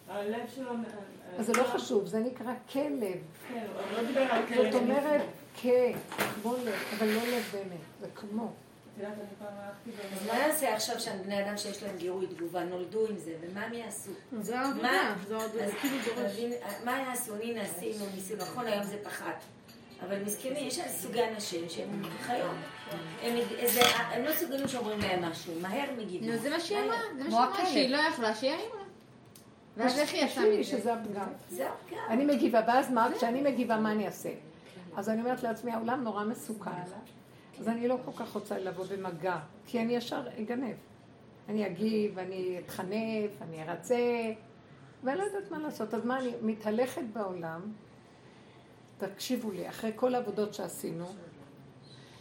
הלב 0.09 0.49
שלו... 0.55 0.71
אז 1.39 1.47
זה 1.47 1.53
לא 1.53 1.65
חשוב, 1.65 2.07
זה 2.07 2.19
נקרא 2.19 2.55
כלב. 2.73 3.19
כן, 3.49 3.67
הוא 3.75 4.03
לא 4.03 4.09
דיבר 4.09 4.21
על 4.21 4.47
כלב. 4.47 4.73
זאת 4.73 4.83
אומרת, 4.83 5.21
כן, 5.63 5.93
כמו 6.35 6.55
לב, 6.65 6.79
אבל 6.99 7.07
לא 7.07 7.23
לב 7.23 7.51
באמת, 7.53 7.81
זה 8.01 8.07
כמו. 8.15 8.53
אז. 9.07 10.27
מה 10.27 10.47
נעשה 10.47 10.75
עכשיו 10.75 11.01
שהבני 11.01 11.45
אדם 11.45 11.57
שיש 11.57 11.83
להם 11.83 11.97
גירוי 11.97 12.27
תגובה 12.27 12.65
נולדו 12.65 13.07
עם 13.07 13.17
זה, 13.17 13.33
ומה 13.41 13.61
הם 13.61 13.73
יעשו? 13.73 14.11
זה 14.41 14.57
מה? 14.83 14.91
העבודה, 14.91 15.49
זה 15.49 15.65
אז 15.65 15.71
כאילו 15.81 15.97
דורש. 16.07 16.41
מה 16.85 16.99
יעשו? 16.99 17.35
הנה 17.43 17.63
עשינו, 17.63 18.05
ניסינו, 18.15 18.43
נכון 18.43 18.67
היום 18.67 18.85
זה 18.85 18.97
פחת. 19.03 19.43
אבל 20.07 20.25
מסכנים, 20.25 20.67
יש 20.67 20.81
סוגי 20.89 21.25
אנשים 21.25 21.69
שהם 21.69 22.03
חיות. 22.21 22.51
הם, 23.23 23.37
זה, 23.67 23.81
הם 23.97 24.25
לא 24.25 24.31
מסוגלים 24.31 24.69
שאומרים 24.69 25.01
להם 25.01 25.25
משהו, 25.25 25.53
מהר 25.61 25.91
מגיבים. 25.99 26.31
נו, 26.31 26.39
זה 26.39 26.51
מה 26.51 26.61
שהיא 26.61 26.79
אמרה, 26.79 26.97
זה 27.19 27.25
מה 27.25 27.31
שהיא 27.31 27.41
אמרה. 27.41 27.67
שהיא 27.67 27.91
לא 27.91 27.97
יכלה, 27.97 28.35
שירימו 28.35 28.75
לה. 28.75 28.83
ואז 29.77 29.99
איך 29.99 30.13
היא 30.13 30.25
יצאה 30.25 30.35
תקשיבי 30.35 30.61
מזה? 30.61 30.71
שזה 30.71 30.95
הפגם. 30.95 31.29
זהו. 31.51 31.69
אני 32.09 32.25
מגיבה, 32.25 32.61
ואז 32.67 32.91
מה? 32.91 33.09
כשאני 33.17 33.41
מגיבה, 33.41 33.77
מה 33.77 33.93
אני 33.93 34.07
אעשה? 34.07 34.31
אז 34.97 35.09
אני 35.09 35.21
אומרת 35.21 35.43
לעצמי, 35.43 35.73
העולם 35.73 36.05
נורא 36.05 36.25
מסוכן. 36.25 36.71
אז 37.61 37.69
אני 37.69 37.89
לא 37.89 37.97
כל 38.05 38.13
כך 38.13 38.35
רוצה 38.35 38.59
לבוא 38.59 38.85
במגע, 38.85 39.39
כי 39.67 39.81
אני 39.81 39.97
ישר 39.97 40.23
אגנב. 40.39 40.77
אני 41.49 41.67
אגיב, 41.67 42.19
אני 42.19 42.59
אתחנף, 42.59 43.43
אני 43.43 43.63
ארצה, 43.63 44.33
ואני 45.05 45.19
לא 45.19 45.23
יודעת 45.23 45.51
מה 45.51 45.59
לעשות. 45.59 45.95
אז 45.95 46.05
מה, 46.05 46.19
אני 46.19 46.33
מתהלכת 46.43 47.03
בעולם, 47.13 47.61
תקשיבו 48.99 49.51
לי, 49.51 49.69
אחרי 49.69 49.93
כל 49.97 50.15
העבודות 50.15 50.55
שעשינו, 50.55 51.07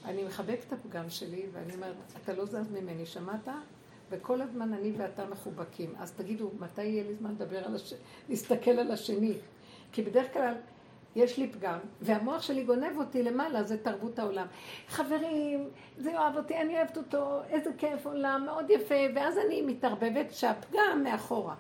אני 0.06 0.24
מחבקת 0.24 0.64
את 0.68 0.74
הפגם 0.74 1.10
שלי, 1.10 1.46
ואני 1.54 1.74
אומרת, 1.76 1.96
אתה 2.24 2.34
לא 2.34 2.46
זז 2.46 2.72
ממני, 2.72 3.06
שמעת? 3.06 3.48
וכל 4.10 4.42
הזמן 4.42 4.74
אני 4.74 4.92
ואתה 4.98 5.26
מחובקים. 5.26 5.94
אז 6.00 6.12
תגידו, 6.12 6.52
מתי 6.60 6.84
יהיה 6.84 7.04
לי 7.04 7.16
זמן 7.16 7.32
לדבר 7.32 7.66
על 7.66 7.76
הש... 7.76 7.94
להסתכל 8.30 8.72
על 8.72 8.92
השני? 8.92 9.34
כי 9.92 10.02
בדרך 10.02 10.34
כלל 10.34 10.54
יש 11.16 11.38
לי 11.38 11.48
פגם, 11.48 11.80
והמוח 12.02 12.42
שלי 12.42 12.64
גונב 12.64 12.98
אותי 12.98 13.24
למעלה, 13.24 13.64
זה 13.64 13.84
תרבות 13.84 14.20
העולם. 14.20 14.48
חברים, 14.88 15.70
זה 15.98 16.12
יאהב 16.12 16.38
אותי, 16.38 16.58
אני 16.58 16.78
אוהבת 16.78 16.98
אותו, 16.98 17.42
איזה 17.50 17.70
כיף 17.78 18.06
עולם, 18.06 18.44
מאוד 18.46 18.70
יפה, 18.70 18.96
ואז 19.16 19.38
אני 19.38 19.62
מתערבבת 19.62 20.34
שהפגם 20.34 21.02
מאחורה. 21.04 21.56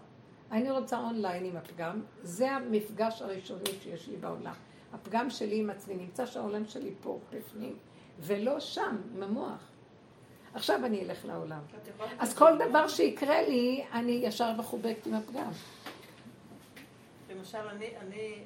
אני 0.51 0.71
רוצה 0.71 0.99
אונליין 0.99 1.45
עם 1.45 1.57
הפגם, 1.57 2.01
זה 2.23 2.51
המפגש 2.51 3.21
הראשוני 3.21 3.71
שיש 3.83 4.07
לי 4.07 4.17
בעולם. 4.17 4.53
הפגם 4.93 5.29
שלי 5.29 5.59
עם 5.59 5.69
עצמי, 5.69 5.95
נמצא 5.95 6.25
שהעולם 6.25 6.65
שלי 6.65 6.91
פה, 7.01 7.19
בפנים, 7.31 7.75
ולא 8.19 8.59
שם, 8.59 8.97
עם 9.15 9.23
המוח. 9.23 9.69
עכשיו 10.53 10.85
אני 10.85 11.01
אלך 11.01 11.25
לעולם. 11.25 11.59
אז 12.19 12.37
כל? 12.37 12.51
דבר 12.69 12.87
שיקרה 12.87 13.41
לי, 13.41 13.83
אני 13.93 14.11
ישר 14.11 14.53
מחובקת 14.53 15.07
עם 15.07 15.13
הפגם. 15.13 15.51
למשל, 17.29 17.57
אני, 17.57 17.87
אני, 18.01 18.43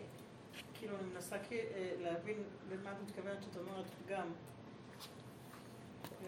כאילו, 0.84 0.98
אני 0.98 1.08
מנסה 1.14 1.36
אה, 1.36 1.94
להבין 2.00 2.44
למה 2.72 2.92
את 2.92 2.98
מתכוונת 3.06 3.44
שאת 3.44 3.58
אומרת 3.58 3.86
פגם. 4.06 4.28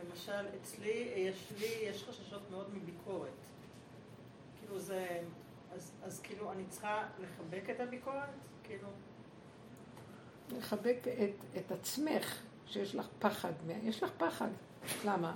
למשל, 0.04 0.46
אצלי, 0.62 1.10
אה, 1.14 1.20
יש 1.20 1.52
לי, 1.60 1.66
יש 1.66 2.04
חששות 2.04 2.42
מאוד 2.52 2.76
מביקורת. 2.76 3.30
כאילו 4.60 4.80
זה, 4.80 5.22
אז, 5.74 5.92
אז 6.04 6.20
כאילו, 6.20 6.52
אני 6.52 6.64
צריכה 6.70 7.08
לחבק 7.20 7.70
את 7.70 7.80
הביקורת? 7.80 8.30
כאילו, 8.64 8.88
לחבק 10.58 10.98
את, 11.08 11.58
את 11.58 11.72
עצמך, 11.72 12.42
שיש 12.68 12.96
לך 12.96 13.08
פחד. 13.20 13.54
יש 13.84 14.04
לך 14.04 14.12
פחד. 14.18 14.50
למה? 15.06 15.36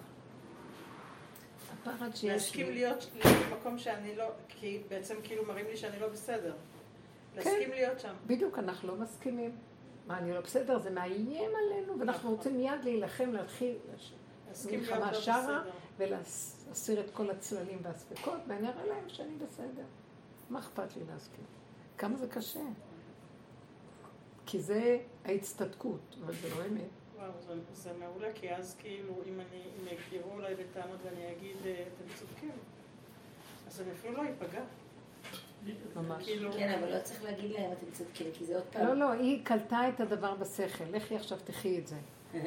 הפחד 1.74 2.15
שיש 2.15 2.24
להסכים 2.24 2.67
לי. 2.67 2.74
להיות, 2.74 3.09
להיות 3.13 3.45
במקום 3.51 3.78
שאני 3.78 4.15
לא, 4.15 4.26
כי 4.49 4.82
בעצם 4.88 5.15
כאילו 5.24 5.45
מראים 5.45 5.65
לי 5.65 5.78
שאני 5.78 5.99
לא 5.99 6.07
בסדר. 6.07 6.53
להסכים 7.45 7.71
להיות 7.71 7.99
שם. 7.99 8.13
בדיוק, 8.27 8.59
אנחנו 8.59 8.87
לא 8.87 8.95
מסכימים. 8.95 9.55
מה, 10.07 10.17
אני 10.17 10.33
לא 10.33 10.41
בסדר? 10.41 10.79
זה 10.79 10.89
מאיים 10.89 11.51
עלינו, 11.55 11.99
ואנחנו 11.99 12.29
רוצים 12.29 12.57
מיד 12.57 12.83
להילחם, 12.83 13.31
להתחיל 13.31 13.77
מלחמה 14.71 15.13
שרה. 15.13 15.63
ולהסיר 15.97 16.99
את 16.99 17.09
כל 17.13 17.29
הצללים 17.29 17.79
והספקות, 17.81 18.39
ואני 18.47 18.67
אראה 18.67 18.85
להם 18.85 19.09
שאני 19.09 19.35
בסדר. 19.35 19.83
מה 20.49 20.59
אכפת 20.59 20.95
לי 20.95 21.03
להסכים? 21.11 21.45
כמה 21.97 22.17
זה 22.17 22.27
קשה. 22.27 22.59
כי 24.45 24.59
זה 24.59 24.97
ההצטדקות, 25.25 26.15
אבל 26.25 26.33
זה 26.33 26.49
לא 26.49 26.65
אמת. 26.65 26.81
וואו, 27.15 27.31
זה, 27.47 27.53
זה 27.73 27.91
מעולה, 27.99 28.33
כי 28.35 28.55
אז 28.55 28.75
כאילו, 28.79 29.13
אם 29.25 29.33
אני, 29.33 29.61
אם 29.61 29.87
יגירו 29.87 30.39
אליי 30.39 30.55
בטענות 30.55 30.99
ואני 31.03 31.31
אגיד, 31.31 31.55
אה, 31.65 31.83
אתם 31.87 32.13
צודקים, 32.19 32.51
אז 33.67 33.81
אני 33.81 33.91
אפילו 33.91 34.13
לא 34.13 34.23
איפגע. 34.23 34.63
ממש. 35.95 36.26
כאילו, 36.26 36.51
כן, 36.53 36.80
אבל 36.80 36.95
לא 36.95 36.99
צריך 37.03 37.24
להגיד 37.24 37.51
להם, 37.51 37.72
אתם 37.72 37.91
צודקים, 37.91 38.28
כי 38.34 38.45
זה 38.45 38.55
עוד 38.55 38.64
פעם. 38.72 38.88
לא, 38.88 38.93
לא, 38.93 39.12
היא 39.12 39.45
קלטה 39.45 39.89
את 39.89 39.99
הדבר 39.99 40.36
בשכל. 40.36 40.84
לכי 40.91 41.16
עכשיו 41.16 41.38
תחי 41.43 41.80
את 41.80 41.88
זה. 41.88 41.95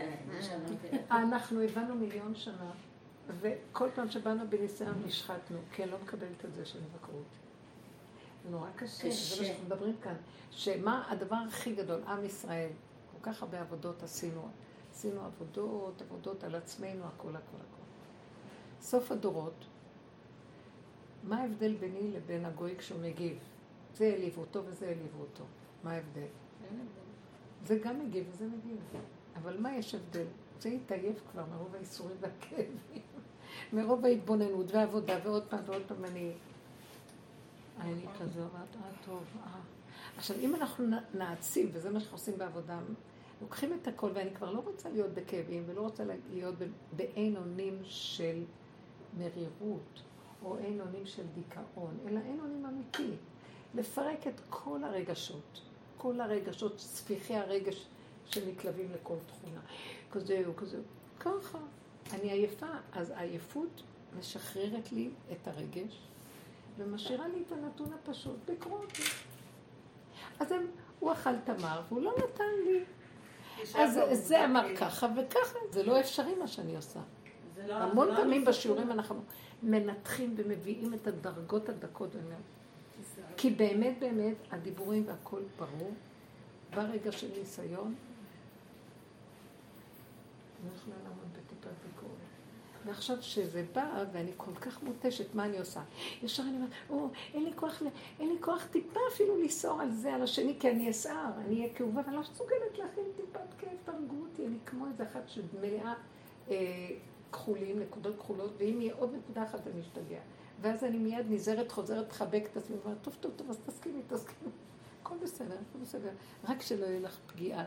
אנחנו 1.10 1.62
הבנו 1.62 1.94
מיליון 1.94 2.34
שנה, 2.34 2.70
וכל 3.40 3.88
פעם 3.94 4.10
שבאנו 4.10 4.44
בניסיון 4.48 5.02
נשחטנו, 5.06 5.58
כי 5.72 5.82
אני 5.82 5.90
לא 5.90 5.98
מקבלת 6.02 6.44
את 6.44 6.54
זה 6.54 6.60
אותי. 6.60 7.36
זה 8.44 8.50
נורא 8.50 8.68
קשה, 8.76 9.02
זה. 9.02 9.08
מה 9.08 9.14
שאנחנו 9.14 9.64
מדברים 9.64 9.94
כאן. 10.02 10.14
שמה 10.50 11.04
הדבר 11.10 11.36
הכי 11.48 11.74
גדול, 11.74 12.02
עם 12.06 12.24
ישראל, 12.24 12.70
כל 13.12 13.30
כך 13.30 13.42
הרבה 13.42 13.60
עבודות 13.60 14.02
עשינו. 14.02 14.48
עשינו 14.92 15.24
עבודות, 15.24 16.02
עבודות 16.02 16.44
על 16.44 16.54
עצמנו, 16.54 17.04
הכל, 17.04 17.28
הכל, 17.28 17.36
הכל. 17.36 17.82
סוף 18.80 19.12
הדורות, 19.12 19.64
מה 21.22 21.40
ההבדל 21.40 21.74
ביני 21.74 22.12
לבין 22.12 22.44
הגוי 22.44 22.76
כשהוא 22.78 23.00
מגיב? 23.00 23.38
זה 23.94 24.04
העליבו 24.04 24.40
אותו 24.40 24.64
וזה 24.64 24.86
העליבו 24.86 25.20
אותו. 25.20 25.44
מה 25.84 25.92
ההבדל? 25.92 26.26
זה 27.66 27.78
גם 27.78 28.06
מגיב 28.06 28.26
וזה 28.30 28.46
מגיב. 28.46 28.78
אבל 29.36 29.60
מה 29.60 29.76
יש 29.76 29.94
הבדל? 29.94 30.26
זה 30.60 30.68
התעייף 30.68 31.20
כבר 31.32 31.44
מרוב 31.54 31.74
האיסורים 31.74 32.16
והכאבים, 32.20 33.02
מרוב 33.72 34.04
ההתבוננות 34.04 34.72
והעבודה, 34.72 35.18
ועוד 35.24 35.44
פעם 35.48 35.60
ועוד 35.66 35.82
פעם 35.86 36.04
אני... 36.04 36.32
אני 37.80 38.06
כזו, 38.20 38.40
ואת, 38.40 38.76
אה, 38.76 38.90
טוב, 39.06 39.22
אה. 39.46 39.60
עכשיו, 40.16 40.36
אם 40.40 40.54
אנחנו 40.54 40.84
נעצים, 41.14 41.68
וזה 41.72 41.90
מה 41.90 42.00
שאנחנו 42.00 42.16
עושים 42.16 42.38
בעבודה, 42.38 42.78
לוקחים 43.42 43.78
את 43.82 43.88
הכל, 43.88 44.10
ואני 44.14 44.34
כבר 44.34 44.50
לא 44.50 44.60
רוצה 44.60 44.90
להיות 44.90 45.10
בכאבים, 45.10 45.62
ולא 45.66 45.80
רוצה 45.80 46.04
להיות 46.32 46.54
ב- 46.58 46.96
באין 46.96 47.36
אונים 47.36 47.78
של 47.84 48.44
מרירות, 49.18 50.02
או 50.44 50.58
אין 50.58 50.80
אונים 50.80 51.06
של 51.06 51.22
דיכאון, 51.34 51.98
אלא 52.08 52.20
אין 52.26 52.40
אונים 52.40 52.66
אמיתי. 52.66 53.10
לפרק 53.74 54.26
את 54.26 54.40
כל 54.50 54.84
הרגשות, 54.84 55.60
כל 55.96 56.20
הרגשות, 56.20 56.78
ספיחי 56.78 57.34
הרגש 57.34 57.86
שמתלווים 58.26 58.92
לכל 58.92 59.16
תכונה. 59.26 59.60
כזה 60.12 60.42
או 60.46 60.56
כזה, 60.56 60.78
ככה. 61.20 61.58
אני 62.12 62.32
עייפה, 62.32 62.66
אז 62.92 63.10
העייפות 63.10 63.82
משחררת 64.18 64.92
לי 64.92 65.10
את 65.32 65.48
הרגש, 65.48 65.98
ומשאירה 66.78 67.28
לי 67.28 67.42
את 67.46 67.52
הנתון 67.52 67.92
הפשוט, 67.92 68.50
לקרוא 68.50 68.78
אותי. 68.78 69.02
אז 70.40 70.52
הם, 70.52 70.66
הוא 71.00 71.12
אכל 71.12 71.36
תמר, 71.44 71.82
והוא 71.88 72.02
לא 72.02 72.12
נתן 72.18 72.44
לי. 72.64 72.84
אז 73.74 73.98
זה 74.12 74.44
אמר 74.44 74.62
כאילו. 74.62 74.76
ככה 74.76 75.06
וככה, 75.16 75.58
זה 75.70 75.82
לא 75.82 76.00
אפשרי 76.00 76.34
מה 76.34 76.46
שאני 76.46 76.76
עושה. 76.76 77.00
לא- 77.66 77.74
המון 77.74 78.08
לא 78.08 78.16
פעמים 78.16 78.44
בשיעורים. 78.44 78.90
אנחנו 78.90 79.22
מנתחים 79.62 80.34
ומביאים 80.36 80.94
את 80.94 81.06
הדרגות 81.06 81.68
הדקות. 81.68 82.10
כי 83.36 83.50
באמת 83.50 83.94
באמת 83.98 84.36
הדיבורים 84.50 85.04
והכל 85.06 85.40
ברור, 85.58 85.92
ברגע 86.74 87.12
של 87.12 87.28
ניסיון, 87.38 87.94
לא 90.64 90.76
יכולה 90.76 90.96
לעמוד 91.04 91.26
בטיפת 91.32 91.70
ביקורת. 91.86 92.12
ועכשיו 92.86 93.22
שזה 93.22 93.64
בא, 93.74 94.04
ואני 94.12 94.30
כל 94.36 94.54
כך 94.54 94.82
מותשת, 94.82 95.34
מה 95.34 95.44
אני 95.44 95.58
עושה? 95.58 95.80
ישר 96.22 96.42
אני 96.42 96.56
אומרת, 96.56 96.70
או, 96.90 97.08
אין 97.34 97.44
לי 97.44 97.50
כוח, 97.54 97.82
אין 98.20 98.28
לי 98.28 98.36
כוח 98.40 98.66
טיפה 98.70 99.00
אפילו 99.12 99.42
לסעור 99.42 99.80
על 99.80 99.90
זה, 99.90 100.14
על 100.14 100.22
השני, 100.22 100.56
כי 100.60 100.70
אני 100.70 100.90
אסער, 100.90 101.30
אני 101.46 101.60
אהיה 101.60 101.74
כאובה, 101.74 102.00
ואני 102.06 102.16
לא 102.16 102.20
מסוגלת 102.20 102.78
להכין 102.78 103.04
טיפת 103.16 103.40
כאב, 103.58 103.68
תהרגו 103.84 104.16
אותי, 104.22 104.46
אני 104.46 104.56
כמו 104.66 104.86
איזה 104.86 105.04
אחת 105.04 105.28
שמלאה 105.28 105.94
אה, 106.50 106.56
כחולים, 107.32 107.80
נקודות 107.80 108.16
כחולות, 108.16 108.52
ואם 108.58 108.80
יהיה 108.80 108.94
עוד 108.94 109.14
נקודה 109.14 109.44
אחת 109.44 109.66
אני 109.66 109.80
אשתגע. 109.80 110.20
ואז 110.60 110.84
אני 110.84 110.98
מיד 110.98 111.26
נזהרת, 111.30 111.72
חוזרת, 111.72 112.10
לחבק 112.10 112.42
את 112.52 112.56
עצמי, 112.56 112.76
ואומרת, 112.76 113.02
טוב, 113.02 113.14
טוב, 113.20 113.32
טוב, 113.36 113.50
אז 113.50 113.58
תסכימי, 113.66 114.02
תסכימי. 114.06 114.50
הכל 115.02 115.14
בסדר, 115.22 115.54
הכל 115.54 115.78
בסדר. 115.78 116.10
רק 116.48 116.62
שלא 116.62 116.86
יהיה 116.86 117.00
לך 117.00 117.18
פגיעה 117.26 117.64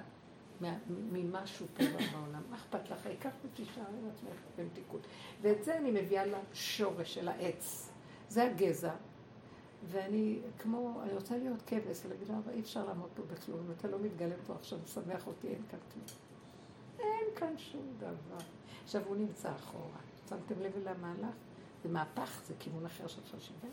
ממשהו 0.89 1.65
פה 1.73 1.83
בעולם. 1.83 2.41
מה 2.49 2.55
אכפת 2.55 2.89
לך? 2.89 3.05
העיקר 3.05 3.29
שתישארי 3.43 3.97
עם 4.03 4.09
עצמך 4.09 4.39
במתיקות. 4.57 5.01
ואת 5.41 5.63
זה 5.63 5.77
אני 5.77 5.91
מביאה 5.91 6.23
לשורש 6.25 7.13
של 7.13 7.27
העץ. 7.27 7.89
זה 8.29 8.43
הגזע. 8.43 8.93
ואני 9.87 10.39
כמו, 10.59 11.01
אני 11.03 11.13
רוצה 11.13 11.37
להיות 11.37 11.61
כבש, 11.67 12.05
ולהגיד 12.05 12.31
אבל 12.31 12.53
אי 12.53 12.59
אפשר 12.59 12.85
לעמוד 12.85 13.09
פה 13.13 13.23
בכלום, 13.33 13.71
אתה 13.77 13.87
לא 13.87 13.99
מתגלה 13.99 14.35
פה 14.47 14.53
עכשיו, 14.53 14.79
משמח 14.83 15.27
אותי, 15.27 15.47
אין 15.47 15.61
כאן 15.69 15.79
כלום. 15.93 16.05
אין 16.99 17.27
כאן 17.35 17.57
שום 17.57 17.93
דבר. 17.97 18.43
עכשיו, 18.83 19.01
הוא 19.07 19.15
נמצא 19.15 19.51
אחורה. 19.55 19.99
שמתם 20.29 20.61
לב 20.61 20.71
למהלך? 20.77 21.35
זה 21.83 21.89
מהפך, 21.89 22.41
זה 22.47 22.53
כיוון 22.59 22.85
אחר 22.85 23.07
של 23.07 23.21
חשיבה. 23.25 23.67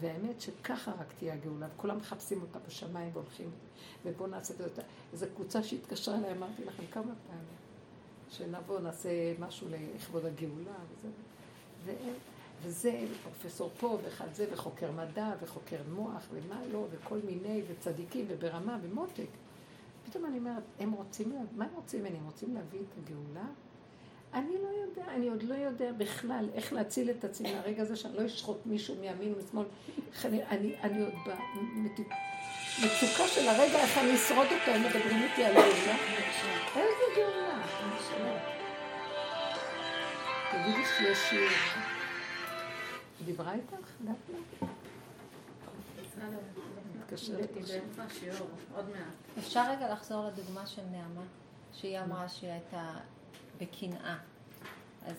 והאמת 0.00 0.40
שככה 0.40 0.90
רק 0.90 1.12
תהיה 1.18 1.34
הגאולה, 1.34 1.66
וכולם 1.74 1.96
מחפשים 1.96 2.42
אותה 2.42 2.58
בשמיים 2.66 3.10
והולכים, 3.12 3.50
ובואו 4.04 4.28
נעשה 4.28 4.54
את 4.66 4.74
זה. 4.74 4.82
איזו 5.12 5.26
קבוצה 5.34 5.62
שהתקשרה 5.62 6.18
אליי, 6.18 6.32
אמרתי 6.32 6.64
לכם 6.64 6.82
כמה 6.86 7.02
פעמים, 7.02 7.44
שנבוא, 8.30 8.80
נעשה 8.80 9.10
משהו 9.38 9.66
לכבוד 9.70 10.24
הגאולה, 10.24 10.76
וזה, 10.90 11.08
ואין, 11.84 12.14
וזה, 12.62 13.06
פרופסור 13.22 13.70
פה, 13.80 13.98
ואחד 14.04 14.34
זה, 14.34 14.46
וחוקר 14.52 14.92
מדע, 14.92 15.32
וחוקר 15.40 15.80
מוח, 15.94 16.26
ומה 16.30 16.60
לא, 16.72 16.86
וכל 16.90 17.18
מיני, 17.24 17.62
וצדיקים, 17.68 18.26
וברמה, 18.28 18.78
ומותק. 18.82 19.28
פתאום 20.10 20.24
אני 20.24 20.38
אומרת, 20.38 20.62
הם 20.78 20.92
רוצים, 20.92 21.32
מה 21.56 21.64
הם 21.64 21.70
רוצים 21.74 22.00
ממני? 22.00 22.18
הם 22.18 22.24
רוצים 22.24 22.54
להביא 22.54 22.80
את 22.80 22.98
הגאולה? 22.98 23.46
אני 24.34 24.54
לא 24.62 24.68
יודע, 24.68 25.12
אני 25.14 25.28
עוד 25.28 25.42
לא 25.42 25.54
יודע 25.54 25.92
בכלל 25.92 26.48
איך 26.54 26.72
להציל 26.72 27.10
את 27.10 27.24
עצמי 27.24 27.54
מהרגע 27.54 27.82
הזה 27.82 27.96
שאני 27.96 28.16
לא 28.16 28.26
אשחוט 28.26 28.66
מישהו 28.66 28.94
מימין 29.00 29.34
ומשמאל. 29.34 29.64
אני, 30.24 30.44
אני, 30.44 30.74
אני 30.82 31.00
עוד 31.00 31.12
במצוקה 31.26 33.28
של 33.28 33.48
הרגע 33.48 33.78
איך 33.78 33.98
אני 33.98 34.14
אשרוד 34.14 34.46
אותו, 34.46 34.70
הם 34.70 34.82
מדברים 34.82 35.22
איתי 35.22 35.44
על 35.44 35.54
גאולה. 35.54 35.96
איזה 36.76 37.04
גאולה? 37.16 37.62
תגידי 40.52 40.84
שיש 40.98 41.18
שיר. 41.18 41.48
דיברה 43.24 43.54
איתך? 43.54 43.86
דפנה? 44.04 44.68
מתקשרת 47.12 47.50
אפשר 49.38 49.70
רגע 49.70 49.92
לחזור 49.92 50.26
לדוגמה 50.26 50.66
של 50.66 50.82
נעמה, 50.90 51.22
שהיא 51.72 52.00
אמרה 52.00 52.28
שהיא 52.28 52.50
הייתה 52.50 52.94
בקנאה. 53.60 54.16
אז 55.06 55.14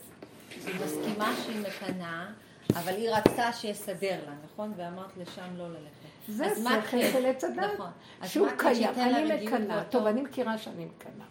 היא 0.65 0.75
מסכימה 0.85 1.33
שהיא 1.43 1.61
מקנאה, 1.61 2.31
אבל 2.73 2.93
היא 2.93 3.09
רצתה 3.09 3.53
שיסדר 3.53 4.19
לה, 4.25 4.33
נכון? 4.45 4.73
ואמרת 4.77 5.17
לשם 5.17 5.57
לא 5.57 5.69
ללכת. 5.69 5.89
זה 6.27 6.45
שכל 6.55 7.01
של 7.11 7.25
עץ 7.25 7.43
הדת. 7.43 7.73
נכון. 7.73 7.91
שהוא 8.23 8.47
קיים, 8.57 8.89
אני 8.89 9.45
מקנאה. 9.45 9.83
טוב, 9.83 10.05
אני 10.05 10.21
מכירה 10.21 10.57
שאני 10.57 10.85
מקנאה. 10.85 11.25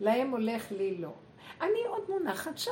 להם 0.00 0.30
הולך, 0.30 0.72
לי 0.72 0.98
לא. 0.98 1.12
אני 1.60 1.84
עוד 1.88 2.02
מונחת 2.08 2.58
שם. 2.58 2.70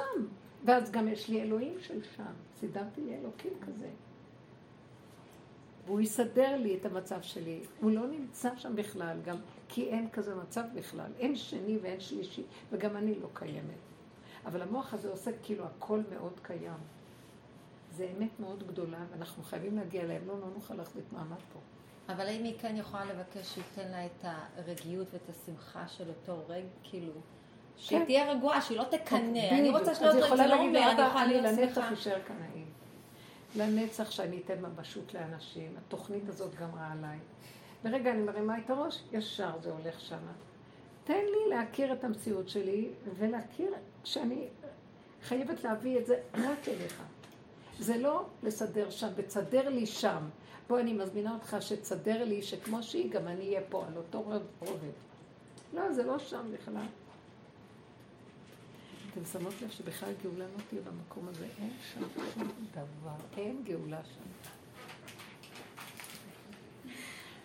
ואז 0.65 0.91
גם 0.91 1.09
יש 1.09 1.29
לי 1.29 1.43
אלוהים 1.43 1.75
של 1.81 2.03
שם. 2.17 2.33
סידרתי 2.61 3.01
לי 3.01 3.19
אלוקים 3.19 3.53
כזה. 3.67 3.89
והוא 5.91 6.01
יסדר 6.01 6.57
לי 6.57 6.77
את 6.77 6.87
המצב 6.87 7.23
שלי. 7.23 7.61
הוא 7.81 7.91
לא 7.91 8.07
נמצא 8.07 8.51
שם 8.57 8.77
בכלל, 8.77 9.17
גם 9.25 9.37
כי 9.69 9.89
אין 9.89 10.09
כזה 10.13 10.35
מצב 10.35 10.63
בכלל. 10.75 11.11
אין 11.19 11.37
שני 11.37 11.79
ואין 11.83 12.01
שלישי, 12.01 12.43
וגם 12.73 12.97
אני 12.97 13.15
לא 13.21 13.29
קיימת. 13.35 13.81
אבל 14.47 14.63
המוח 14.63 14.95
הזה 14.95 15.11
עושה 15.11 15.31
כאילו 15.43 15.65
הכל 15.65 16.01
מאוד 16.13 16.33
קיים. 16.43 16.79
זה 17.97 18.09
אמת 18.19 18.41
מאוד 18.41 18.67
גדולה, 18.67 18.99
ואנחנו 19.13 19.43
חייבים 19.43 19.77
להגיע 19.77 20.03
אליהם, 20.03 20.23
לא, 20.27 20.41
לא 20.41 20.47
נוכל 20.55 20.75
להחזיק 20.75 21.05
מעמד 21.13 21.37
פה. 21.53 21.59
אבל 22.13 22.27
האם 22.27 22.45
היא 22.45 22.55
כן 22.59 22.77
יכולה 22.77 23.05
לבקש 23.05 23.55
שייתן 23.55 23.91
לה 23.91 24.07
את 24.07 24.25
הרגיעות 24.57 25.07
ואת 25.13 25.29
השמחה 25.31 25.89
של 25.89 26.09
אותו 26.09 26.43
רגע, 26.49 26.67
כאילו, 26.83 27.13
שהיא 27.77 27.99
כן. 27.99 28.05
תהיה 28.05 28.33
רגועה, 28.33 28.63
שהיא 28.63 28.79
לא 28.79 28.85
תקנא. 28.85 29.49
אני. 29.51 29.71
רוצה 29.71 29.91
אז 29.91 29.99
שלא 29.99 30.11
היא 30.13 30.25
יכולה 30.25 30.47
לא 30.47 30.57
להגיד, 30.57 30.77
אני 30.77 30.93
"אבא, 30.95 31.03
יכולה 31.03 31.27
להיות 31.27 31.45
שמחה. 31.75 31.89
לנצח 33.57 34.11
שאני 34.11 34.41
אתן 34.45 34.61
ממשות 34.61 35.15
לאנשים. 35.15 35.75
התוכנית 35.79 36.29
הזאת 36.29 36.55
גמרה 36.55 36.93
עליי. 36.93 37.19
ברגע 37.85 38.11
אני 38.11 38.23
מרימה 38.23 38.59
את 38.59 38.71
הראש, 38.71 39.03
ישר 39.13 39.51
זה 39.63 39.71
הולך 39.71 40.01
שמה. 40.01 40.33
תן 41.05 41.25
לי 41.25 41.57
להכיר 41.57 41.93
את 41.93 42.05
המציאות 42.05 42.49
שלי, 42.49 42.89
ולהכיר 43.19 43.75
שאני 44.05 44.49
חייבת 45.23 45.65
להביא 45.65 45.99
את 45.99 46.07
זה 46.07 46.21
רק 46.35 46.69
אליך. 46.69 47.03
זה 47.79 47.99
לא 47.99 48.27
לסדר 48.43 48.91
שם, 48.91 49.09
ותסדר 49.17 49.69
לי 49.69 49.87
שם. 49.87 50.29
בוא, 50.69 50.81
אני 50.81 50.93
מזמינה 50.93 51.35
אותך 51.35 51.57
שתסדר 51.61 52.25
לי, 52.25 52.43
שכמו 52.43 52.83
שהיא, 52.83 53.11
גם 53.11 53.29
אני 53.29 53.49
אהיה 53.49 53.61
פה, 53.69 53.85
על 53.87 53.97
אותו 53.97 54.23
רובד. 54.61 54.93
לא, 55.75 55.93
זה 55.93 56.03
לא 56.03 56.19
שם 56.19 56.53
בכלל. 56.53 56.87
אתם 59.13 59.25
שמות 59.25 59.55
לב 59.63 59.71
שבכלל 59.71 60.13
גאולה 60.23 60.45
לא 60.45 60.63
תהיה 60.69 60.83
במקום 60.83 61.29
הזה, 61.29 61.47
אין 61.59 61.71
שם 61.95 62.01
שום 62.35 62.49
דבר, 62.73 63.17
אין 63.37 63.63
גאולה 63.65 64.01
שם. 64.05 64.51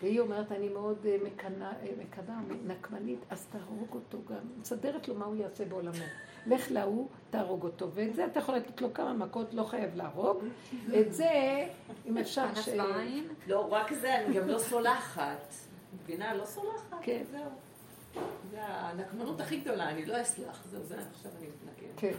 והיא 0.02 0.20
אומרת, 0.20 0.52
אני 0.52 0.68
מאוד 0.68 1.06
אה, 1.06 1.10
אה, 1.10 1.16
מקנאה, 2.00 2.38
נקמנית, 2.66 3.18
אז 3.30 3.46
תהרוג 3.46 3.94
אותו 3.94 4.18
גם. 4.28 4.60
מסדרת 4.60 5.08
לו 5.08 5.14
מה 5.14 5.24
הוא 5.24 5.36
יעשה 5.36 5.64
בעולמו. 5.64 6.04
לך 6.46 6.70
להוא, 6.70 7.08
תהרוג 7.30 7.64
אותו. 7.64 7.90
ואת 7.94 8.14
זה 8.14 8.26
אתה 8.26 8.38
יכול 8.38 8.54
לתת 8.54 8.80
לו 8.80 8.94
כמה 8.94 9.12
מכות, 9.12 9.54
לא 9.54 9.62
חייב 9.62 9.94
להרוג. 9.94 10.44
את 11.00 11.12
זה, 11.12 11.66
אם 12.06 12.18
אפשר 12.18 12.54
ש... 12.54 12.68
לא, 13.46 13.72
רק 13.72 13.92
זה, 13.92 14.16
אני 14.16 14.34
גם 14.34 14.48
לא 14.48 14.58
סולחת. 14.58 15.54
מבינה? 16.02 16.34
לא 16.34 16.44
סולחת. 16.44 16.96
כן. 17.02 17.22
זהו. 17.30 17.65
זה 18.50 18.64
הנקמנות 18.64 19.40
הכי 19.40 19.60
גדולה, 19.60 19.90
אני 19.90 20.06
לא 20.06 20.22
אסלח. 20.22 20.64
זהו, 20.70 20.82
זה 20.84 20.96
עכשיו 21.10 21.32
אני 21.38 21.46
מתנגד. 21.46 21.92
כן. 21.96 22.12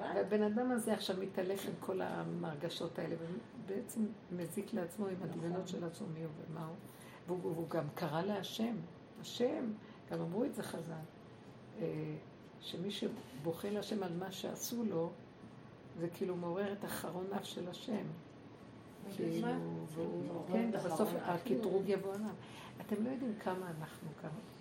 והבן 0.00 0.42
אדם 0.42 0.70
הזה 0.70 0.92
עכשיו 0.92 1.16
מתהלך 1.20 1.66
עם 1.66 1.72
כל 1.80 2.00
המרגשות 2.00 2.98
האלה, 2.98 3.16
ובעצם 3.64 4.00
מזיק 4.32 4.74
לעצמו 4.74 5.06
עם 5.06 5.16
הדמיונות 5.22 5.68
של 5.68 5.84
עצמו 5.84 6.06
מי 6.14 6.22
הוא 6.22 6.30
ומה 6.50 6.66
הוא. 6.66 6.76
והוא, 7.26 7.68
גם 7.68 7.84
קרא 7.94 8.22
להשם. 8.22 8.76
השם, 9.20 9.72
גם 10.10 10.20
אמרו 10.20 10.44
את 10.44 10.54
זה 10.54 10.62
חז"ל, 10.62 10.92
אה, 11.80 12.14
שמי 12.60 12.90
שבוכה 12.90 13.70
להשם 13.70 14.02
על 14.02 14.12
מה 14.18 14.32
שעשו 14.32 14.84
לו, 14.84 15.10
זה 15.98 16.08
כאילו 16.08 16.36
מעורר 16.36 16.72
את 16.72 16.84
אחרוניו 16.84 17.44
של 17.44 17.68
השם. 17.68 18.06
כאילו, 19.16 19.48
כן, 20.52 20.70
בסוף 20.72 21.08
הקטרוג 21.22 21.82
יבוא 21.88 22.14
עליו. 22.14 22.30
אתם 22.80 23.04
לא 23.04 23.10
יודעים 23.10 23.34
כמה 23.38 23.70
אנחנו 23.78 24.08
כמה. 24.22 24.55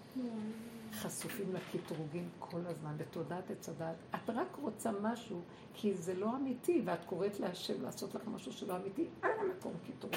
חשופים 0.94 1.54
לקטרוגים 1.54 2.30
כל 2.40 2.62
הזמן, 2.66 2.98
בתודעת 2.98 3.52
עץ 3.52 3.70
הדת. 3.70 3.96
את 4.16 4.30
רק 4.30 4.58
רוצה 4.62 4.92
משהו, 5.02 5.42
כי 5.74 5.94
זה 5.94 6.14
לא 6.14 6.36
אמיתי, 6.36 6.82
ואת 6.86 7.06
קוראת 7.06 7.40
להשם 7.40 7.84
לעשות 7.84 8.16
לך 8.16 8.22
משהו 8.28 8.54
שלא 8.54 8.76
אמיתי, 8.76 9.06
על 9.22 9.32
המקום 9.40 9.74
קטרוג. 9.88 10.14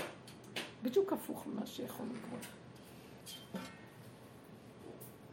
בדיוק 0.83 1.13
הפוך 1.13 1.47
ממה 1.47 1.67
שיכול 1.67 2.07
לקרות. 2.07 2.47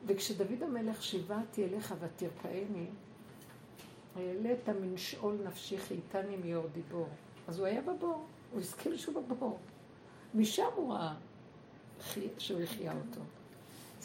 וכשדוד 0.05 0.63
המלך 0.63 1.03
שיבעתי 1.03 1.65
אליך 1.65 1.93
ותרפאני, 1.99 2.87
העלית 4.15 4.69
מן 4.69 4.97
שאול 4.97 5.37
נפשי 5.45 5.77
חייתני 5.77 6.37
מיור 6.37 6.67
דיבור. 6.67 7.07
אז 7.47 7.59
הוא 7.59 7.67
היה 7.67 7.81
בבור, 7.81 8.25
הוא 8.51 8.61
הסכים 8.61 8.97
שהוא 8.97 9.23
בבור. 9.27 9.59
משם 10.33 10.67
הוא 10.75 10.93
ראה 10.93 11.15
שהוא 12.37 12.61
החיה 12.61 12.93
אותו. 12.93 13.21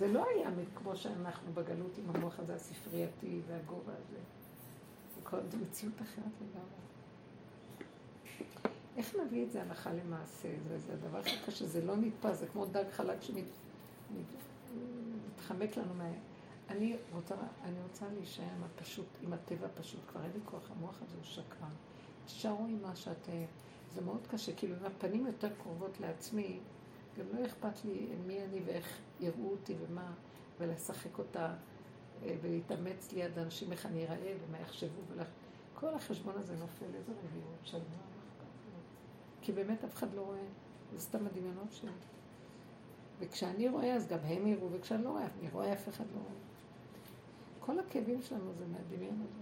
זה 0.00 0.08
לא 0.08 0.24
היה 0.28 0.50
כמו 0.74 0.96
שאנחנו 0.96 1.52
בגלות 1.52 1.98
עם 1.98 2.16
המוח 2.16 2.38
הזה 2.38 2.54
הספרייתי 2.54 3.40
והגובה 3.48 3.92
הזה. 3.92 4.18
זו 5.50 5.56
מציאות 5.58 5.94
אחרת 6.02 6.32
לגמרי. 6.40 6.80
איך 8.96 9.14
נביא 9.24 9.44
את 9.44 9.52
זה 9.52 9.62
הלכה 9.62 9.92
למעשה? 9.92 10.48
זה, 10.68 10.78
זה 10.78 10.92
הדבר 10.92 11.18
הכי 11.18 11.36
קשה, 11.46 11.66
זה 11.66 11.84
לא 11.84 11.96
נתפס, 11.96 12.38
זה 12.38 12.46
כמו 12.46 12.66
דג 12.66 12.84
חלק 12.92 13.18
שמתחמק 15.36 15.76
לנו 15.76 15.94
מה... 15.94 16.10
אני 16.70 16.96
רוצה, 17.12 17.34
אני 17.64 17.82
רוצה 17.82 18.06
להישאר 18.14 18.44
עם 18.56 18.64
הפשוט, 18.64 19.08
עם 19.22 19.32
הטבע 19.32 19.66
הפשוט, 19.66 20.00
כבר 20.08 20.22
אין 20.22 20.30
לי 20.34 20.40
כוח, 20.44 20.70
המוח 20.70 21.02
הזה 21.02 21.16
הוא 21.16 21.24
שקרן. 21.24 21.74
תשארו 22.26 22.66
עם 22.66 22.82
מה 22.82 22.96
שאת... 22.96 23.28
זה 23.94 24.00
מאוד 24.00 24.26
קשה, 24.30 24.52
כאילו 24.52 24.76
אם 24.80 24.84
הפנים 24.84 25.26
יותר 25.26 25.48
קרובות 25.62 26.00
לעצמי, 26.00 26.60
גם 27.20 27.38
לא 27.38 27.46
אכפת 27.46 27.84
לי 27.84 28.06
מי 28.26 28.44
אני 28.44 28.60
ואיך 28.66 28.98
יראו 29.20 29.50
אותי 29.50 29.74
ומה, 29.80 30.12
ולשחק 30.58 31.18
אותה 31.18 31.54
אה, 32.22 32.36
ולהתאמץ 32.42 33.12
ליד 33.12 33.38
אנשים, 33.38 33.72
איך 33.72 33.86
אני 33.86 34.06
אראה 34.06 34.34
ומה 34.46 34.60
יחשבו. 34.60 35.00
ולך... 35.08 35.26
כל 35.74 35.94
החשבון 35.94 36.34
הזה 36.38 36.56
נופל, 36.56 36.84
איזה 36.94 37.12
רגיעות 37.12 37.58
של 37.62 37.78
מה 37.78 37.84
אכפת 37.84 38.44
לי. 38.66 38.80
כי 39.42 39.52
באמת 39.52 39.84
אף 39.84 39.94
אחד 39.94 40.14
לא 40.14 40.20
רואה, 40.20 40.44
זה 40.92 41.00
סתם 41.00 41.26
הדמיונות 41.26 41.72
שלי. 41.72 41.90
וכשאני 43.20 43.68
רואה, 43.68 43.94
אז 43.94 44.08
גם 44.08 44.18
הם 44.24 44.46
יראו, 44.46 44.72
וכשאני 44.72 45.04
לא 45.04 45.10
רואה, 45.10 45.26
אני 45.40 45.50
רואה, 45.50 45.72
אף 45.72 45.88
אחד 45.88 46.04
לא 46.14 46.20
רואה. 46.20 46.40
כל 47.60 47.78
הכאבים 47.78 48.22
שלנו 48.22 48.52
זה 48.58 48.64
מהדמיון 48.66 49.22
הזה. 49.22 49.40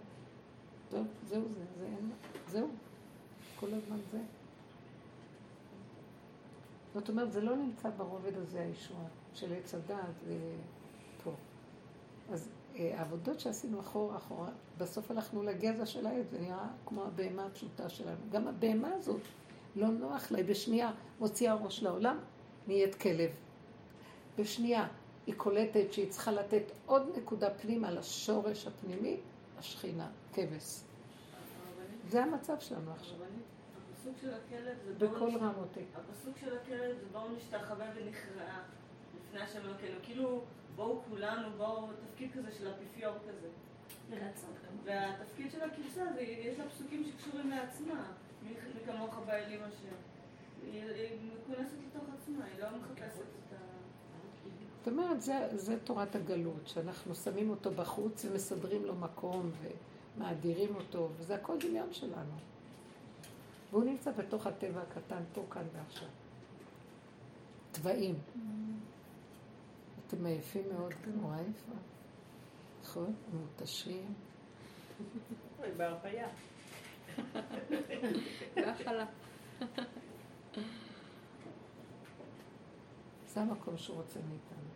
טוב, 0.91 1.07
זהו 1.29 1.43
זה, 1.43 1.65
זה 1.79 1.85
אין, 1.85 2.11
זהו. 2.49 2.69
כל 3.61 3.67
הזמן 3.75 3.99
זה. 4.13 4.19
זאת 6.95 7.09
אומרת, 7.09 7.33
זה 7.33 7.41
לא 7.41 7.57
נמצא 7.57 7.91
ברובד 7.91 8.37
הזה 8.37 8.61
הישועה 8.61 9.07
של 9.35 9.55
עץ 9.55 9.75
הדעת 9.75 10.15
ופה. 10.25 11.31
אז 12.33 12.49
אה, 12.77 12.99
העבודות 12.99 13.41
שעשינו 13.41 13.81
אחורה 13.81 14.17
אחורה, 14.17 14.49
בסוף 14.79 15.11
הלכנו 15.11 15.43
לגזע 15.43 15.87
של 15.87 16.07
העץ, 16.07 16.27
זה 16.31 16.41
נראה 16.41 16.69
כמו 16.87 17.05
הבהמה 17.05 17.47
הפשוטה 17.47 17.89
שלנו. 17.89 18.17
גם 18.31 18.49
הבהמה 18.49 18.95
הזאת, 18.95 19.21
לא 19.77 19.89
נוח 19.89 20.31
לה, 20.31 20.39
היא 20.39 20.47
בשנייה 20.47 20.93
מוציאה 21.21 21.55
ראש 21.55 21.83
לעולם, 21.83 22.19
נהיית 22.67 22.95
כלב. 22.95 23.31
בשנייה 24.39 24.89
היא 25.27 25.35
קולטת 25.35 25.93
שהיא 25.93 26.11
צריכה 26.11 26.33
לתת 26.33 26.63
עוד 26.87 27.03
נקודה 27.17 27.51
פנימה 27.51 27.91
לשורש 27.91 28.67
הפנימי, 28.67 29.17
השכינה, 29.59 30.11
כבש. 30.33 30.81
זה 32.11 32.23
המצב 32.23 32.55
שלנו 32.61 32.93
עכשיו. 32.93 33.17
הפסוק 33.99 34.17
של 34.21 34.35
הכלב 34.35 34.77
זה 34.85 34.95
בואו 34.95 35.11
בכל 35.11 35.39
רמותי. 35.39 35.81
הפסוק 35.95 36.37
של 36.39 36.57
הכלב 36.57 36.97
זה 36.99 37.07
בואו 37.13 37.29
נשתחווה 37.37 37.87
ונכרעה 37.97 38.63
לפני 39.17 39.41
השם 39.41 39.59
אלוקינו. 39.65 39.99
כאילו 40.03 40.43
בואו 40.77 41.03
כולנו, 41.09 41.49
בואו, 41.57 41.89
תפקיד 42.11 42.33
כזה 42.33 42.53
של 42.53 42.71
אפיפיור 42.71 43.15
כזה. 43.29 43.49
והתפקיד 44.85 45.51
של 45.51 45.63
הכבשה 45.63 46.13
זה, 46.15 46.21
יש 46.21 46.59
לה 46.59 46.69
פסוקים 46.69 47.05
שקשורים 47.05 47.51
לעצמה. 47.51 48.13
מי 48.43 48.55
כמוך 48.87 49.19
באלים 49.27 49.61
השם. 49.63 49.95
היא 50.63 50.83
היא 50.83 51.31
מכונסת 51.41 51.77
לתוך 51.87 52.05
עצמה, 52.19 52.45
היא 52.45 52.63
לא 52.63 52.69
מחפשת 52.79 53.21
את 53.21 53.53
ה... 53.53 53.57
זאת 54.79 54.89
אומרת, 54.89 55.23
זה, 55.23 55.49
זה 55.53 55.81
תורת 55.85 56.15
הגלות, 56.15 56.67
שאנחנו 56.67 57.15
שמים 57.15 57.51
אותו 57.51 57.71
בחוץ 57.71 58.25
ומסדרים 58.25 58.85
לו 58.85 58.95
מקום 58.95 59.51
ומאדירים 60.17 60.77
אותו, 60.77 61.09
וזה 61.19 61.35
הכל 61.35 61.59
דמיון 61.61 61.93
שלנו. 61.93 62.35
והוא 63.71 63.85
נמצא 63.85 64.11
בתוך 64.13 64.47
הטבע 64.47 64.83
הקטן 64.83 65.23
פה, 65.35 65.45
כאן 65.51 65.63
ועכשיו. 65.73 66.09
תוואים. 67.73 68.15
אתם 70.07 70.27
עייפים 70.27 70.63
מאוד, 70.73 70.93
נורא 71.15 71.37
עייפה. 71.37 71.73
נכון? 72.83 73.15
מותשים. 73.33 74.15
בהכלה. 78.57 79.07
זה 83.27 83.41
המקום 83.41 83.77
שהוא 83.79 83.97
רוצה 83.97 84.19
מאיתנו. 84.21 84.69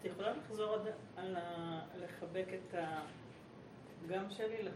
את 0.00 0.04
יכולה 0.04 0.32
לחזור 0.36 0.66
עוד 0.70 0.86
על 1.16 1.36
ה... 1.36 1.80
לחבק 1.96 2.46
את 2.54 2.74
הפגם 2.74 4.30
שלי, 4.30 4.62
לח- 4.62 4.72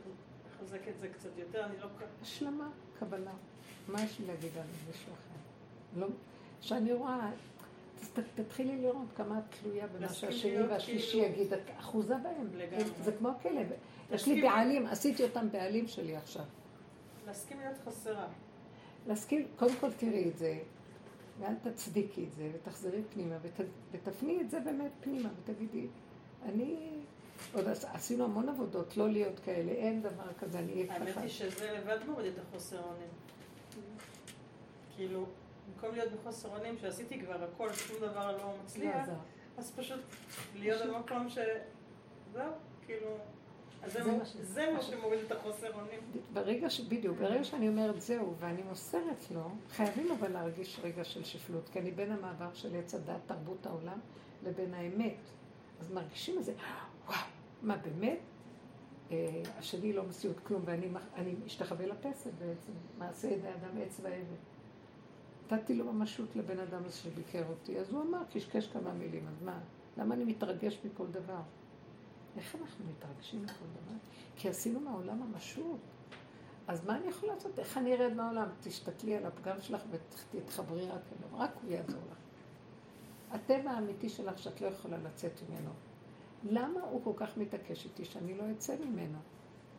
לחזק 0.47 0.89
את 0.89 0.99
זה 0.99 1.09
קצת 1.09 1.31
יותר? 1.39 1.64
אני 1.64 1.79
לא 1.79 1.83
כל 1.99 2.05
כך... 2.05 2.11
השלמה, 2.23 2.70
קבלה. 3.05 3.32
מה 3.88 4.03
יש 4.03 4.20
לי 4.20 4.26
להגיד 4.26 4.50
על 4.57 4.66
מישהו 4.86 5.12
אחר? 5.12 6.00
לא, 6.00 6.07
שאני 6.61 6.92
רואה, 6.92 7.30
תתחילי 8.34 8.76
לראות 8.76 9.07
כמה 9.16 9.38
את 9.38 9.55
תלויה 9.62 9.86
במה 9.86 10.09
שהשני 10.09 10.62
והשלישי 10.62 11.11
כאילו- 11.11 11.24
יגיד, 11.24 11.53
את 11.53 11.61
אחוזה 11.78 12.14
בהם. 12.22 12.48
זה 13.05 13.12
כמו 13.12 13.28
הכלב. 13.28 13.66
יש 14.11 14.26
לי 14.28 14.42
בעלים, 14.42 14.86
עשיתי 14.86 15.22
אותם 15.22 15.50
בעלים 15.50 15.88
שלי 15.88 16.16
עכשיו. 16.16 16.44
להסכים 17.26 17.61
להיות 17.61 17.76
חסרה. 17.84 18.26
להסכים, 19.07 19.46
קודם 19.57 19.74
כל 19.80 19.92
תראי 19.92 20.28
את 20.28 20.38
זה, 20.38 20.59
ואל 21.40 21.55
תצדיקי 21.62 22.24
את 22.24 22.32
זה, 22.32 22.50
ותחזרי 22.55 23.03
פנימה, 23.14 23.36
ות, 23.42 23.66
ותפני 23.92 24.40
את 24.40 24.50
זה 24.50 24.61
באמת 24.61 24.90
פנימה, 25.00 25.28
ותגידי, 25.42 25.86
אני... 26.44 26.76
עוד 27.55 27.68
עש- 27.68 27.84
עשינו 27.84 28.24
המון 28.24 28.49
עבודות, 28.49 28.97
לא 28.97 29.09
להיות 29.11 29.38
כאלה, 29.45 29.72
אין 29.72 30.03
דבר 30.03 30.32
כזה, 30.40 30.59
אני 30.59 30.72
אהיה 30.72 30.93
האמת 30.95 31.09
ככה. 31.09 31.20
היא 31.20 31.28
שזה 31.28 31.72
לבד 31.72 31.99
מוריד 32.09 32.32
את 32.32 32.38
החוסר 32.49 32.78
אונים. 32.82 33.09
כאילו, 34.97 35.26
במקום 35.74 35.95
להיות 35.95 36.12
בחוסר 36.12 36.49
אונים, 36.59 36.78
שעשיתי 36.78 37.20
כבר 37.20 37.45
הכל, 37.45 37.72
שום 37.72 37.97
דבר 38.01 38.36
לא 38.36 38.55
מצליח. 38.64 39.09
אז 39.59 39.72
פשוט 39.76 40.01
להיות 40.59 40.82
במקום 40.90 41.28
ש... 41.28 41.38
זהו, 42.32 42.53
כאילו... 42.86 43.09
אז 43.82 43.93
זה 44.43 44.70
מה- 44.72 44.82
שמוריד 44.82 45.20
את 45.26 45.32
החוסר 45.32 45.74
אונים. 45.74 46.01
ברגע 46.32 46.70
ש... 46.70 46.80
בדיוק, 46.80 47.18
ברגע 47.18 47.45
שאני 47.45 47.68
אומרת 47.68 48.01
זהו, 48.01 48.34
ואני 48.38 48.62
מוסרת 48.62 49.30
לו, 49.30 49.40
חייבים 49.70 50.12
אבל 50.12 50.32
להרגיש 50.32 50.80
רגע 50.82 51.05
של 51.05 51.24
שפלות, 51.24 51.68
כי 51.72 51.78
אני 51.78 51.90
בין 51.90 52.12
המעבר 52.12 52.55
של 52.55 52.76
עץ 52.76 52.95
הדת, 52.95 53.20
תרבות 53.26 53.66
העולם, 53.66 53.99
לבין 54.47 54.74
האמת. 54.74 55.16
אז 55.80 55.90
מרגישים 55.90 56.38
את 56.38 56.45
זה, 56.45 56.53
מה 57.63 57.77
באמת? 57.77 58.19
אה, 59.11 59.43
השני 59.59 59.93
לא 59.93 60.03
מסיעות 60.05 60.41
כלום, 60.41 60.63
ואני 60.65 60.87
משתחווה 61.45 61.87
לפסל 61.87 62.31
בעצם, 62.39 62.73
מעשה 62.99 63.29
ידי 63.29 63.49
אדם 63.49 63.83
עץ 63.83 64.01
ואבן. 64.03 64.35
נתתי 65.53 65.75
לו 65.75 65.93
ממשות 65.93 66.37
לבן 66.37 66.59
אדם 66.59 66.85
הזה 66.85 66.97
שביקר 66.97 67.45
אותי, 67.49 67.79
אז 67.79 67.91
הוא 67.91 68.03
אמר, 68.03 68.23
קשקש 68.33 68.67
כמה 68.67 68.93
מילים, 68.93 69.27
אז 69.29 69.43
מה? 69.43 69.61
למה 69.97 70.15
אני 70.15 70.25
מתרגש 70.25 70.79
מכל 70.85 71.07
דבר? 71.07 71.41
איך 72.37 72.57
אנחנו 72.63 72.85
מתרגשים 72.85 73.43
מכל 73.43 73.65
דבר? 73.83 73.97
כי 74.37 74.49
עשינו 74.49 74.81
מהעולם 74.81 75.31
ממשות. 75.31 75.79
אז 76.69 76.87
מה 76.87 76.97
אני 76.97 77.07
יכולה 77.07 77.35
לעשות? 77.35 77.59
איך 77.59 77.79
אני 77.79 77.95
ארד 77.95 78.13
מהעולם? 78.13 78.49
תסתכלי 78.61 79.17
על 79.17 79.27
הפגם 79.27 79.61
שלך 79.61 79.83
ותתחברי 79.91 80.87
רק 80.87 81.03
אליו, 81.19 81.39
רק 81.39 81.51
הוא 81.63 81.71
יעזור 81.71 82.01
לך. 82.11 82.19
הטבע 83.31 83.71
האמיתי 83.71 84.09
שלך 84.09 84.39
שאת 84.39 84.61
לא 84.61 84.67
יכולה 84.67 84.97
לצאת 84.99 85.33
ממנו. 85.49 85.71
למה 86.51 86.80
הוא 86.80 87.01
כל 87.05 87.12
כך 87.16 87.36
מתעקש 87.36 87.84
איתי 87.84 88.05
שאני 88.05 88.34
לא 88.34 88.45
אצא 88.51 88.76
ממנו? 88.84 89.18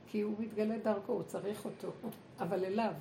כי 0.08 0.22
הוא 0.22 0.34
מתגלה 0.40 0.78
דרכו, 0.78 1.14
הוא 1.14 1.24
צריך 1.24 1.66
אותו, 1.66 1.92
אבל 2.40 2.66
אליו. 2.66 2.94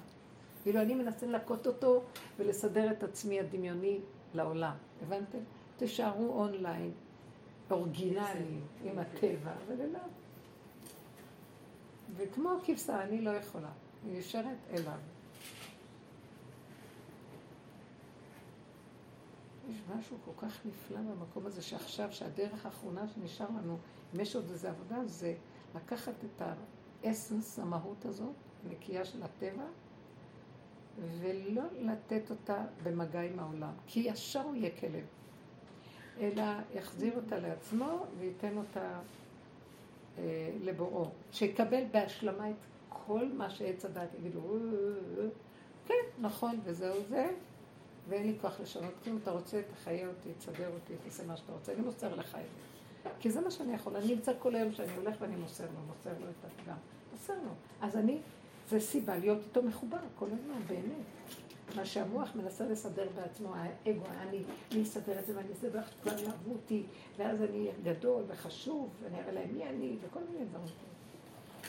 ואילו 0.65 0.81
אני 0.81 0.95
מנסה 0.95 1.27
ללקוט 1.27 1.67
אותו 1.67 2.03
ולסדר 2.39 2.93
את 2.93 3.03
עצמי 3.03 3.41
הדמיוני 3.41 4.01
לעולם. 4.35 4.75
הבנתם? 5.03 5.39
תישארו 5.77 6.41
אונליין, 6.41 6.93
אורגינלי, 7.71 8.59
עם 8.85 8.99
הטבע, 8.99 9.53
אבל 9.67 9.81
אליו. 9.81 10.09
וכמו 12.17 12.53
הכבשה, 12.53 13.03
אני 13.03 13.21
לא 13.21 13.31
יכולה. 13.31 13.71
אני 14.05 14.19
נשארת 14.19 14.57
אליו. 14.71 14.99
יש 19.73 19.83
משהו 19.99 20.17
כל 20.25 20.47
כך 20.47 20.67
נפלא 20.67 20.99
במקום 21.01 21.47
הזה, 21.47 21.63
שעכשיו, 21.63 22.13
שהדרך 22.13 22.67
האחרונה 22.67 23.09
שנשאר 23.09 23.47
לנו, 23.59 23.79
אם 24.15 24.21
יש 24.21 24.37
עוד 24.37 24.51
איזו 24.51 24.69
עבודה, 24.69 25.07
זה 25.07 25.35
לקחת 25.75 26.15
את 26.25 26.43
האסנס, 27.05 27.59
המהות 27.59 28.05
הזאת, 28.05 28.35
הנקייה 28.67 29.05
של 29.05 29.23
הטבע, 29.23 29.65
ולא 31.21 31.63
לתת 31.81 32.31
אותה 32.31 32.65
במגע 32.83 33.21
עם 33.21 33.39
העולם, 33.39 33.73
כי 33.87 34.01
ישר 34.01 34.41
הוא 34.41 34.55
יהיה 34.55 34.71
כלב. 34.81 35.05
אלא 36.21 36.43
יחזיר 36.75 37.17
אותה 37.17 37.39
לעצמו 37.39 38.07
וייתן 38.19 38.57
אותה 38.57 39.01
אה, 40.19 40.51
לבוראו. 40.61 41.11
שיקבל 41.33 41.85
בהשלמה 41.91 42.51
את 42.51 42.55
כל 42.89 43.29
מה 43.33 43.51
שעץ 43.51 43.85
הדת 43.85 44.15
יגידו, 44.19 44.41
"אה, 44.41 44.55
אה, 44.55 45.25
אה." 45.25 45.29
כן, 45.87 46.05
נכון, 46.19 46.61
וזהו 46.65 46.97
זה, 47.09 47.31
ואין 48.09 48.27
לי 48.27 48.35
כוח 48.41 48.61
לשנות 48.61 48.93
כלום, 49.05 49.19
אתה 49.23 49.31
רוצה, 49.31 49.61
תחיה 49.75 50.09
אותי, 50.09 50.29
תסדר 50.39 50.69
אותי, 50.75 50.95
תעשה 51.05 51.27
מה 51.27 51.37
שאתה 51.37 51.53
רוצה, 51.53 51.73
אני 51.73 51.81
מוסר 51.81 52.15
לך 52.15 52.35
את 52.35 52.41
זה. 52.41 53.11
כי 53.21 53.31
זה 53.31 53.41
מה 53.41 53.51
שאני 53.51 53.75
יכולה, 53.75 53.99
אני 53.99 54.15
נמצא 54.15 54.33
כל 54.39 54.55
היום 54.55 54.73
שאני 54.73 54.97
הולך 54.97 55.17
ואני 55.21 55.37
מוסר 55.37 55.65
לו, 55.65 55.81
מוסר 55.87 56.11
לו 56.21 56.27
את 56.31 56.45
הפגם. 56.45 56.77
מוסר 57.13 57.35
לו. 57.35 57.51
אז 57.81 57.97
אני, 57.97 58.19
זה 58.71 58.81
סיבה 58.81 59.17
להיות 59.17 59.39
איתו 59.45 59.63
מחובר 59.63 59.99
כל 60.19 60.27
הזמן, 60.27 60.61
באמת. 60.67 61.05
מה 61.77 61.87
שהמוח 61.87 62.35
מנסה 62.35 62.67
לסדר 62.67 63.09
בעצמו, 63.15 63.55
האגו, 63.55 64.05
אני, 64.21 64.43
אני 64.73 64.83
אסדר 64.83 65.19
את 65.19 65.27
זה 65.27 65.37
ואני 65.37 65.53
אסדר 65.53 65.79
איך 65.79 65.91
כבר 66.03 66.19
יאהבו 66.19 66.53
אותי, 66.53 66.83
ואז 67.17 67.43
אני 67.43 67.69
גדול 67.83 68.23
וחשוב, 68.29 68.91
ואני 69.03 69.21
אראה 69.21 69.33
להם 69.33 69.55
מי 69.55 69.69
אני, 69.69 69.97
וכל 70.03 70.21
מיני 70.33 70.45
דברים 70.45 70.67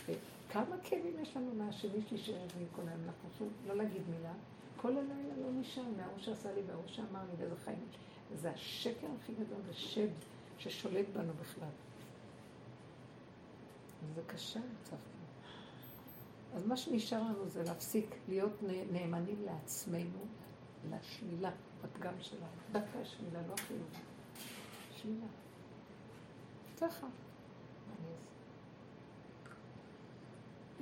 כאלה. 0.05 0.17
וכמה 0.49 0.75
כאבים 0.83 1.13
יש 1.21 1.37
לנו 1.37 1.51
מהשני 1.57 2.01
שלישי 2.09 2.31
רביעי 2.31 2.65
כל 2.75 2.81
היום, 2.87 3.01
אנחנו 3.05 3.47
לא 3.67 3.75
להגיד 3.75 4.01
מילה. 4.09 4.33
כל 4.83 4.97
הלילה 4.97 5.35
לא 5.41 5.51
נשאר 5.51 5.83
מההוא 5.97 6.19
שעשה 6.19 6.53
לי 6.53 6.61
וההוא 6.67 6.87
שאמר 6.87 7.21
לי 7.23 7.33
ואיזה 7.37 7.55
חיים. 7.55 7.87
זה 8.33 8.51
השקר 8.51 9.07
הכי 9.21 9.33
גדול, 9.33 9.61
זה 9.67 9.73
שד 9.73 10.09
ששולט 10.57 11.05
בנו 11.13 11.33
בכלל. 11.41 11.69
וזה 14.03 14.21
קשה 14.27 14.59
המצב. 14.59 14.95
אז 16.55 16.65
מה 16.65 16.77
שנשאר 16.77 17.21
לנו 17.21 17.47
זה 17.47 17.63
להפסיק 17.63 18.15
להיות 18.27 18.63
נאמנים 18.91 19.45
לעצמנו, 19.45 20.19
לשלילה, 20.89 21.51
בפגם 21.83 22.13
שלנו. 22.19 22.45
דווקא 22.71 22.97
השלילה, 22.97 23.41
לא 23.47 23.53
החיוב. 23.53 23.87
שלילה. 24.91 25.25
ככה. 26.77 27.07
מה 27.07 27.93
אני 27.99 28.07
אעשה? 28.15 28.33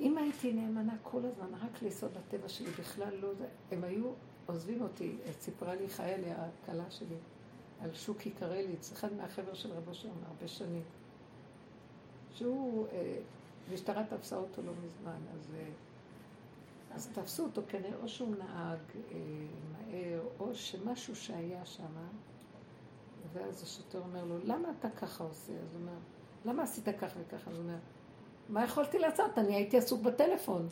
אם 0.02 0.18
הייתי 0.18 0.54
נאמנה 0.54 0.94
כל 1.04 1.26
הזמן 1.26 1.54
רק 1.54 1.82
ליסוד 1.82 2.12
הטבע 2.18 2.50
שלי, 2.50 2.70
בכלל 2.70 3.16
לא 3.22 3.32
הם 3.72 3.84
היו 3.84 4.12
עוזבים 4.46 4.82
אותי, 4.82 5.16
סיפרה 5.40 5.76
לי 5.76 5.90
חיילי, 5.90 6.32
הכלה 6.32 6.92
שלי, 6.92 7.16
על 7.82 7.94
שוקי 7.94 8.32
קרליץ, 8.32 8.92
אחד 8.92 9.14
מהחבר'ה 9.14 9.56
של 9.56 9.72
רבו 9.72 9.94
שם 9.94 10.10
הרבה 10.28 10.48
שנים, 10.48 10.84
שהוא, 12.34 12.88
אה, 12.92 13.18
המשטרה 13.70 14.04
תפסה 14.04 14.38
אותו 14.38 14.62
לא 14.62 14.72
מזמן, 14.86 15.20
אז, 15.34 15.56
אה, 15.56 15.70
אז 16.96 17.10
תפסו 17.14 17.44
אותו 17.44 17.62
כנראה 17.68 17.98
או 18.04 18.08
שהוא 18.08 18.36
נהג 18.36 18.80
אה, 19.12 19.18
מהר, 19.72 20.22
או 20.40 20.56
שמשהו 20.56 21.16
שהיה 21.16 21.66
שם, 21.66 21.94
ואז 23.34 23.64
השוטר 23.64 24.00
אומר 24.00 24.26
לו, 24.26 24.38
למה 24.44 24.68
אתה 24.80 24.90
ככה 24.90 25.24
עושה? 25.24 25.54
אז 25.54 25.74
הוא 25.74 25.82
אומר, 25.82 25.98
למה 26.46 26.64
עשית 26.64 26.86
כך 27.00 27.12
וככה? 27.20 27.52
אז 27.52 27.58
הוא 27.58 27.64
אומר, 27.64 27.78
מה 28.52 28.64
יכולתי 28.64 29.00
לעשות? 29.00 29.38
אני 29.38 29.56
הייתי 29.56 29.78
עסוק 29.78 30.02
בטלפון. 30.02 30.68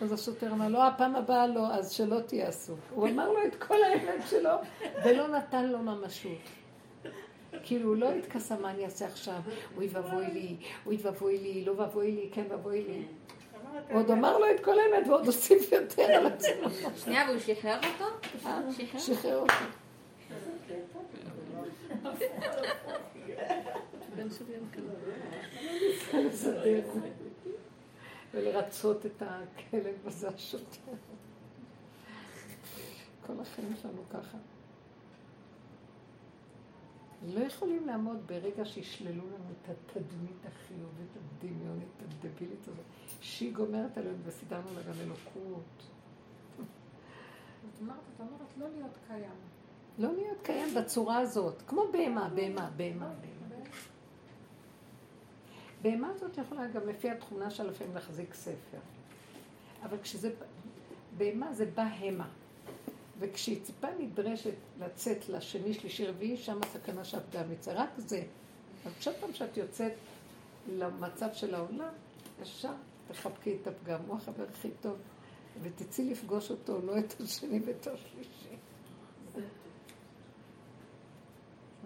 אז 0.00 0.12
השוטר 0.12 0.52
אמר 0.52 0.68
לו, 0.68 0.82
הפעם 0.82 1.16
הבאה 1.16 1.46
לא, 1.46 1.66
אז 1.74 1.90
שלא 1.90 2.20
תהיה 2.20 2.48
עסוק. 2.48 2.78
הוא 2.90 3.08
אמר 3.08 3.32
לו 3.32 3.46
את 3.46 3.54
כל 3.54 3.82
האמת 3.82 4.28
שלו, 4.30 4.50
ולא 5.04 5.28
נתן 5.28 5.66
לו 5.66 5.78
ממשות. 5.78 6.38
כאילו, 7.62 7.88
הוא 7.88 7.96
לא 7.96 8.12
התכסה 8.12 8.56
מה 8.56 8.70
אני 8.70 8.84
אעשה 8.84 9.06
עכשיו, 9.06 9.40
אוי 9.76 9.88
ואבוי 9.92 10.26
לי, 10.26 10.56
אוי 10.86 10.98
ואבוי 11.02 11.38
לי, 11.38 11.64
לא 11.64 11.72
ואבוי 11.76 12.12
לי, 12.12 12.30
כן 12.32 12.44
ואבוי 12.48 12.84
לי. 12.84 13.02
הוא 13.90 14.00
עוד 14.00 14.10
אמר 14.10 14.38
לו 14.38 14.50
את 14.50 14.60
כל 14.64 14.74
האמת 14.78 15.08
ועוד 15.08 15.26
הוסיף 15.26 15.72
יותר 15.72 16.02
על 16.02 16.26
עצמו. 16.26 16.70
שנייה, 16.96 17.24
והוא 17.28 17.40
שחרר 17.40 17.76
אותו? 17.76 18.04
אה? 18.46 18.60
שחרר 18.98 19.38
אותו. 19.38 19.83
בן 24.16 24.30
שלי 24.30 24.54
אין 24.54 24.70
כזה. 24.72 24.94
לסדר 26.18 26.80
ולרצות 28.34 29.06
את 29.06 29.22
הכלב 29.22 29.96
הזה 30.06 30.28
השוטר. 30.28 30.92
כל 33.26 33.40
החיים 33.40 33.74
שלנו 33.82 34.02
ככה. 34.10 34.38
לא 37.26 37.40
יכולים 37.40 37.86
לעמוד 37.86 38.26
ברגע 38.26 38.64
שישללו 38.64 39.22
לנו 39.26 39.50
את 39.52 39.68
התדמית 39.68 40.46
החיובית, 40.46 41.10
הדמיונית, 41.16 42.02
הדבילית 42.02 42.68
הזאת, 42.68 42.84
שהיא 43.20 43.54
גומרת 43.54 43.98
עלינו 43.98 44.16
וסידרנו 44.24 44.74
לה 44.74 44.82
גם 44.82 45.00
אלוקות. 45.00 45.82
את 47.74 47.80
אומרת, 47.80 47.96
את 48.14 48.20
אומרת 48.20 48.56
לא 48.56 48.68
להיות 48.68 48.98
קיים. 49.08 49.53
לא 49.98 50.14
להיות 50.14 50.38
קיים 50.42 50.74
בצורה 50.74 51.18
הזאת, 51.18 51.62
כמו 51.66 51.82
בהמה, 51.92 52.28
בהמה, 52.28 52.70
בהמה, 52.76 53.10
בהמה. 55.82 56.10
הזאת 56.10 56.38
יכולה 56.38 56.66
גם 56.66 56.88
לפי 56.88 57.10
התכונה 57.10 57.50
שלה 57.50 57.70
לפעמים 57.70 57.94
להחזיק 57.94 58.34
ספר. 58.34 58.78
אבל 59.82 59.98
כשזה, 60.02 60.30
בהמה 61.16 61.52
זה 61.52 61.66
בהמה. 61.66 62.28
וכשהיא 63.18 63.62
ציפה 63.62 63.88
נדרשת 63.98 64.54
לצאת 64.80 65.28
לשני, 65.28 65.74
שלישי, 65.74 66.06
רביעי, 66.06 66.36
שם 66.36 66.58
הסכנה 66.62 67.04
שהפגיעה 67.04 67.44
אמיצה. 67.44 67.72
רק 67.72 67.90
זה. 67.96 68.22
אבל 68.84 68.92
כל 69.04 69.10
פעם 69.20 69.32
שאת 69.32 69.56
יוצאת 69.56 69.92
למצב 70.68 71.28
של 71.32 71.54
העולם, 71.54 71.92
ישר 72.42 72.72
תחבקי 73.08 73.56
את 73.62 73.66
הפגם. 73.66 74.00
הוא 74.06 74.16
החבר 74.16 74.44
הכי 74.50 74.70
טוב, 74.80 74.96
ותצאי 75.62 76.10
לפגוש 76.10 76.50
אותו, 76.50 76.80
לא 76.82 76.98
את 76.98 77.20
השני 77.20 77.60
ואת 77.64 77.86
השלישי. 77.86 78.43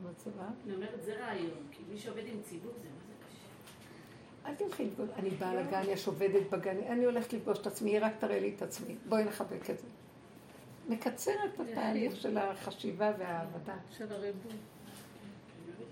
המצבה? 0.04 0.48
אני 0.66 0.74
אומרת, 0.74 1.02
זה 1.04 1.14
רעיון, 1.14 1.66
כי 1.70 1.82
מי 1.92 1.98
שעובד 1.98 2.26
עם 2.26 2.42
ציבור 2.42 2.72
זה 2.82 2.88
מה 2.88 3.00
זה 3.08 3.12
קשה. 3.26 4.48
אל 4.48 4.54
תלכי 4.54 4.84
לפגוש, 4.84 5.08
אני 5.16 5.30
באה 5.30 5.54
לגן, 5.54 5.82
יש 5.88 6.06
עובדת 6.06 6.50
בגן, 6.50 6.76
אני 6.88 7.04
הולכת 7.04 7.32
לפגוש 7.32 7.58
את 7.58 7.66
עצמי, 7.66 7.90
היא 7.90 8.00
רק 8.02 8.12
תראה 8.18 8.40
לי 8.40 8.52
את 8.56 8.62
עצמי, 8.62 8.94
בואי 9.08 9.24
נחבק 9.24 9.70
את 9.70 9.78
זה. 9.78 9.86
מקצרת 10.88 11.54
את 11.54 11.60
התהליך 11.60 12.16
של 12.16 12.38
החשיבה 12.38 13.12
והעבודה. 13.18 13.76
של 13.90 14.12
הריבוי. 14.12 14.52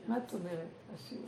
מה 0.08 0.18
את 0.18 0.34
אומרת? 0.34 0.68
השיעור? 0.94 1.24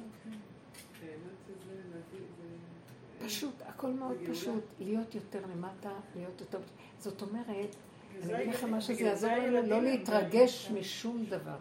פשוט, 3.27 3.55
הכל 3.67 3.91
מאוד 3.91 4.17
פשוט, 4.31 4.65
להיות 4.81 5.15
יותר 5.15 5.41
למטה, 5.53 5.91
להיות 6.17 6.41
יותר... 6.41 6.59
זאת 6.99 7.23
אומרת, 7.23 7.47
אני 8.23 8.35
אגיד 8.35 8.55
לכם 8.55 8.71
מה 8.71 8.81
שזה 8.81 9.03
יעזור 9.03 9.31
לנו, 9.31 9.69
לא 9.69 9.83
להתרגש 9.83 10.71
משום 10.71 11.25
דבר. 11.29 11.57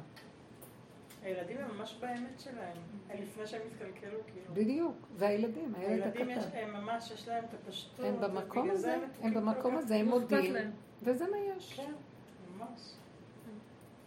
הילדים 1.28 1.57
הם 1.57 1.78
ממש 1.78 1.97
באמת 2.01 2.39
שלהם, 2.39 2.78
לפני 3.19 3.47
שהם 3.47 3.61
התקלקלו 3.71 4.19
כאילו. 4.34 4.53
בדיוק, 4.53 4.95
זה 5.15 5.28
הילדים, 5.28 5.73
הילד 5.75 5.91
הילדים 6.03 6.30
יש- 6.30 6.38
הקטן. 6.43 6.57
הם 6.57 6.73
ממש, 6.73 7.11
יש 7.11 7.28
להם 7.28 7.43
את 7.43 7.53
הפשטות. 7.53 8.05
הם 8.05 8.21
במקום 8.21 8.69
הזה, 8.71 8.93
הם 9.21 9.34
במקום. 9.34 9.78
הזה, 9.78 9.95
הם 9.95 10.09
לא 10.09 10.19
מודים, 10.19 10.53
להם. 10.53 10.71
וזה 11.03 11.25
מה 11.32 11.38
יש. 11.38 11.73
כן, 11.73 11.91
ממש. 12.57 12.80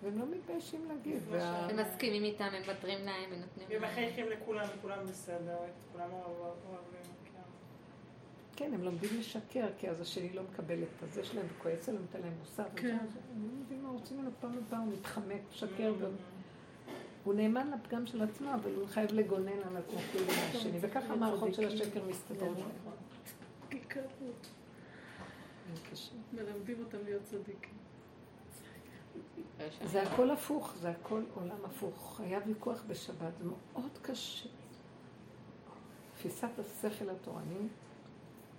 והם 0.03 0.19
לא 0.19 0.25
מתביישים 0.27 0.85
להגיד. 0.89 1.19
הם 1.41 1.77
מסכימים 1.81 2.25
איתם, 2.25 2.45
הם 2.45 2.63
מוותרים 2.63 2.99
להם, 3.05 3.33
הם 3.33 3.41
נותנים 3.41 3.69
להם. 3.71 3.83
מחייכים 3.83 4.27
לכולם, 4.29 4.67
וכולם 4.79 5.05
בסדר, 5.07 5.57
כולם 5.93 6.09
אוהבים. 6.13 7.01
כן. 7.25 7.41
כן, 8.57 8.75
הם 8.75 8.83
לומדים 8.85 9.11
לשקר, 9.19 9.67
כי 9.79 9.91
אז 9.91 10.01
השני 10.01 10.33
לא 10.33 10.43
מקבל 10.53 10.83
את 10.83 11.03
הזה 11.03 11.25
שלהם 11.25 11.47
וכועס 11.59 11.89
עליהם, 11.89 12.03
נותן 12.05 12.21
להם 12.21 12.33
מוסר. 12.41 12.65
כן. 12.77 12.89
הם 12.89 12.99
לא 13.43 13.65
מבינים 13.65 13.85
מה 13.85 13.91
רוצים 13.91 14.17
ממנו 14.19 14.31
פעם 14.41 14.59
הבאה, 14.67 14.81
הוא 14.81 14.93
מתחמק, 14.93 15.41
משקר. 15.53 15.93
הוא 17.25 17.35
נאמן 17.35 17.71
לפגם 17.71 18.07
של 18.07 18.23
עצמו, 18.23 18.55
אבל 18.55 18.75
הוא 18.75 18.87
חייב 18.87 19.13
לגונן 19.13 19.63
על 19.69 19.77
עצמו 19.77 19.99
כאילו 20.13 20.27
מהשני. 20.27 20.79
וככה 20.81 21.13
המערכות 21.13 21.55
של 21.55 21.67
השקר 21.67 22.05
מסתדרות. 22.09 22.57
קשה. 25.91 26.13
מלמדים 26.33 26.77
אותם 26.85 26.99
להיות 27.05 27.23
צדיקים. 27.23 27.75
זה 29.85 30.03
הכל 30.03 30.31
הפוך, 30.31 30.75
זה 30.81 30.91
הכל 30.91 31.23
עולם 31.35 31.65
הפוך. 31.65 32.21
היה 32.21 32.39
ויכוח 32.47 32.83
בשבת, 32.87 33.39
זה 33.39 33.45
מאוד 33.45 33.99
קשה. 34.03 34.49
תפיסת 36.17 36.59
השכל 36.59 37.11
התורני 37.11 37.69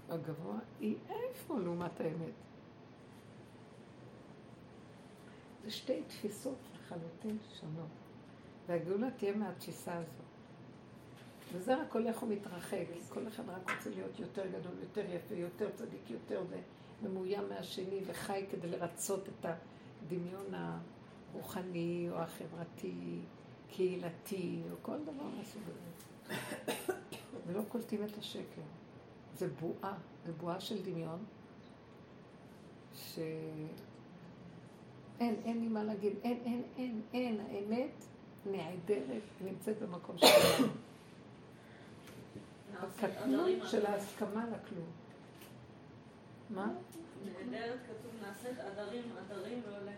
הגבוה 0.09 0.59
היא 0.80 0.95
איפה 1.09 1.59
לעומת 1.59 1.99
האמת. 1.99 2.34
זה 5.64 5.72
שתי 5.72 6.01
תפיסות 6.07 6.57
לחלוטין 6.74 7.38
שונות. 7.59 8.01
והגאולה 8.68 9.12
תהיה 9.12 9.36
מהתפיסה 9.36 9.97
הזו. 9.97 10.24
וזה 11.53 11.82
רק 11.82 11.93
הולך 11.93 12.24
ומתרחק. 12.24 12.86
כל 13.09 13.28
אחד 13.28 13.49
רק 13.49 13.72
רוצה 13.72 13.89
להיות 13.89 14.20
יותר 14.20 14.47
גדול, 14.47 14.74
יותר 14.82 15.14
יפה, 15.16 15.36
יותר 15.36 15.70
צדיק, 15.76 16.09
יותר 16.09 16.43
זה, 16.49 16.59
ממוים 17.01 17.49
מהשני 17.49 17.99
וחי 18.05 18.45
כדי 18.51 18.68
לרצות 18.68 19.30
את 19.30 19.45
הדמיון 19.45 20.45
הרוחני 21.34 22.07
או 22.12 22.16
החברתי, 22.16 23.20
קהילתי, 23.70 24.62
או 24.72 24.76
כל 24.82 24.97
דבר 25.03 25.24
מהסוג 25.38 25.62
הזה. 25.68 26.36
ולא 27.47 27.62
קולטים 27.68 28.03
את 28.03 28.18
השקר. 28.18 28.62
זה 29.36 29.47
בועה, 29.47 29.97
זה 30.26 30.34
בועה 30.34 30.59
של 30.59 30.84
דמיון, 30.84 31.24
ש... 32.95 33.20
אין, 35.20 35.36
אין 35.45 35.62
לי 35.62 35.68
מה 35.68 35.84
להגיד, 35.84 36.14
אין, 36.24 36.39
אין, 36.45 36.64
אין, 36.78 37.01
אין, 37.14 37.39
האמת 37.39 38.05
נעדרת, 38.46 39.22
נמצאת 39.42 39.80
במקום 39.80 40.18
שלנו. 40.18 40.68
הקטנות 42.80 43.50
של 43.72 43.86
ההסכמה 43.86 44.46
לכלום. 44.46 44.92
מה? 46.50 46.68
נהדרת 47.26 47.80
כתוב 47.84 48.12
נעשית 48.22 48.60
עדרים, 48.60 49.04
עדרים 49.18 49.62
והולך. 49.66 49.96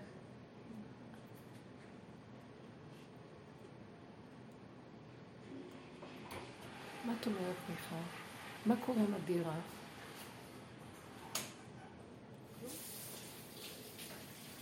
מה 7.05 7.13
את 7.21 7.27
אומרת, 7.27 7.55
מיכל? 7.69 7.95
מה 8.65 8.75
קורה 8.85 8.99
עם 8.99 9.13
הדירה? 9.13 9.55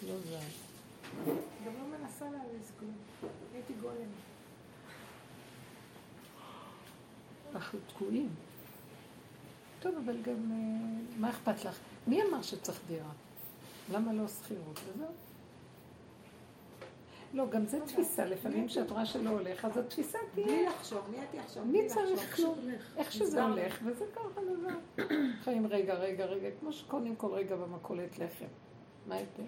לא 0.08 0.18
זז. 0.20 0.71
גם 1.66 1.74
לא 1.74 1.98
מנסה 1.98 2.26
להזיז 2.26 2.72
כלום. 2.80 2.94
הייתי 3.54 3.74
גולם. 3.82 4.10
אנחנו 7.56 7.80
תקועים. 7.88 8.30
טוב, 9.80 9.96
אבל 10.06 10.22
גם, 10.22 10.52
אה, 10.52 11.02
מה 11.18 11.30
אכפת 11.30 11.66
לך? 11.66 11.80
מי 12.08 12.24
אמר 12.24 12.42
שצריך 12.42 12.80
דירה? 12.88 13.12
למה 13.92 14.14
לא 14.14 14.28
שכירות? 14.28 14.80
וזהו. 14.88 15.08
לא, 17.34 17.50
גם 17.50 17.66
זו 17.66 17.78
תפיסה, 17.86 18.26
לפעמים 18.26 18.68
כשאת 18.68 18.92
רואה 18.92 19.06
שלא 19.06 19.30
הולך, 19.30 19.66
אז 19.66 19.78
התפיסה 19.78 20.18
בלי 20.36 20.44
תהיה, 20.44 20.70
לחשוב, 20.70 21.00
מי 21.12 21.18
הייתי 21.18 21.40
עכשיו? 21.40 21.66
מי 21.66 21.80
בלי 21.80 21.90
צריך. 21.90 22.36
כלום? 22.36 22.60
איך 22.98 23.12
שזה. 23.12 23.44
הולך, 23.44 23.80
וזה 23.86 24.06
ככה 24.16 24.42
לבד. 24.42 25.06
חיים 25.44 25.68
רגע, 25.68 25.94
רגע, 25.94 26.26
רגע, 26.26 26.50
כמו 26.60 26.74
שקונים 26.74 27.16
כל 27.16 27.34
רגע 27.34 27.56
במכולת 27.56 28.20
לחם. 28.20 28.46
מה 29.08 29.16
ההבדל? 29.16 29.44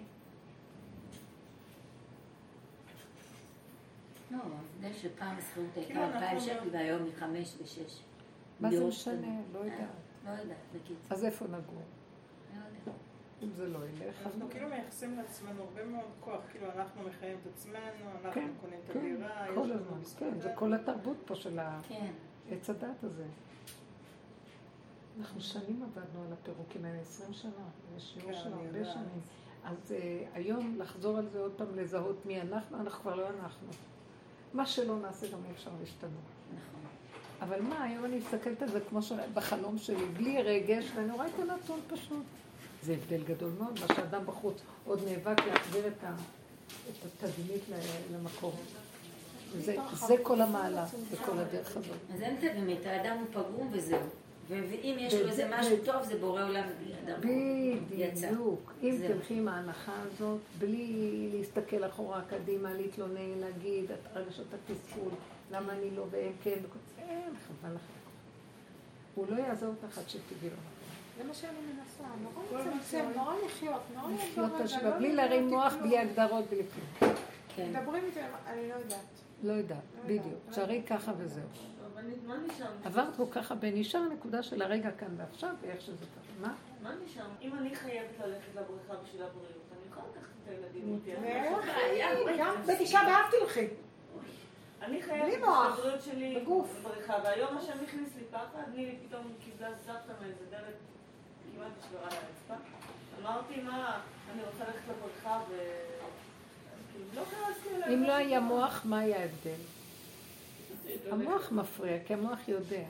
לא, 4.36 4.42
ההבדל 4.54 4.98
שפעם 4.98 5.36
השכירות 5.38 5.70
הייתה 5.76 6.04
אנחנו 6.06 6.18
2,000 6.18 6.34
לא- 6.34 6.40
שקל 6.40 6.68
והיום 6.72 7.02
היא 7.04 7.12
5 7.18 7.54
ו-6. 7.60 7.92
מה 8.60 8.70
זה 8.70 8.86
משנה? 8.86 9.40
לא 9.52 9.58
יודעת. 9.58 9.78
לא 10.24 10.30
יודעת, 10.30 10.56
בקיצור. 10.74 10.96
אז 11.10 11.24
איפה 11.24 11.44
נגור? 11.44 11.82
לא. 12.86 12.92
אם 13.42 13.52
זה 13.52 13.68
לא 13.68 13.78
ילך, 13.78 14.26
אז 14.26 14.34
אנחנו 14.34 14.50
כאילו 14.50 14.68
מייחסים 14.68 15.16
לעצמנו 15.16 15.62
הרבה 15.62 15.84
מאוד 15.84 16.10
כוח, 16.20 16.40
כאילו 16.50 16.66
אנחנו 16.76 17.02
מחיים 17.08 17.36
את 17.42 17.52
עצמנו, 17.54 17.78
אנחנו 18.24 18.32
כן, 18.32 18.48
קונים 18.60 18.78
את 18.86 18.92
כן, 18.92 18.98
הדירה, 18.98 19.46
יש 19.48 19.54
כל 19.54 19.60
לנו 19.66 20.04
כן, 20.18 20.30
זה 20.34 20.40
זה. 20.40 20.52
כל 20.54 20.74
התרבות 20.74 21.16
פה 21.24 21.34
של 21.34 21.58
כן. 21.88 22.06
העץ 22.50 22.70
הדת 22.70 23.04
הזה. 23.04 23.24
אנחנו 25.18 25.40
שנים 25.40 25.82
עבדנו 25.82 26.22
על 26.26 26.32
הפירוקים 26.32 26.84
האלה, 26.84 27.00
20 27.00 27.32
שנה, 27.32 27.50
יש 27.96 28.02
שיעור 28.14 28.32
כן, 28.32 28.38
של 28.38 28.52
הרבה. 28.52 28.84
שנים. 28.84 29.20
אז 29.64 29.76
uh, 29.92 29.94
היום 30.36 30.76
לחזור 30.78 31.18
על 31.18 31.28
זה 31.28 31.40
עוד 31.40 31.52
פעם, 31.56 31.74
לזהות 31.74 32.26
מי 32.26 32.40
אנחנו, 32.40 32.80
אנחנו 32.80 33.02
כבר 33.02 33.14
לא 33.14 33.28
אנחנו. 33.28 33.68
מה 34.54 34.66
שלא 34.66 34.96
נעשה 34.98 35.26
גם 35.26 35.38
אי 35.48 35.52
אפשר 35.54 35.70
להשתנות. 35.80 36.12
נכון. 36.54 36.80
אבל 37.40 37.62
מה, 37.62 37.82
היום 37.82 38.04
אני 38.04 38.16
מסתכלת 38.16 38.62
על 38.62 38.68
זה 38.68 38.80
כמו 38.80 39.00
בחלום 39.34 39.78
שלי, 39.78 40.06
בלי 40.06 40.42
רגש, 40.42 40.84
ואני 40.94 41.12
רואה 41.12 41.26
את 41.26 41.38
הנתון 41.38 41.80
פשוט. 41.88 42.22
זה 42.82 42.92
הבדל 42.92 43.22
גדול 43.24 43.50
מאוד, 43.58 43.78
מה 43.80 43.94
שאדם 43.94 44.26
בחוץ 44.26 44.62
עוד 44.84 45.00
נאבק 45.08 45.40
להחזיר 45.46 45.86
את, 45.86 46.04
ה, 46.04 46.14
את 46.88 47.24
התדמית 47.24 47.62
למקום. 48.12 48.52
זה, 49.60 49.76
זה 49.94 50.14
כל 50.22 50.40
המעלה 50.40 50.86
וכל 51.10 51.38
הדרך 51.38 51.76
הזאת. 51.76 51.96
אז 52.14 52.22
אין 52.22 52.36
תדמית, 52.36 52.86
האדם 52.86 53.16
הוא 53.16 53.26
פגום 53.42 53.68
וזהו. 53.72 54.06
ואם 54.48 54.96
יש 54.98 55.14
לו 55.14 55.28
איזה 55.28 55.50
משהו 55.58 55.76
טוב, 55.84 56.02
זה 56.02 56.18
בורא 56.18 56.44
עולם 56.44 56.64
בדיוק. 57.20 58.72
אם 58.82 58.96
תלכי 59.06 59.34
עם 59.34 59.48
ההנחה 59.48 59.92
הזאת, 60.02 60.40
בלי 60.58 61.28
להסתכל 61.32 61.84
אחורה, 61.84 62.22
קדימה, 62.30 62.74
להתלונן, 62.74 63.38
להגיד, 63.40 63.90
הרגשות 64.14 64.46
התסכול, 64.54 65.10
למה 65.50 65.72
אני 65.72 65.90
לא 65.96 66.06
והם 66.10 66.32
כן, 66.42 66.58
אין, 66.98 67.32
חבל 67.46 67.74
לך. 67.74 67.80
הוא 69.14 69.26
לא 69.28 69.36
יעזור 69.36 69.68
אותך 69.68 69.98
עד 69.98 70.08
שתגיעי 70.08 70.50
לו. 70.50 70.56
זה 71.18 71.24
מה 71.24 71.34
שאני 71.34 71.52
מנסה, 71.52 72.04
נורא 72.22 72.62
לצמצם, 72.62 73.04
נורא 73.16 73.34
לחיות, 73.46 73.80
נורא 73.94 74.12
לחיות 74.12 74.52
את 74.56 74.60
השבוע, 74.60 74.98
בלי 74.98 75.14
להרים 75.14 75.48
מוח, 75.48 75.74
בלי 75.82 75.98
הגדרות, 75.98 76.44
בלי 76.50 76.62
כלום. 76.74 77.12
מדברים 77.70 78.04
איתי, 78.04 78.20
אני 78.46 78.68
לא 78.68 78.74
יודעת. 78.74 78.98
לא 79.42 79.52
יודעת, 79.52 79.78
בדיוק. 80.06 80.38
תשארי 80.50 80.82
ככה 80.86 81.12
וזהו. 81.18 81.44
עברת 82.84 83.16
כל 83.16 83.26
כך 83.30 83.50
הרבה, 83.50 83.70
נשאר 83.70 84.00
הנקודה 84.00 84.42
של 84.42 84.62
הרגע 84.62 84.90
כאן 84.90 85.08
ועכשיו, 85.16 85.54
ואיך 85.60 85.80
שזה 85.80 86.04
ככה. 86.04 86.32
מה? 86.40 86.54
מה 86.82 86.94
נשאר? 87.04 87.26
אם 87.42 87.54
אני 87.58 87.74
חייבת 87.74 88.18
ללכת 88.24 88.48
לבריכה 88.54 88.94
בשביל 89.04 89.22
הבריאות, 89.22 89.62
אני 89.72 89.90
יכולה 89.90 90.06
לקחת 90.12 90.32
את 90.42 90.48
הילדים 90.48 91.00
איתי. 91.06 92.38
גם 92.38 92.54
בתשעה 92.66 93.04
באב 93.04 93.30
תלכי. 93.30 93.66
אני 94.82 95.02
חייבת 95.02 95.28
בשביל 95.28 95.44
הבריאות 95.48 96.02
שלי 96.02 96.44
בבריכה, 96.80 97.14
והיום 97.24 97.58
השם 97.58 97.78
הכניס 97.88 98.16
לי 98.16 98.24
פחד, 98.30 98.62
אני 98.68 98.96
פתאום 99.08 99.32
קיבלה 99.44 99.68
זפתה 99.82 100.12
מאיזה 100.20 100.44
דלת 100.50 100.76
כמעט 101.56 101.70
נשברה 101.78 102.08
לרצפה. 102.08 102.54
אמרתי, 103.22 103.60
מה, 103.60 104.00
אני 104.32 104.42
רוצה 104.42 104.64
ללכת 104.64 104.82
לבריכה 104.88 105.40
ו... 105.48 105.52
כאילו, 106.92 107.24
לא 107.84 107.94
אם 107.94 108.02
לא 108.02 108.12
היה 108.12 108.40
מוח, 108.40 108.82
מה 108.84 108.98
היה 108.98 109.20
ההבדל? 109.20 109.60
המוח 111.10 111.52
מפריע, 111.52 112.04
כי 112.04 112.14
המוח 112.14 112.48
יודע. 112.48 112.84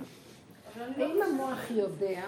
ואם 0.76 1.22
המוח 1.22 1.70
יודע, 1.70 2.24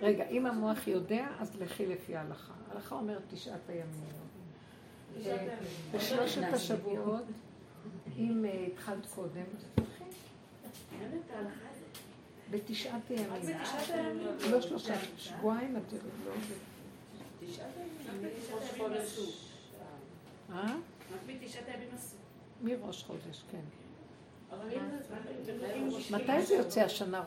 רגע, 0.00 0.28
אם 0.28 0.46
המוח 0.46 0.86
יודע, 0.86 1.26
אז 1.38 1.56
לכי 1.60 1.86
לפי 1.86 2.16
ההלכה. 2.16 2.52
ההלכה 2.70 2.94
אומרת 2.94 3.22
תשעת 3.30 3.60
הימים. 3.68 4.24
בשלושת 5.94 6.42
השבועות, 6.52 7.22
אם 8.16 8.44
התחלת 8.66 9.06
קודם, 9.06 9.44
תלכי. 9.74 10.04
בתשעת 12.50 13.10
הימים. 13.10 13.58
לא 14.50 14.60
שלושה, 14.60 14.94
שבועיים 15.18 15.76
את 15.76 15.92
לא... 15.92 15.98
תשעת 17.40 17.66
הימים. 17.76 19.00
אה? 20.52 20.74
רק 21.12 21.20
בתשעת 21.26 21.68
הימים 21.68 21.88
אסור. 21.94 22.18
מראש 22.62 23.04
חודש, 23.04 23.42
כן. 23.50 23.83
מתי 26.10 26.42
זה 26.42 26.54
יוצא 26.54 26.80
השנה 26.80 27.22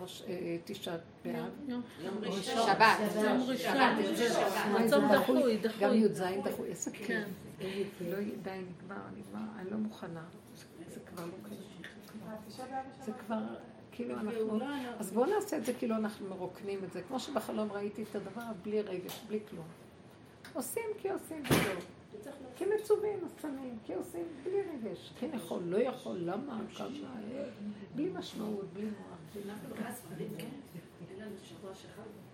תשעת 0.66 1.00
באב? 1.26 1.46
יום 1.68 1.82
ראשון. 2.22 2.66
שבת. 2.66 2.98
יום 3.16 3.42
ראשון. 3.48 4.88
צום 4.90 5.12
דחוי, 5.14 5.58
דחוי. 5.58 5.80
גם 5.80 5.94
י"ז 5.94 6.24
דחוי. 6.44 6.70
איזה 6.70 6.92
כיף. 6.92 7.28
לא 8.02 8.18
די, 8.42 8.50
נגמר, 8.50 9.02
נגמר, 9.18 9.60
אני 9.60 9.72
לא 9.72 9.78
מוכנה. 9.78 10.24
זה 10.88 11.00
כבר 11.00 11.26
לא 11.26 11.32
כזה. 11.44 11.56
זה 13.06 13.12
כבר, 13.26 13.40
כאילו 13.92 14.16
אנחנו... 14.16 14.60
אז 15.00 15.12
בואו 15.12 15.26
נעשה 15.26 15.58
את 15.58 15.66
זה 15.66 15.74
כאילו 15.74 15.96
אנחנו 15.96 16.30
מרוקנים 16.30 16.80
את 16.84 16.94
זה. 16.94 17.02
כמו 17.02 17.20
שבחלום 17.20 17.72
ראיתי 17.72 18.04
את 18.04 18.16
הדבר 18.16 18.42
בלי 18.64 18.82
רגש, 18.82 19.22
בלי 19.28 19.40
כלום. 19.50 19.66
עושים 20.54 20.90
כי 20.98 21.10
עושים 21.10 21.44
וזהו. 21.50 21.80
כי 22.56 22.66
מצווים, 22.66 23.20
אז 23.26 23.32
שמים, 23.42 23.78
כי 23.86 23.94
עושים 23.94 24.26
בלי 24.44 24.62
רגש. 24.62 25.14
כן 25.20 25.30
יכול, 25.34 25.64
לא 25.64 25.78
יכול, 25.78 26.18
למה, 26.18 26.62
כמה, 26.78 26.88
בלי 27.96 28.10
משמעות, 28.14 28.74
בלי 28.74 28.86
מוח. 28.86 29.18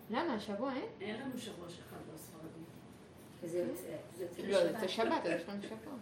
למה, 0.10 0.34
השבוע 0.34 0.74
אין? 0.74 0.86
אין 1.02 1.22
לנו 1.22 1.38
שבוע 1.38 1.70
שחל 1.70 1.98
בספרדים. 2.14 2.64
לא, 4.48 4.80
זה 4.80 4.88
שבת, 4.88 5.22
יש 5.26 5.50
לנו 5.50 5.64
שבוע. 5.64 5.94